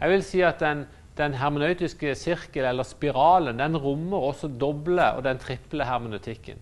Jeg 0.00 0.12
vil 0.14 0.24
si 0.24 0.40
at 0.46 0.62
den, 0.62 0.86
den 1.18 1.36
hermenøytiske 1.36 2.14
sirkel, 2.16 2.64
eller 2.70 2.86
spiralen, 2.88 3.60
den 3.60 3.76
rommer 3.76 4.30
også 4.30 4.48
doble 4.60 5.10
og 5.16 5.24
den 5.26 5.40
triple 5.42 5.84
hermeneutikken. 5.84 6.60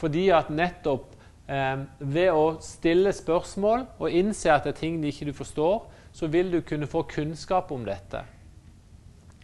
Fordi 0.00 0.28
at 0.34 0.50
nettopp 0.50 1.12
eh, 1.46 1.84
ved 2.00 2.30
å 2.34 2.56
stille 2.64 3.12
spørsmål 3.14 3.86
og 4.00 4.10
innse 4.10 4.50
at 4.52 4.66
det 4.66 4.74
er 4.74 4.80
ting 4.80 5.02
de 5.02 5.12
ikke 5.12 5.28
du 5.30 5.36
forstår, 5.36 5.84
så 6.14 6.30
vil 6.30 6.50
du 6.52 6.60
kunne 6.66 6.90
få 6.90 7.04
kunnskap 7.10 7.72
om 7.74 7.86
dette. 7.86 8.24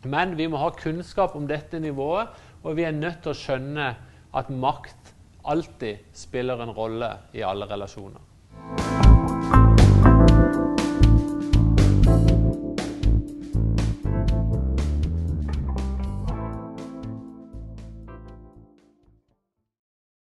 Men 0.03 0.37
vi 0.39 0.47
må 0.49 0.59
ha 0.63 0.71
kunnskap 0.75 1.37
om 1.37 1.47
dette 1.51 1.79
nivået, 1.83 2.31
og 2.65 2.77
vi 2.77 2.87
er 2.89 2.97
nødt 2.97 3.23
til 3.25 3.35
å 3.35 3.39
skjønne 3.39 3.93
at 4.37 4.51
makt 4.51 5.15
alltid 5.51 6.11
spiller 6.17 6.61
en 6.63 6.75
rolle 6.77 7.11
i 7.37 7.45
alle 7.45 7.69
relasjoner. 7.69 8.30